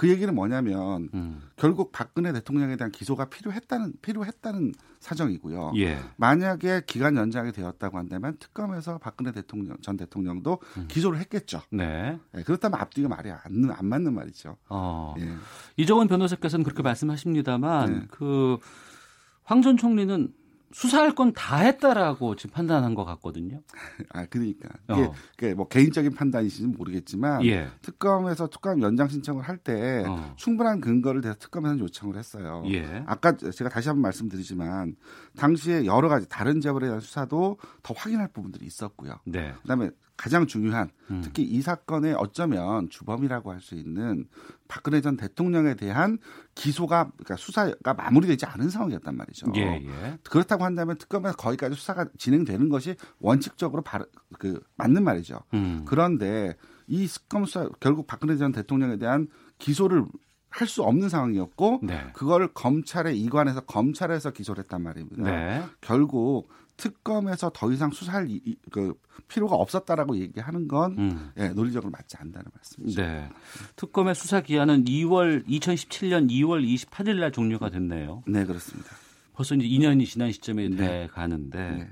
[0.00, 1.42] 그 얘기는 뭐냐면 음.
[1.56, 5.72] 결국 박근혜 대통령에 대한 기소가 필요했다는 필요했다는 사정이고요.
[5.76, 5.98] 예.
[6.16, 10.86] 만약에 기간 연장이 되었다고 한다면 특검에서 박근혜 대통령 전 대통령도 음.
[10.88, 11.60] 기소를 했겠죠.
[11.70, 12.18] 네.
[12.32, 12.42] 네.
[12.44, 14.56] 그렇다면 앞뒤가 말이 안, 안 맞는 말이죠.
[14.70, 15.14] 어.
[15.18, 15.28] 예.
[15.76, 18.06] 이정원 변호사께서는 그렇게 말씀하십니다만 네.
[18.08, 20.32] 그황 전 총리는
[20.72, 23.60] 수사할 건 다 했다라고 지금 판단한 것 같거든요.
[24.12, 24.68] 아, 그러니까.
[24.90, 25.12] 이게, 어.
[25.34, 27.68] 이게 뭐 개인적인 판단이신지는 모르겠지만 예.
[27.82, 30.32] 특검에서 특검 연장 신청을 할때 어.
[30.36, 32.62] 충분한 근거를 대해서 특검에서 요청을 했어요.
[32.68, 33.02] 예.
[33.06, 34.96] 아까 제가 다시 한번 말씀드리지만
[35.36, 39.14] 당시에 여러 가지 다른 재벌에 대한 수사도 더 확인할 부분들이 있었고요.
[39.24, 39.52] 네.
[39.62, 39.90] 그다음에
[40.20, 41.22] 가장 중요한 음.
[41.24, 44.26] 특히 이 사건의 어쩌면 주범이라고 할 수 있는
[44.68, 46.18] 박근혜 전 대통령에 대한
[46.54, 49.52] 기소가 그러니까 수사가 마무리되지 않은 상황이었단 말이죠.
[49.56, 50.18] 예, 예.
[50.24, 54.04] 그렇다고 한다면 특검에서 거기까지 수사가 진행되는 것이 원칙적으로 바르,
[54.38, 55.40] 그 맞는 말이죠.
[55.54, 55.84] 음.
[55.86, 56.54] 그런데
[56.86, 60.04] 이 특검 수사 결국 박근혜 전 대통령에 대한 기소를
[60.50, 62.10] 할수 없는 상황이었고 네.
[62.12, 65.22] 그걸 검찰에 이관해서 검찰에서 기소를 했단 말입니다.
[65.22, 65.64] 네.
[65.80, 66.48] 결국
[66.80, 68.94] 특검에서 더 이상 수사할 이, 이, 그
[69.28, 71.30] 필요가 없었다라고 얘기하는 건 음.
[71.36, 73.02] 예, 논리적으로 맞지 않다는 말씀이죠.
[73.02, 73.28] 네.
[73.76, 78.22] 특검의 수사 기한은 2월 2017년 2월 28일 날 종료가 됐네요.
[78.26, 78.90] 네, 그렇습니다.
[79.34, 80.76] 벌써 이제 2년이 지난 시점에 네.
[80.76, 81.90] 돼 가는데 네.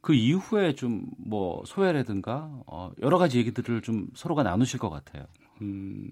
[0.00, 5.24] 그 이후에 좀 뭐 소외라든가 어, 여러 가지 얘기들을 좀 서로가 나누실 것 같아요.
[5.60, 6.10] 음,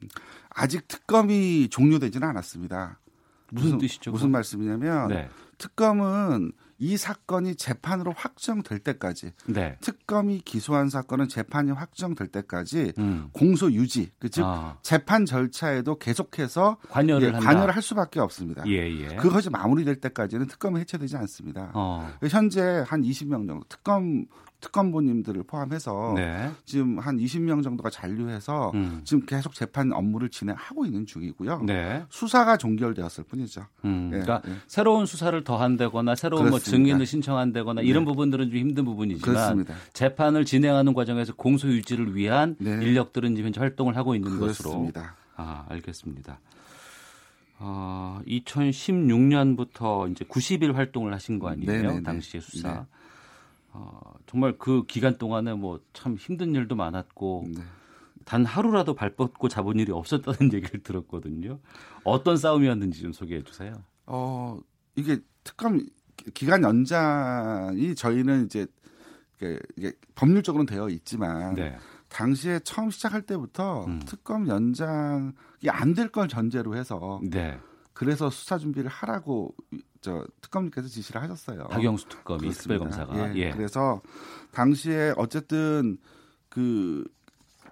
[0.51, 2.99] 아직 특검이 종료되지는 않았습니다.
[3.51, 4.11] 무슨, 무슨 뜻이죠?
[4.11, 5.29] 무슨 말씀이냐면 네.
[5.59, 9.77] 특검은 이 사건이 재판으로 확정될 때까지 네.
[9.81, 13.29] 특검이 기소한 사건은 재판이 확정될 때까지 음.
[13.33, 14.79] 공소 유지 그즉 아.
[14.83, 18.65] 재판 절차에도 계속해서 관여를, 예, 관여를 할 수밖에 없습니다.
[18.67, 19.17] 예, 예.
[19.17, 21.71] 그것이 마무리될 때까지는 특검이 해체되지 않습니다.
[21.75, 22.13] 어.
[22.29, 24.27] 현재 한 20명 정도 특검
[24.65, 26.51] 특검보님들을 포함해서 네.
[26.65, 29.03] 지금 한 20명 정도가 잔류해서 음.
[29.05, 31.63] 지금 계속 재판 업무를 진행하고 있는 중이고요.
[31.63, 32.05] 네.
[32.09, 33.67] 수사가 종결되었을 뿐이죠.
[33.85, 34.09] 음.
[34.11, 34.21] 네.
[34.21, 34.57] 그러니까 네.
[34.67, 37.87] 새로운 수사를 더한다거나 새로운 뭐 증인을 신청한다거나 네.
[37.87, 39.75] 이런 부분들은 좀 힘든 부분이지만 그렇습니다.
[39.93, 42.71] 재판을 진행하는 과정에서 공소 유지를 위한 네.
[42.71, 45.01] 인력들은 지금 활동을 하고 있는 그렇습니다.
[45.01, 46.41] 것으로 아 알겠습니다.
[47.59, 51.71] 어, 2016년부터 이제 90일 활동을 하신 거 아니에요?
[51.71, 52.03] 네네네.
[52.03, 52.87] 당시의 수사.
[53.75, 57.63] 어, 정말 그 기간 동안에 뭐 참 힘든 일도 많았고 네.
[58.25, 61.59] 단 하루라도 발 뻗고 잡은 일이 없었다는 얘기를 들었거든요.
[62.05, 63.75] 어떤 싸움이었는지 좀 소개해 주세요.
[64.07, 64.59] 어,
[64.97, 65.81] 이게 특검
[66.33, 68.67] 기간 연장이 저희는 이제
[69.77, 71.77] 이게 법률적으로는 되어 있지만 네.
[72.09, 74.01] 당시에 처음 시작할 때부터 음.
[74.07, 75.33] 특검 연장이
[75.69, 77.59] 안 될 걸 전제로 해서 네.
[77.93, 79.55] 그래서 수사 준비를 하라고
[80.05, 81.65] 저 특검님께서 지시를 하셨어요.
[81.69, 83.35] 박영수 특검이 특별검사가.
[83.35, 83.51] 예, 예.
[83.53, 84.03] 그래서
[84.53, 85.97] 당시에 어쨌든
[86.51, 87.09] 그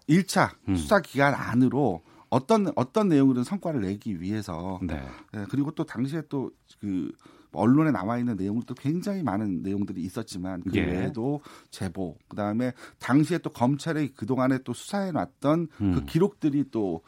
[0.08, 0.74] 1차 음.
[0.74, 2.00] 수사 기간 안으로
[2.30, 5.06] 어떤 어떤 내용으로든 성과를 내기 위해서 네.
[5.34, 7.12] 예, 그리고 또 당시에 또그
[7.52, 10.86] 언론에 나와 있는 내용들도 굉장히 많은 내용들이 있었지만 그 예.
[10.86, 15.92] 외에도 제보 그다음에 당시에 또 검찰이 그동안에 또 수사해 놨던 그 음.
[15.92, 17.02] 그 기록들이 또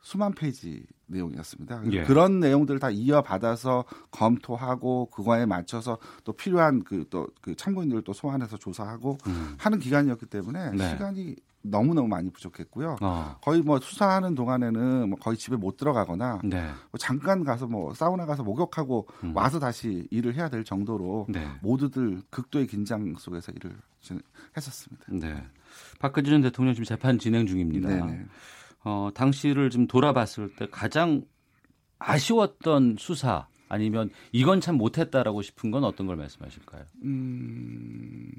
[0.00, 1.82] 수만 페이지 내용이었습니다.
[1.92, 2.04] 예.
[2.04, 8.56] 그런 내용들을 다 이어받아서 검토하고 그거에 맞춰서 또 필요한 그 또그 그 참고인들을 또 소환해서
[8.56, 9.54] 조사하고 음.
[9.58, 10.90] 하는 기간이었기 때문에 네.
[10.90, 12.96] 시간이 너무 너무 많이 부족했고요.
[13.02, 13.36] 어.
[13.42, 16.70] 거의 뭐 수사하는 동안에는 뭐 거의 집에 못 들어가거나 네.
[16.90, 19.36] 뭐 잠깐 가서 뭐 사우나 가서 목욕하고 음.
[19.36, 21.46] 와서 다시 일을 해야 될 정도로 네.
[21.60, 23.76] 모두들 극도의 긴장 속에서 일을
[24.56, 25.04] 했었습니다.
[25.08, 25.42] 네.
[25.98, 27.88] 박근혜 전 대통령 지금 재판 진행 중입니다.
[27.88, 28.24] 네네.
[28.84, 31.22] 어, 당시를 좀 돌아봤을 때 가장
[31.98, 36.82] 아쉬웠던 수사 아니면 이건 참 못했다라고 싶은 건 어떤 걸 말씀하실까요?
[37.04, 38.32] 음,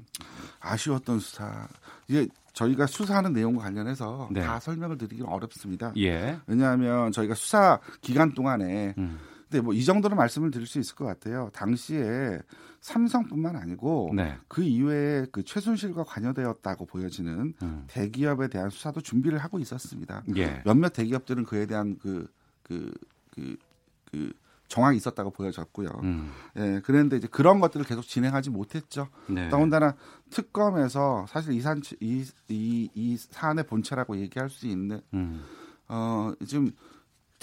[0.60, 1.68] 아쉬웠던 수사.
[2.06, 4.42] 이게 저희가 수사하는 내용과 관련해서 네.
[4.42, 5.94] 다 설명을 드리기는 어렵습니다.
[5.96, 6.38] 예.
[6.46, 9.18] 왜냐하면 저희가 수사 기간 동안에 음.
[9.52, 11.50] 근데 뭐이 정도는 말씀을 드릴 수 있을 것 같아요.
[11.52, 12.38] 당시에
[12.80, 14.38] 삼성뿐만 아니고 네.
[14.48, 17.84] 그 이외에 그 최순실과 관여되었다고 보여지는 음.
[17.86, 20.24] 대기업에 대한 수사도 준비를 하고 있었습니다.
[20.36, 20.62] 예.
[20.64, 22.26] 몇몇 대기업들은 그에 대한 그
[22.62, 22.90] 그,
[23.30, 23.56] 그,
[24.10, 24.32] 그
[24.68, 25.88] 정황이 있었다고 보여졌고요.
[26.02, 26.32] 음.
[26.56, 29.08] 예, 그런데 이제 그런 것들을 계속 진행하지 못했죠.
[29.28, 29.50] 네.
[29.50, 29.94] 더군다나
[30.30, 35.44] 특검에서 사실 이산 이, 이, 이 사안의 본체라고 얘기할 수 있는 음.
[35.88, 36.72] 어 지금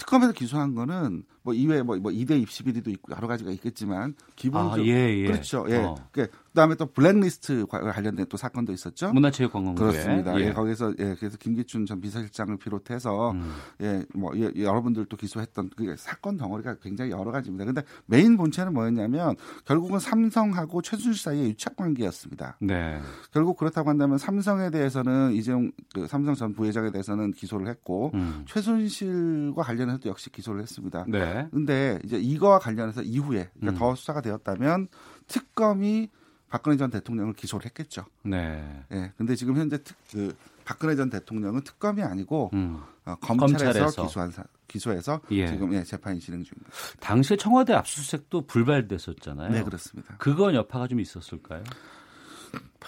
[0.00, 4.82] 특검에서 기소한 거는 뭐 이외에 뭐, 뭐 2대 입시 비리도 있고 여러 가지가 있겠지만 기본적으로
[4.82, 5.26] 아, 예, 예.
[5.26, 5.64] 그렇죠.
[5.68, 5.76] 예.
[5.76, 5.94] 어.
[6.12, 9.12] 그러니까 그다음에 또 블랙리스트 관련된 또 사건도 있었죠.
[9.12, 10.38] 문화체육관광부에 그렇습니다.
[10.40, 10.46] 예.
[10.48, 10.52] 예.
[10.52, 13.52] 거기서 예 그래서 김기춘 전 비서실장을 비롯해서 음.
[13.80, 17.64] 예 뭐 예, 여러분들도 기소했던 그 사건 덩어리가 굉장히 여러 가지입니다.
[17.64, 22.58] 근데 메인 본체는 뭐였냐면 결국은 삼성하고 최순실 사이의 유착 관계였습니다.
[22.60, 23.00] 네.
[23.32, 28.44] 결국 그렇다고 한다면 삼성에 대해서는 이재용 그 삼성 전 부회장에 대해서는 기소를 했고 음.
[28.48, 31.04] 최순실과 관련해서도 역시 기소를 했습니다.
[31.08, 31.20] 네.
[31.50, 33.74] 근데 이제 이거와 관련해서 이후에 그러니까 음.
[33.78, 34.88] 더 수사가 되었다면
[35.26, 36.10] 특검이
[36.48, 38.04] 박근혜 전 대통령을 기소를 했겠죠.
[38.24, 38.84] 네.
[38.92, 39.12] 예.
[39.16, 40.34] 근데 지금 현재 특, 그
[40.64, 42.80] 박근혜 전 대통령은 특검이 아니고 음.
[43.04, 45.46] 어, 검찰에서, 검찰에서, 기소한 사, 기소해서 예.
[45.46, 46.70] 지금 예, 재판이 진행 중입니다.
[47.00, 49.50] 당시에 청와대 압수수색도 불발됐었잖아요.
[49.50, 50.16] 네, 그렇습니다.
[50.18, 51.62] 그건 여파가 좀 있었을까요?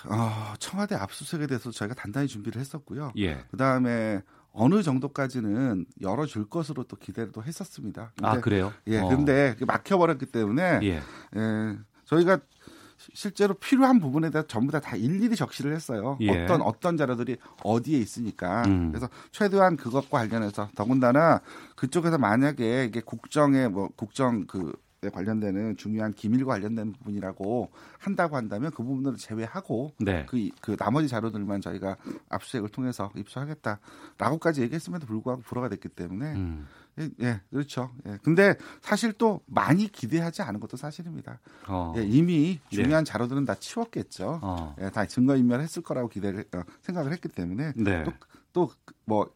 [0.06, 3.12] 어, 청와대 압수수색에 대해서 저희가 단단히 준비를 했었고요.
[3.18, 3.44] 예.
[3.50, 8.12] 그 다음에 어느 정도까지는 열어줄 것으로 또 기대를 또 했었습니다.
[8.16, 8.72] 근데, 아 그래요?
[8.86, 9.08] 예, 어.
[9.08, 11.02] 근데 막혀버렸기 때문에 예.
[11.36, 12.38] 예, 저희가
[13.14, 16.16] 실제로 필요한 부분에 대해 전부 다, 다 일일이 적시를 했어요.
[16.20, 16.44] 예.
[16.44, 18.62] 어떤 어떤 자료들이 어디에 있으니까.
[18.66, 18.90] 음.
[18.90, 21.40] 그래서 최대한 그것과 관련해서 더군다나
[21.74, 24.72] 그쪽에서 만약에 이게 국정에 뭐 국정 그
[25.10, 30.26] 관련되는 중요한 기밀과 관련된 부분이라고 한다고 한다면 그 부분들을 제외하고 네.
[30.26, 31.96] 그, 그 나머지 자료들만 저희가
[32.28, 36.66] 압수수색을 통해서 입수하겠다라고까지 얘기했음에도 불구하고 불허가 됐기 때문에 음.
[37.00, 37.90] 예, 예, 그렇죠.
[38.06, 38.18] 예.
[38.22, 41.40] 근데 사실 또 많이 기대하지 않은 것도 사실입니다.
[41.66, 41.94] 어.
[41.96, 43.10] 예, 이미 중요한 네.
[43.10, 44.40] 자료들은 다 치웠겠죠.
[44.42, 44.76] 어.
[44.80, 48.04] 예, 다 증거 인멸했을 거라고 기대를 어, 생각을 했기 때문에 네.
[48.52, 49.32] 또또뭐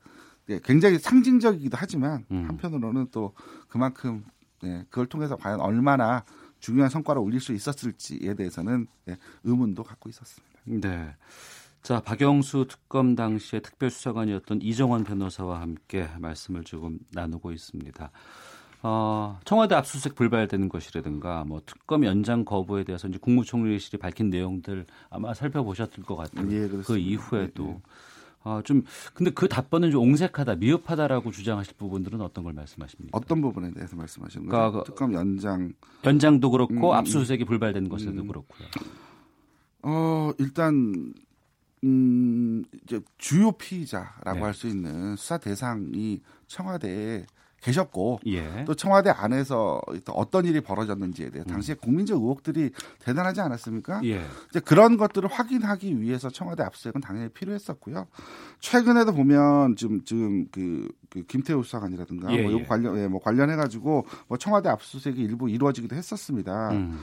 [0.50, 2.44] 예, 굉장히 상징적이기도 하지만 음.
[2.46, 3.32] 한편으로는 또
[3.68, 4.24] 그만큼
[4.64, 6.24] 예, 그걸 통해서 과연 얼마나
[6.60, 10.56] 중요한 성과를 올릴 수 있었을지에 대해서는 예, 의문도 갖고 있었습니다.
[10.64, 11.14] 네.
[11.82, 18.10] 자, 박영수 특검 당시의 특별수사관이었던 이정원 변호사와 함께 말씀을 조금 나누고 있습니다.
[18.82, 25.32] 어, 청와대 압수수색 불발되는 것이라든가 뭐 특검 연장 거부에 대해서 이제 국무총리실이 밝힌 내용들 아마
[25.32, 26.50] 살펴보셨을 것 같아요.
[26.50, 27.80] 예, 그 이후에도 예, 예.
[28.46, 33.18] 아, 좀 근데 그 답변은 좀 옹색하다, 미흡하다라고 주장하실 부분들은 어떤 걸 말씀하십니까?
[33.18, 34.70] 어떤 부분에 대해서 말씀하시는 거예요?
[34.70, 35.72] 그러니까 그 특검 연장
[36.04, 36.92] 연장도 그렇고 음, 음.
[36.92, 38.28] 압수수색이 불발된 것에도 음.
[38.28, 38.68] 그렇고요.
[39.82, 41.12] 어, 일단
[41.82, 44.40] 음, 이제 주요 피의자라고 네.
[44.40, 47.26] 할수 있는 수사 대상이 청와대에
[47.66, 48.64] 계셨고 예.
[48.64, 51.78] 또 청와대 안에서 또 어떤 일이 벌어졌는지에 대해 당시에 음.
[51.82, 52.70] 국민적 의혹들이
[53.00, 54.00] 대단하지 않았습니까?
[54.04, 54.24] 예.
[54.50, 58.06] 이제 그런 것들을 확인하기 위해서 청와대 압수수색은 당연히 필요했었고요.
[58.60, 62.66] 최근에도 보면 지금 지금 그, 그 김태우 수사관이라든가 예, 뭐 요거 예.
[62.66, 66.70] 관련 예, 뭐 관련해 가지고 뭐 청와대 압수수색이 일부 이루어지기도 했었습니다.
[66.70, 67.00] 음.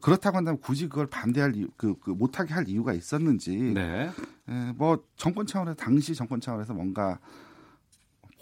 [0.00, 4.10] 그렇다고 한다면 굳이 그걸 반대할 이유, 그, 그 못하게 할 이유가 있었는지, 네.
[4.48, 7.18] 예, 뭐 정권 차원에서 당시 정권 차원에서 뭔가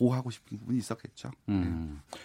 [0.00, 1.30] 보호하고 싶은 부분이 있었겠죠.
[1.50, 2.00] 음.
[2.10, 2.18] 네.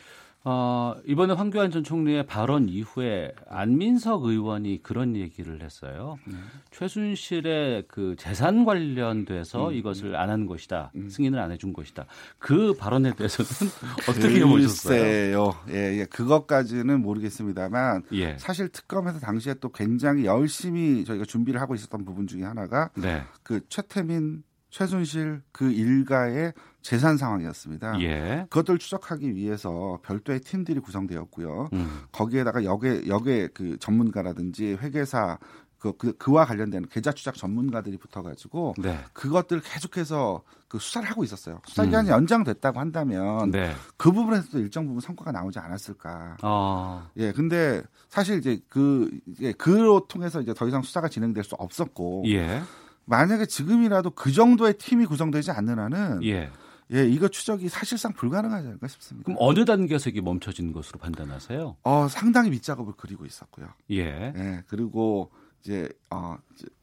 [0.47, 6.19] 어, 이번에 황교안 전 총리의 발언 이후에 안민석 의원이 그런 얘기를 했어요.
[6.27, 6.45] 음.
[6.69, 9.73] 최순실의 그 재산 관련돼서 음.
[9.73, 10.91] 이것을 안 한 것이다.
[10.95, 11.10] 음.
[11.10, 12.06] 승인을 안 해준 것이다.
[12.38, 13.49] 그 발언에 대해서는
[14.07, 15.56] 어떻게 보셨어요?
[15.69, 18.38] 예, 예, 그것까지는 모르겠습니다만 예.
[18.38, 23.23] 사실 특검에서 당시에 또 굉장히 열심히 저희가 준비를 하고 있었던 부분 중에 하나가 네.
[23.41, 24.43] 그 최태민
[24.76, 28.02] 최순실 그 일가의 재산 상황이었습니다.
[28.02, 28.45] 예.
[28.49, 31.69] 그것들 추적하기 위해서 별도의 팀들이 구성되었고요.
[31.72, 32.02] 음.
[32.11, 35.39] 거기에다가 역의 역의 그 전문가라든지 회계사
[35.80, 38.99] 그, 그, 그와 관련된 계좌 추적 전문가들이 붙어가지고 네.
[39.14, 41.61] 그것들 계속해서 그 수사를 하고 있었어요.
[41.65, 42.14] 수사 기간이 음.
[42.14, 43.72] 연장됐다고 한다면 네.
[43.95, 46.38] 그 부분에서도 일정 부분 성과가 나오지 않았을까.
[46.43, 47.07] 어.
[47.15, 52.23] 예, 근데 사실 이제 그 예, 그로 통해서 이제 더 이상 수사가 진행될 수 없었고.
[52.27, 52.61] 예.
[53.06, 56.49] 만약에 지금이라도 그 정도의 팀이 구성되지 않는 한은 예.
[56.94, 59.26] 예, 이거 추적이 사실상 불가능하지 않을까 싶습니다.
[59.26, 61.77] 그럼 어느 단계에서 이게 멈춰진 것으로 판단하세요?
[61.84, 63.68] 어, 상당히 밑작업을 그리고 있었고요.
[63.91, 64.34] 예.
[64.36, 65.32] 예, 그리고
[65.64, 66.38] 이제 어,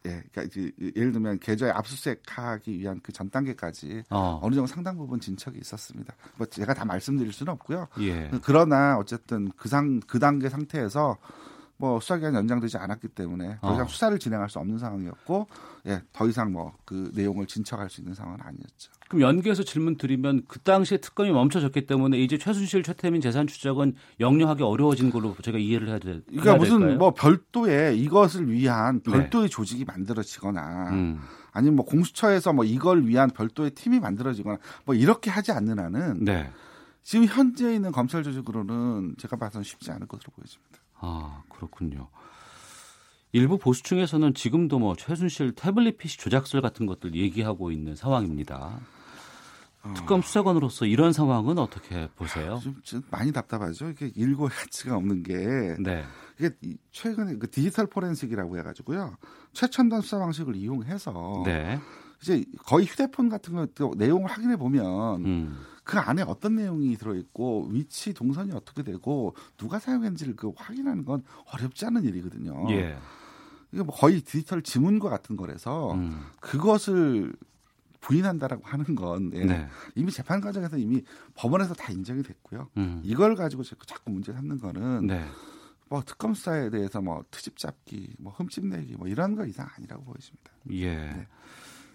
[0.06, 4.40] 예, 그러니까 이제 예를 들면 계좌에 압수수색하기 위한 그 전 단계까지 어.
[4.50, 6.14] 느 정도 상당 부분 진척이 있었습니다.
[6.36, 7.86] 뭐 제가 다 말씀드릴 수는 없고요.
[8.00, 8.28] 예.
[8.42, 11.16] 그러나 어쨌든 그상그 단계 상태에서
[11.82, 13.88] 뭐 수사 기간 연장되지 않았기 때문에 더 이상 어.
[13.88, 15.48] 수사를 진행할 수 없는 상황이었고
[15.88, 18.92] 예, 더 이상 뭐 그 내용을 진척할 수 있는 상황은 아니었죠.
[19.08, 24.62] 그럼 연계해서 질문 드리면 그 당시에 특검이 멈춰졌기 때문에 이제 최순실 최태민 재산 추적은 영영하기
[24.62, 26.22] 어려워진 걸로 제가 이해를 해야 될.
[26.26, 26.98] 그러니까 무슨 될까요?
[26.98, 29.10] 뭐 별도의 이것을 위한 네.
[29.10, 29.48] 별도의 네.
[29.48, 31.20] 조직이 만들어지거나 음.
[31.52, 36.50] 아니면 뭐 공수처에서 뭐 이걸 위한 별도의 팀이 만들어지거나 뭐 이렇게 하지 않는 한은 네.
[37.02, 40.81] 지금 현재 있는 검찰 조직으로는 제가 봐서는 쉽지 않을 것으로 보여집니다.
[41.02, 42.08] 아, 그렇군요.
[43.32, 48.80] 일부 보수층에서는 지금도 뭐 최순실 태블릿 PC 조작설 같은 것들 얘기하고 있는 상황입니다.
[49.82, 49.94] 어.
[49.96, 52.60] 특검 수사관으로서 이런 상황은 어떻게 보세요?
[52.62, 53.90] 좀, 좀 많이 답답하죠.
[53.90, 55.34] 이게 일고 가치가 없는 게
[55.80, 56.04] 네.
[56.38, 56.50] 이게
[56.92, 59.16] 최근에 그 디지털 포렌식이라고 해가지고요
[59.52, 61.80] 최첨단 수사 방식을 이용해서 네.
[62.22, 65.58] 이제 거의 휴대폰 같은 거 내용을 확인해 보면 음.
[65.84, 71.84] 그 안에 어떤 내용이 들어있고 위치 동선이 어떻게 되고 누가 사용했는지를 그 확인하는 건 어렵지
[71.86, 72.66] 않은 일이거든요.
[72.70, 72.96] 예.
[73.72, 76.24] 이게 뭐 거의 디지털 지문과 같은 거라서 음.
[76.40, 77.32] 그것을
[78.00, 79.44] 부인한다라고 하는 건 예.
[79.44, 79.68] 네.
[79.96, 81.02] 이미 재판 과정에서 이미
[81.34, 82.68] 법원에서 다 인정이 됐고요.
[82.76, 83.00] 음.
[83.02, 85.24] 이걸 가지고 자꾸 문제 삼는 거는 네.
[85.88, 90.04] 뭐 특검 수사에 대해서 뭐 트집 잡기, 뭐 흠집 내기 뭐 이런 거 이상 아니라고
[90.04, 90.52] 보여집니다.
[90.70, 90.94] 예.
[90.94, 91.26] 네.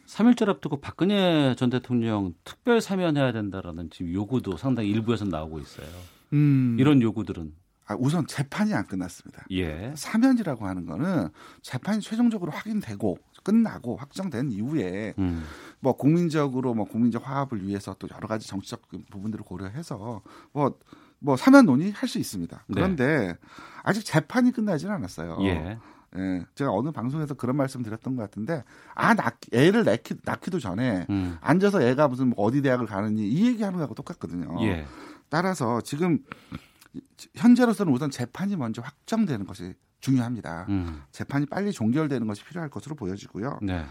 [0.08, 5.88] 3일절 앞두고 박근혜 전 대통령 특별 사면해야 된다라는 지금 요구도 상당히 일부에서 나오고 있어요.
[6.34, 6.78] 음.
[6.80, 7.54] 이런 요구들은
[7.88, 9.46] 아, 우선 재판이 안 끝났습니다.
[9.52, 9.94] 예.
[9.96, 11.30] 사면이라고 하는 거는
[11.62, 15.44] 재판이 최종적으로 확인되고 끝나고 확정된 이후에 음.
[15.80, 20.22] 뭐 국민적으로 뭐 국민적 화합을 위해서 또 여러 가지 정치적 부분들을 고려해서
[20.54, 20.78] 뭐뭐
[21.20, 22.66] 뭐 사면 논의할 수 있습니다.
[22.68, 22.74] 네.
[22.74, 23.38] 그런데 네.
[23.84, 25.38] 아직 재판이 끝나지는 않았어요.
[25.44, 25.78] 예.
[26.16, 28.64] 예, 제가 어느 방송에서 그런 말씀 드렸던 것 같은데,
[28.96, 31.38] 아, 낳, 애를 낳기, 낳기도 전에 음.
[31.42, 34.58] 앉아서 애가 무슨 뭐 어디 대학을 가느니 이 얘기하는 거하고 똑같거든요.
[34.66, 34.86] 예.
[35.30, 36.20] 따라서 지금
[37.36, 40.66] 현재로서는 우선 재판이 먼저 확정되는 것이 중요합니다.
[40.70, 41.02] 음.
[41.12, 43.60] 재판이 빨리 종결되는 것이 필요할 것으로 보여지고요.
[43.62, 43.86] 네.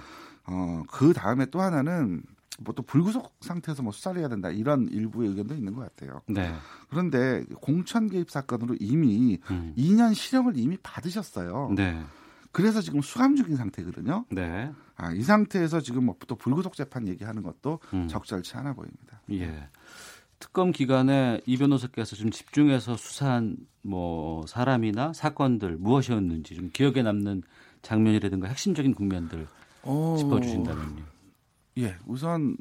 [0.45, 2.23] 어, 그 다음에 또 하나는
[2.61, 6.21] 뭐 또 불구속 상태에서 뭐 수사를 해야 된다 이런 일부의 의견도 있는 것 같아요.
[6.27, 6.53] 네.
[6.91, 9.75] 그런데 공천 개입 사건으로 이미 음.
[9.77, 11.73] 2년 실형을 이미 받으셨어요.
[11.75, 12.03] 네.
[12.53, 14.25] 그래서 지금 수감 중인 상태거든요.
[14.31, 14.71] 네.
[14.97, 18.09] 아, 이 상태에서 지금 뭐 또 불구속 재판 얘기하는 것도 음.
[18.09, 19.21] 적절치 않아 보입니다.
[19.33, 19.69] 예.
[20.39, 27.43] 특검 기간에 이 변호사께서 좀 집중해서 수사한 뭐 사람이나 사건들 무엇이었는지 좀 기억에 남는
[27.83, 29.47] 장면이라든가 핵심적인 국면들
[29.83, 30.17] 어...
[30.19, 31.16] 짚어주신다면요.
[31.79, 32.57] 예, 우선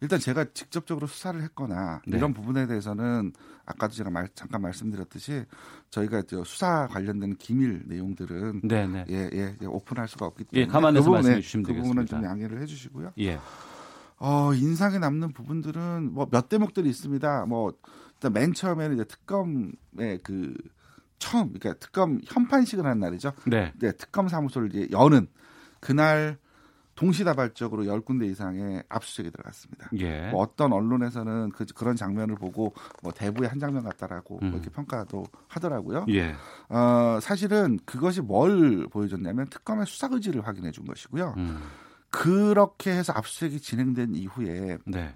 [0.00, 2.18] 일단 제가 직접적으로 수사를 했거나 네.
[2.18, 3.32] 이런 부분에 대해서는
[3.64, 5.44] 아까도 제가 말, 잠깐 말씀드렸듯이
[5.90, 9.04] 저희가 수사 관련된 기밀 내용들은 네, 네.
[9.08, 11.82] 예, 예, 예, 오픈할 수가 없기 때문에 예, 감안해서 그 말씀해 주시면 되겠습니다.
[11.82, 13.12] 그 부분은 좀 양해를 해주시고요.
[13.20, 13.38] 예.
[14.18, 17.46] 어, 인상에 남는 부분들은 뭐 몇 대목들이 있습니다.
[17.46, 17.72] 뭐
[18.14, 20.54] 일단 맨 처음에는 이제 특검의 그
[21.18, 23.32] 처음 그러니까 특검 현판식을 하는 날이죠.
[23.46, 23.72] 네.
[23.78, 25.28] 네 특검 사무소를 이제 여는
[25.80, 26.38] 그날
[26.94, 29.90] 동시다발적으로 열 군데 이상의 압수수색이 들어갔습니다.
[29.98, 30.30] 예.
[30.30, 32.72] 뭐 어떤 언론에서는 그, 그런 장면을 보고
[33.02, 34.50] 뭐 대부의 한 장면 같다라고 음.
[34.50, 36.06] 뭐 이렇게 평가도 하더라고요.
[36.10, 36.34] 예.
[36.68, 41.34] 어, 사실은 그것이 뭘 보여줬냐면 특검의 수사 의지를 확인해 준 것이고요.
[41.36, 41.60] 음.
[42.10, 45.14] 그렇게 해서 압수수색이 진행된 이후에 네.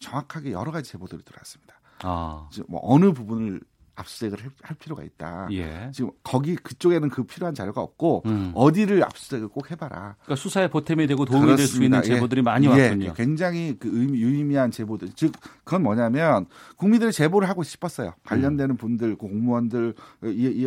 [0.00, 1.74] 정확하게 여러 가지 제보들이 들어왔습니다.
[2.02, 2.48] 아.
[2.68, 3.60] 뭐 어느 부분을
[3.96, 5.48] 압수수색을 할 필요가 있다.
[5.52, 5.90] 예.
[5.92, 8.52] 지금 거기 그쪽에는 그 필요한 자료가 없고 음.
[8.54, 10.16] 어디를 압수수색을 꼭 해봐라.
[10.22, 12.02] 그러니까 수사에 보탬이 되고 도움이 될 수 있는 예.
[12.02, 12.42] 제보들이 예.
[12.42, 13.06] 많이 왔군요.
[13.06, 13.12] 예.
[13.16, 15.10] 굉장히 그 의미, 유의미한 제보들.
[15.14, 15.32] 즉
[15.64, 16.46] 그건 뭐냐면
[16.76, 18.14] 국민들이 제보를 하고 싶었어요.
[18.24, 18.76] 관련되는 음.
[18.76, 19.94] 분들, 공무원들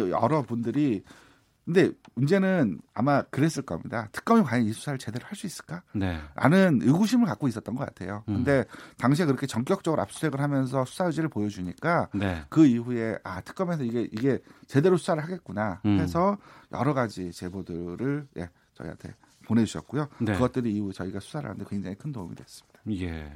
[0.09, 1.03] 여러 분들이
[1.67, 4.07] 근데 문제는 아마 그랬을 겁니다.
[4.13, 5.83] 특검이 과연 이 수사를 제대로 할 수 있을까?
[5.93, 6.17] 네.
[6.33, 8.23] 라는 의구심을 갖고 있었던 것 같아요.
[8.29, 8.35] 음.
[8.37, 8.63] 근데
[8.97, 12.43] 당시에 그렇게 전격적으로 압수수색을 하면서 수사 의지를 보여주니까 네.
[12.49, 15.99] 그 이후에 아 특검에서 이게 이게 제대로 수사를 하겠구나 음.
[15.99, 16.37] 해서
[16.71, 19.13] 여러 가지 제보들을 예, 저희한테
[19.45, 20.07] 보내주셨고요.
[20.21, 20.33] 네.
[20.33, 22.79] 그것들이 이후 저희가 수사를 하는데 굉장히 큰 도움이 됐습니다.
[22.91, 23.31] 예.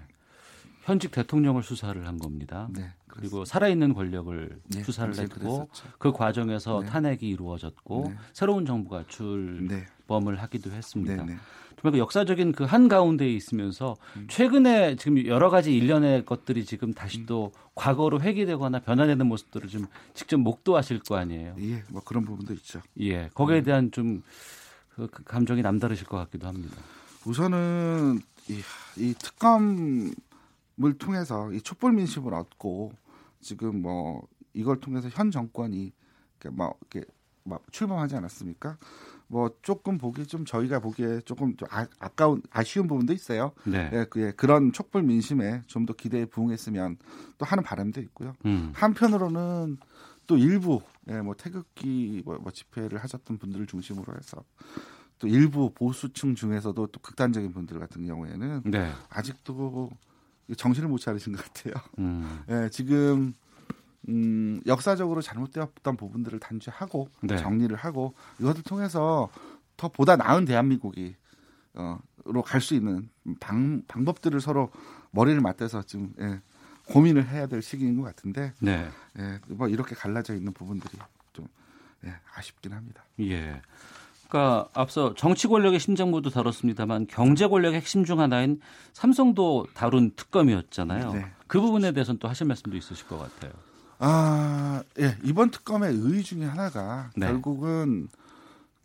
[0.82, 2.68] 현직 대통령을 수사를 한 겁니다.
[2.72, 5.90] 네, 그리고 살아있는 권력을 네, 수사를 했고 그랬었죠.
[5.98, 6.88] 그 과정에서 네.
[6.88, 8.16] 탄핵이 이루어졌고 네.
[8.34, 10.42] 새로운 정부가 출범을 네.
[10.42, 11.24] 하기도 했습니다.
[11.24, 11.38] 네,
[11.80, 14.28] 정말 그 역사적인 그 한 가운데에 있으면서 음.
[14.30, 17.26] 최근에 지금 여러 가지 일련의 것들이 지금 다시 음.
[17.28, 21.56] 또 과거로 회귀되거나 변화되는 모습들을 좀 직접 목도하실 거 아니에요.
[21.60, 22.82] 예, 뭐 그런 부분도 있죠.
[23.00, 24.24] 예, 거기에 대한 좀
[24.96, 26.76] 그 감정이 남다르실 것 같기도 합니다.
[27.26, 28.62] 우선은 이,
[28.98, 30.12] 이 특검
[30.84, 32.94] 을 통해서 이 촛불 민심을 얻고
[33.40, 35.92] 지금 뭐 이걸 통해서 현 정권이
[36.40, 37.06] 이렇게 막 이렇게
[37.44, 38.78] 막 출범하지 않았습니까?
[39.28, 43.54] 뭐 조금 보기 좀 저희가 보기에 조금 좀 아, 아까운 아쉬운 부분도 있어요.
[43.64, 43.90] 네.
[43.94, 46.98] 예, 그, 그런 촛불 민심에 좀 더 기대에 부응했으면
[47.38, 48.34] 또 하는 바람도 있고요.
[48.46, 48.72] 음.
[48.76, 49.78] 한편으로는
[50.28, 54.44] 또 일부 예, 뭐 태극기 뭐, 뭐 집회를 하셨던 분들을 중심으로 해서
[55.18, 58.92] 또 일부 보수층 중에서도 또 극단적인 분들 같은 경우에는 네.
[59.10, 59.90] 아직도
[60.56, 61.74] 정신을 못 차리신 것 같아요.
[62.00, 62.44] 음.
[62.50, 63.34] 예, 지금
[64.10, 67.38] 음, 역사적으로 잘못되었던 부분들을 단죄하고 네.
[67.38, 69.30] 정리를 하고 이것을 통해서
[69.78, 71.16] 더 보다 나은 대한민국이
[71.74, 73.10] 어, 로 갈 수 있는
[73.40, 74.72] 방, 방법들을 서로
[75.12, 76.42] 머리를 맞대서 지금 예,
[76.88, 78.90] 고민을 해야 될 시기인 것 같은데 네.
[79.20, 80.98] 예, 뭐 이렇게 갈라져 있는 부분들이
[81.34, 81.48] 좀
[82.06, 83.06] 예, 아쉽긴 합니다.
[83.20, 83.62] 예.
[84.32, 88.62] 그러니까 앞서 정치 권력의 심장부도 다뤘습니다만 경제 권력의 핵심 중 하나인
[88.94, 91.12] 삼성도 다룬 특검이었잖아요.
[91.12, 91.26] 네.
[91.48, 93.52] 그 부분에 대해서는 또 하실 말씀도 있으실 것 같아요.
[94.00, 95.18] 아, 예.
[95.24, 97.28] 이번 특검의 의의 중에 하나가 네.
[97.28, 98.08] 결국은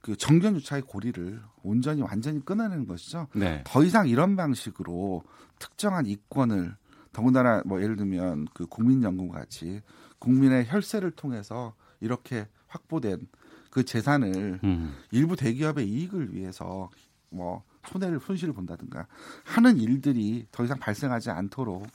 [0.00, 3.28] 그 정견유착의 고리를 온전히 완전히 끊어내는 것이죠.
[3.32, 3.62] 네.
[3.64, 5.22] 더 이상 이런 방식으로
[5.60, 6.74] 특정한 이권을
[7.12, 9.80] 더군다나 뭐 예를 들면 그 국민연금 같이
[10.18, 13.28] 국민의 혈세를 통해서 이렇게 확보된
[13.76, 14.94] 그 재산을 음.
[15.10, 16.88] 일부 대기업의 이익을 위해서
[17.30, 19.06] 뭐 손해를 손실을 본다든가
[19.44, 21.86] 하는 일들이 더 이상 발생하지 않도록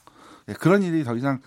[0.48, 1.40] 예, 그런 일이 더 이상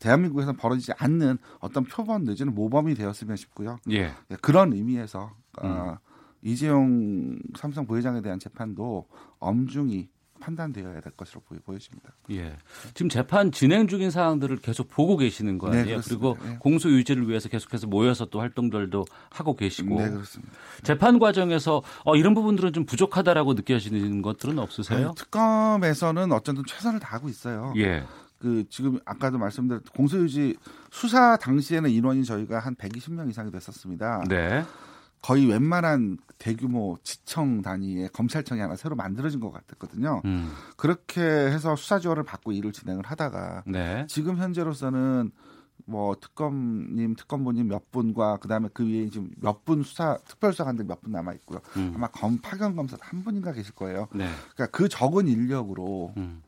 [0.00, 3.78] 대한민국에서 벌어지지 않는 어떤 표본 내지는 모범이 되었으면 싶고요.
[3.92, 4.12] 예.
[4.32, 5.70] 예 그런 의미에서 어, 음.
[5.70, 5.98] 어,
[6.42, 9.06] 이재용 삼성 부회장에 대한 재판도
[9.38, 10.10] 엄중히
[10.42, 12.10] 판단되어야 될 것으로 보여집니다.
[12.30, 12.56] 예.
[12.94, 16.00] 지금 재판 진행 중인 사항들을 계속 보고 계시는 거 네, 아니에요?
[16.00, 16.56] 네, 그리고 네.
[16.58, 20.00] 공소 유지를 위해서 계속해서 모여서 또 활동들도 하고 계시고.
[20.00, 20.52] 네, 그렇습니다.
[20.82, 25.08] 재판 과정에서 어, 이런 부분들은 좀 부족하다라고 느껴지는 것들은 없으세요?
[25.08, 27.72] 네, 특검에서는 어쨌든 최선을 다하고 있어요.
[27.76, 28.04] 예.
[28.38, 30.56] 그 지금 아까도 말씀드렸 공소유지
[30.90, 34.24] 수사 당시에는 인원이 저희가 한 120명 이상이 됐었습니다.
[34.28, 34.64] 네.
[35.22, 40.20] 거의 웬만한 대규모 지청 단위의 검찰청이 하나 새로 만들어진 것 같았거든요.
[40.24, 40.50] 음.
[40.76, 44.04] 그렇게 해서 수사 지원을 받고 일을 진행을 하다가 네.
[44.08, 45.30] 지금 현재로서는
[45.84, 51.12] 뭐 특검님, 특검보님 몇 분과 그다음에 그 위에 지금 몇 분 수사 특별수사관들 몇 분
[51.12, 51.60] 남아 있고요.
[51.76, 51.92] 음.
[51.94, 54.08] 아마 검 파견 검사 한 분인가 계실 거예요.
[54.12, 54.28] 네.
[54.54, 56.42] 그러니까 그 적은 인력으로 음.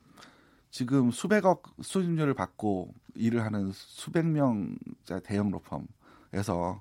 [0.71, 6.81] 지금 수백억 수임료를 받고 일을 하는 수백 명자 대형 로펌에서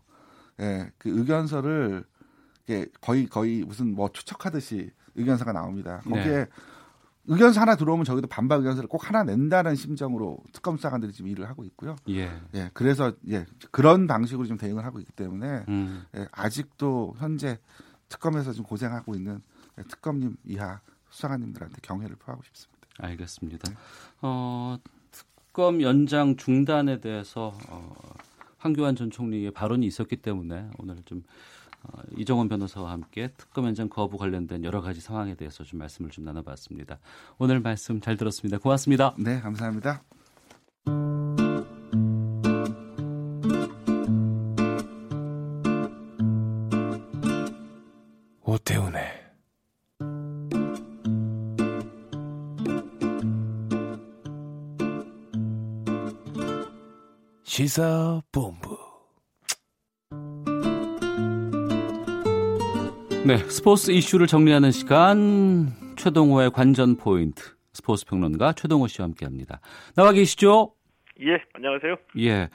[0.59, 2.03] 예, 그 의견서를
[2.69, 6.01] 예, 거의 거의 무슨 뭐 추측하듯이 의견서가 나옵니다.
[6.03, 6.45] 거기에 네.
[7.25, 11.63] 의견서 하나 들어오면 저기도 반박 의견서를 꼭 하나 낸다는 심정으로 특검 수사관들이 지금 일을 하고
[11.63, 11.95] 있고요.
[12.09, 12.29] 예.
[12.53, 12.69] 예.
[12.73, 16.03] 그래서 예 그런 방식으로 좀 대응을 하고 있기 때문에 음.
[16.15, 17.59] 예, 아직도 현재
[18.09, 19.41] 특검에서 좀 고생하고 있는
[19.87, 22.87] 특검님 이하 수사관님들한테 경애를 표하고 싶습니다.
[22.99, 23.69] 알겠습니다.
[23.69, 23.77] 네.
[24.21, 24.77] 어,
[25.11, 27.95] 특검 연장 중단에 대해서 어,
[28.63, 31.23] 황교안 전 총리의 발언이 있었기 때문에 오늘 좀
[31.83, 36.23] 어, 이정원 변호사와 함께 특검 연장 거부 관련된 여러 가지 상황에 대해서 좀 말씀을 좀
[36.23, 36.99] 나눠봤습니다.
[37.37, 38.57] 오늘 말씀 잘 들었습니다.
[38.57, 39.15] 고맙습니다.
[39.17, 40.01] 네, 감사합니다.
[48.45, 49.22] 오태훈의
[57.53, 58.79] 시사본부.
[63.27, 69.59] 네, 스포츠 이슈를 정리하는 시간 최동호의 관전 포인트 스포츠 평론가 최동호 씨와 함께합니다.
[69.95, 70.73] 나와 계시죠?
[71.21, 71.95] 예, 안녕하세요.
[72.21, 72.49] 예.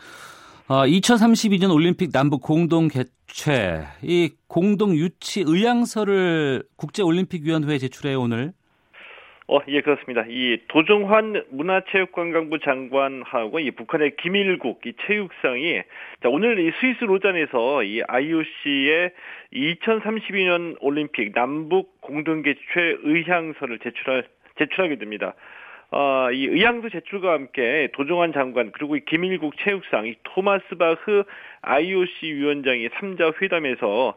[0.66, 8.52] 어, 2032년 올림픽 남북 공동 개최 이 공동 유치 의향서를 국제올림픽위원회에 제출해 오늘
[9.50, 10.26] 어, 예, 그렇습니다.
[10.28, 15.82] 이 도정환 문화체육관광부 장관하고 이 북한의 김일국 이 체육상이
[16.22, 19.10] 자, 오늘 이 스위스 로잔에서 이 IOC의
[19.54, 22.58] 2032년 올림픽 남북 공동 개최
[23.02, 24.24] 의향서를 제출할
[24.58, 25.34] 제출하게 됩니다.
[25.92, 31.24] 어, 이 의향서 제출과 함께 도정환 장관 그리고 이 김일국 체육상 이 토마스 바흐
[31.62, 34.14] IOC 위원장이 3자 회담에서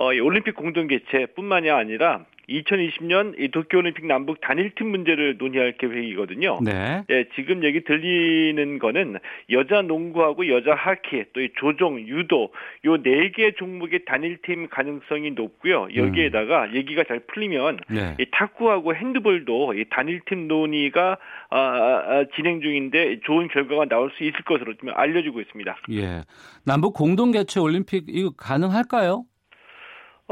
[0.00, 6.58] 어, 이 올림픽 공동 개최뿐만이 아니라 2020년 이 도쿄올림픽 남북 단일팀 문제를 논의할 계획이거든요.
[6.64, 7.04] 네.
[7.10, 9.18] 예, 지금 얘기 들리는 거는
[9.50, 12.50] 여자 농구하고 여자 하키 또 이 조종, 유도
[12.86, 15.88] 요 네 개 종목의 단일팀 가능성이 높고요.
[15.94, 16.76] 여기에다가 음.
[16.76, 18.16] 얘기가 잘 풀리면 네.
[18.18, 21.18] 이 탁구하고 핸드볼도 이 단일팀 논의가
[21.50, 25.76] 아, 아, 아, 진행 중인데 좋은 결과가 나올 수 있을 것으로 지금 알려지고 있습니다.
[25.92, 26.22] 예.
[26.64, 29.24] 남북 공동 개최 올림픽 이거 가능할까요?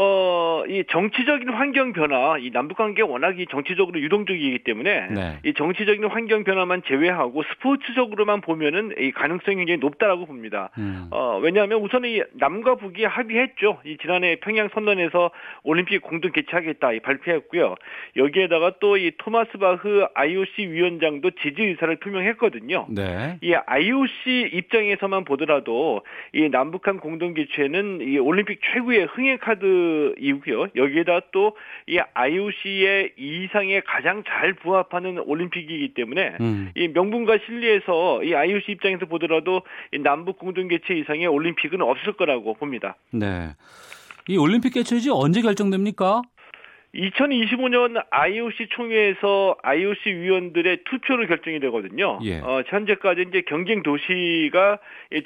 [0.01, 5.39] 어, 이 정치적인 환경 변화, 이 남북 관계 워낙 이 정치적으로 유동적이기 때문에 네.
[5.45, 10.71] 이 정치적인 환경 변화만 제외하고 스포츠적으로만 보면은 이 가능성이 굉장히 높다라고 봅니다.
[10.79, 11.09] 음.
[11.11, 13.81] 어, 왜냐하면 우선 이 남과 북이 합의했죠.
[13.85, 15.33] 이 지난해 평양 선언에서
[15.65, 17.75] 올림픽 공동 개최하겠다 이 발표했고요.
[18.17, 22.87] 여기에다가 또 이 토마스 바흐 IOC 위원장도 지지 의사를 표명했거든요.
[22.91, 23.39] 네.
[23.43, 26.03] 이 IOC 입장에서만 보더라도
[26.33, 29.65] 이 남북한 공동 개최는 이 올림픽 최고의 흥행 카드
[30.19, 30.69] 이고요.
[30.77, 31.55] 여기에다 또
[31.89, 36.71] 이 IOC의 이상에 가장 잘 부합하는 올림픽이기 때문에 음.
[36.77, 39.63] 이 명분과 실리에서 이 IOC 입장에서 보더라도
[39.93, 42.97] 이 남북 공동 개최 이상의 올림픽은 없을 거라고 봅니다.
[43.11, 43.55] 네.
[44.29, 46.21] 이 올림픽 개최지 언제 결정됩니까?
[46.95, 52.19] 2025년 IOC 총회에서 IOC 위원들의 투표로 결정이 되거든요.
[52.23, 52.41] 예.
[52.41, 54.79] 어, 현재까지 이제 경쟁 도시가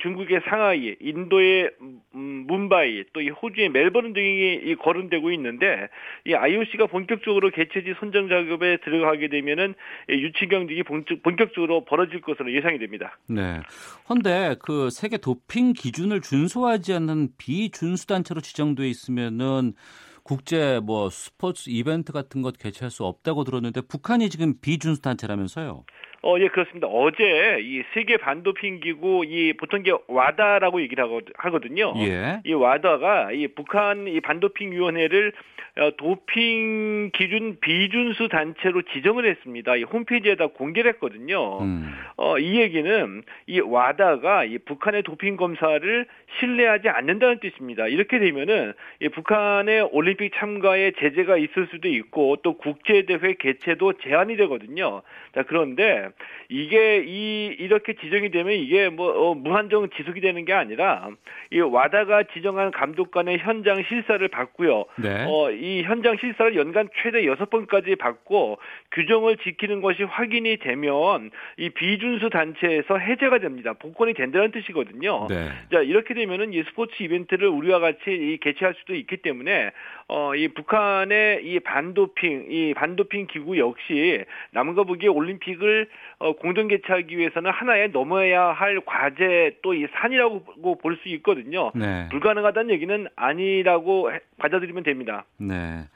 [0.02, 1.70] 중국의 상하이, 인도의
[2.14, 5.88] 음, 문바이, 또 이 호주의 멜버른 등이 거론되고 있는데
[6.26, 9.74] 이 IOC가 본격적으로 개최지 선정 작업에 들어가게 되면은
[10.10, 13.18] 유치 경쟁이 본격적으로 벌어질 것으로 예상이 됩니다.
[13.28, 13.60] 네.
[14.08, 19.74] 헌데 그 세계 도핑 기준을 준수하지 않는 비준수 단체로 지정돼 있으면은
[20.24, 25.84] 국제 뭐 스포츠 이벤트 같은 것 개최할 수 없다고 들었는데 북한이 지금 비준수 단체라면서요?
[26.24, 26.86] 어, 예, 그렇습니다.
[26.86, 31.04] 어제 이 세계 반도핑 기구 이 보통 이게 와다라고 얘기를
[31.34, 31.94] 하거든요.
[31.96, 32.40] 예.
[32.44, 35.32] 이 와다가 이 북한 이 반도핑 위원회를
[35.78, 39.74] 어, 도핑 기준 비준수 단체로 지정을 했습니다.
[39.76, 41.62] 이 홈페이지에다 공개를 했거든요.
[41.62, 41.90] 음.
[42.16, 46.06] 어, 이 얘기는 이 와다가 이 북한의 도핑 검사를
[46.38, 47.88] 신뢰하지 않는다는 뜻입니다.
[47.88, 54.36] 이렇게 되면은 이 북한의 올림픽 참가에 제재가 있을 수도 있고 또 국제 대회 개최도 제한이
[54.36, 55.00] 되거든요.
[55.34, 56.08] 자, 그런데
[56.48, 61.08] 이게 이 이렇게 지정이 되면 이게 뭐 어, 무한정 지속이 되는 게 아니라
[61.50, 64.84] 이 와다가 지정한 감독관의 현장 실사를 받고요.
[64.96, 65.24] 네.
[65.26, 68.58] 어, 이 현장 실사를 연간 최대 6번까지 받고
[68.92, 73.74] 규정을 지키는 것이 확인이 되면 이 비준수 단체에서 해제가 됩니다.
[73.74, 75.26] 복권이 된다는 뜻이거든요.
[75.28, 75.50] 네.
[75.72, 79.70] 자, 이렇게 되면은 이 스포츠 이벤트를 우리와 같이 이 개최할 수도 있기 때문에
[80.08, 87.16] 어, 이 북한의 이 반도핑, 이 반도핑 기구 역시 남과 북이 올림픽을 어, 공동 개최하기
[87.18, 91.72] 위해서는 하나의 넘어야 할 과제 또 이 산이라고 볼 수 있거든요.
[91.74, 92.08] 네.
[92.10, 95.24] 불가능하다는 얘기는 아니라고 받아들이면 됩니다.
[95.38, 95.88] 네.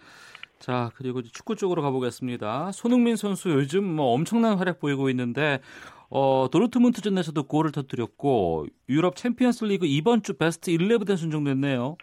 [0.59, 2.73] 자, 그리고 축구 쪽으로 가보겠습니다.
[2.73, 5.61] 손흥민 선수 요즘 뭐 엄청난 활약 보이고 있는데,
[6.09, 11.97] 어, 도르트문트전에서도 골을 터뜨렸고, 유럽 챔피언스 리그 이번 주 베스트 11에 선정됐네요.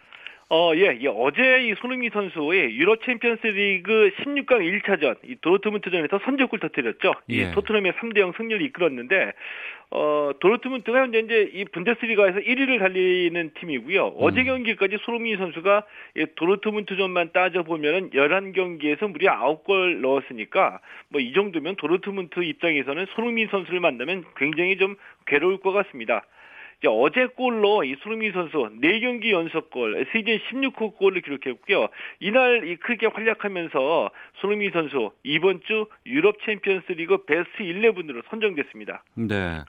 [0.50, 6.60] 어, 예, 예, 어제 이 손흥민 선수의 유로 챔피언스 리그 16강 1차전, 이 도르트문트전에서 선제골
[6.60, 7.14] 터뜨렸죠.
[7.30, 7.34] 예.
[7.34, 9.32] 이 토트넘의 3대0 승리를 이끌었는데,
[9.90, 14.08] 어, 도르트문트가 현재 이제 이 분데스리가에서 1위를 달리는 팀이고요.
[14.08, 14.12] 음.
[14.18, 15.84] 어제 경기까지 손흥민 선수가
[16.16, 24.24] 이 도르트문트전만 따져보면은 11경기에서 무려 9골 넣었으니까, 뭐 이 정도면 도르트문트 입장에서는 손흥민 선수를 만나면
[24.36, 24.96] 굉장히 좀
[25.26, 26.22] 괴로울 것 같습니다.
[26.86, 31.88] 어제 골로 이 손흥민 선수 4경기 연속골, 시즌 16호 골을 기록했고요.
[32.20, 34.10] 이날 이 크게 활약하면서
[34.40, 39.02] 손흥민 선수 이번 주 유럽 챔피언스 리그 베스트 11으로 선정됐습니다.
[39.14, 39.62] 네.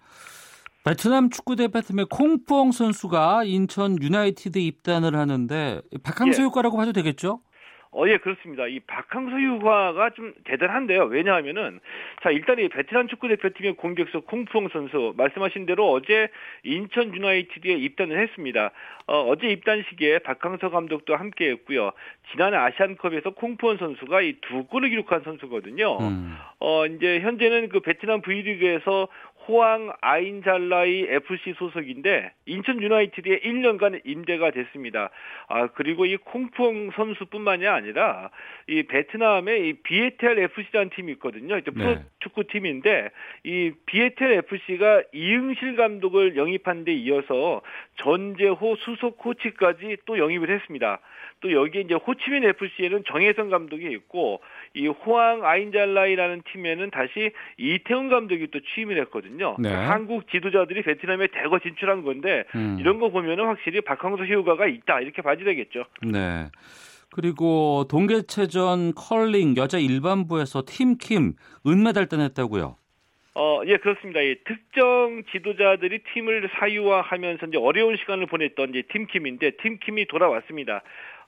[0.84, 6.45] 베트남 축구 대표팀의 콩푸엉 선수가 인천 유나이티드 입단을 하는데 박항서 예.
[6.45, 7.41] 효과라고 봐도 되겠죠?
[7.98, 8.68] 어, 예, 그렇습니다.
[8.68, 11.06] 이 박항서 휴화가 좀 대단한데요.
[11.06, 11.80] 왜냐하면은,
[12.22, 16.28] 자, 일단 이 베테랑 축구 대표팀의 공격수 콩푸ong 선수, 말씀하신 대로 어제
[16.64, 18.72] 인천 유나이티드에 입단을 했습니다.
[19.08, 21.92] 어, 어제 입단식에 박항서 감독도 함께 했고요.
[22.32, 25.98] 지난 아시안컵에서 콩푸ong 선수가 이 두 골을 기록한 선수거든요.
[26.00, 26.36] 음.
[26.60, 29.08] 어, 이제 현재는 그 베트남 V리그에서
[29.48, 35.10] 호황 아인잘라이 FC 소속인데 인천 유나이티드에 1년간 임대가 됐습니다.
[35.48, 38.32] 아 그리고 이 콩풍 선수뿐만이 아니라
[38.68, 41.58] 이 베트남의 이 비에텔 FC라는 팀이 있거든요.
[41.58, 42.04] 이제 프로 네.
[42.20, 43.10] 축구 팀인데
[43.44, 47.62] 이 비에텔 FC가 이응실 감독을 영입한 데 이어서
[47.98, 51.00] 전재호 수석 코치까지 또 영입을 했습니다.
[51.42, 54.42] 또 여기 이제 호치민 FC에는 정혜성 감독이 있고
[54.76, 59.56] 이 호황 아인잘라이라는 팀에는 다시 이태훈 감독이 또 취임을 했거든요.
[59.57, 59.73] 네.
[59.73, 62.77] 한국 지도자들이 베트남에 대거 진출한 건데 음.
[62.80, 65.85] 이런 거 보면은 확실히 박항서 효과가 있다 이렇게 봐야 되겠죠.
[66.03, 66.49] 네.
[67.11, 71.34] 그리고 동계체전 컬링 여자 일반부에서 팀킴
[71.65, 72.76] 은메달 따냈다고요.
[73.38, 74.23] 어, 예, 그렇습니다.
[74.23, 80.81] 예, 특정 지도자들이 팀을 사유화하면서 이제 어려운 시간을 보냈던 이제 팀킴인데 팀킴이 돌아왔습니다.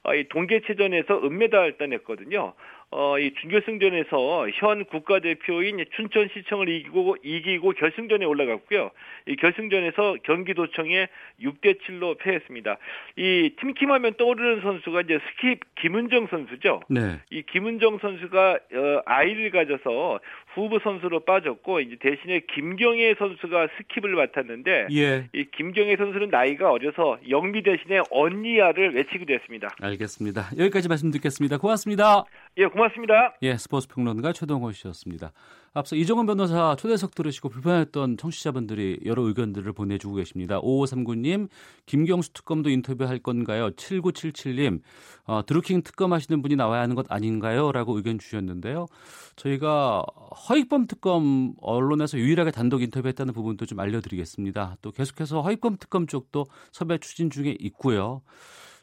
[0.03, 2.53] 어, 이 동계체전에서 은메달 따냈거든요.
[2.89, 8.91] 어, 이 준결승전에서 현 국가대표인 춘천시청을 이기고, 이기고 결승전에 올라갔고요.
[9.27, 11.09] 이 결승전에서 경기도청에
[11.41, 12.77] 6대 7로 패했습니다.
[13.18, 16.81] 이 팀킴하면 떠오르는 선수가 이제 스킵 김은정 선수죠.
[16.88, 17.19] 네.
[17.30, 20.19] 이 김은정 선수가 어, 아이를 가져서
[20.61, 25.29] 후보 선수로 빠졌고 이제 대신에 김경애 선수가 스킵을 맡았는데 예.
[25.34, 29.75] 이 김경애 선수는 나이가 어려서 영미 대신에 언니야를 외치기도 했습니다.
[29.81, 30.49] 알겠습니다.
[30.57, 31.57] 여기까지 말씀 듣겠습니다.
[31.57, 32.23] 고맙습니다.
[32.57, 33.35] 예, 고맙습니다.
[33.41, 35.31] 예, 스포츠 평론가 최동호 씨였습니다.
[35.77, 40.59] 앞서 이종원 변호사 초대석 들으시고 불편했던 청취자분들이 여러 의견들을 보내주고 계십니다.
[40.61, 41.49] 5539님,
[41.85, 43.69] 김경수 특검도 인터뷰할 건가요?
[43.69, 44.81] 7977님,
[45.25, 47.71] 어, 드루킹 특검 하시는 분이 나와야 하는 것 아닌가요?
[47.71, 48.87] 라고 의견 주셨는데요.
[49.35, 50.03] 저희가
[50.49, 54.77] 허익범 특검 언론에서 유일하게 단독 인터뷰했다는 부분도 좀 알려드리겠습니다.
[54.81, 58.23] 또 계속해서 허익범 특검 쪽도 섭외 추진 중에 있고요.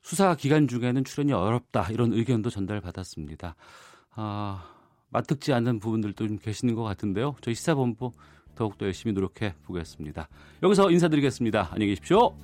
[0.02, 3.56] 수사 기간 중에는 출연이 어렵다 이런 의견도 전달받았습니다.
[4.16, 4.73] 아,
[5.14, 7.36] 맞듣지 않는 부분들도 좀 계시는 것 같은데요.
[7.40, 8.10] 저희 시사본부
[8.56, 10.28] 더욱더 열심히 노력해 보겠습니다.
[10.62, 11.68] 여기서 인사드리겠습니다.
[11.72, 12.34] 안녕히 계십시오.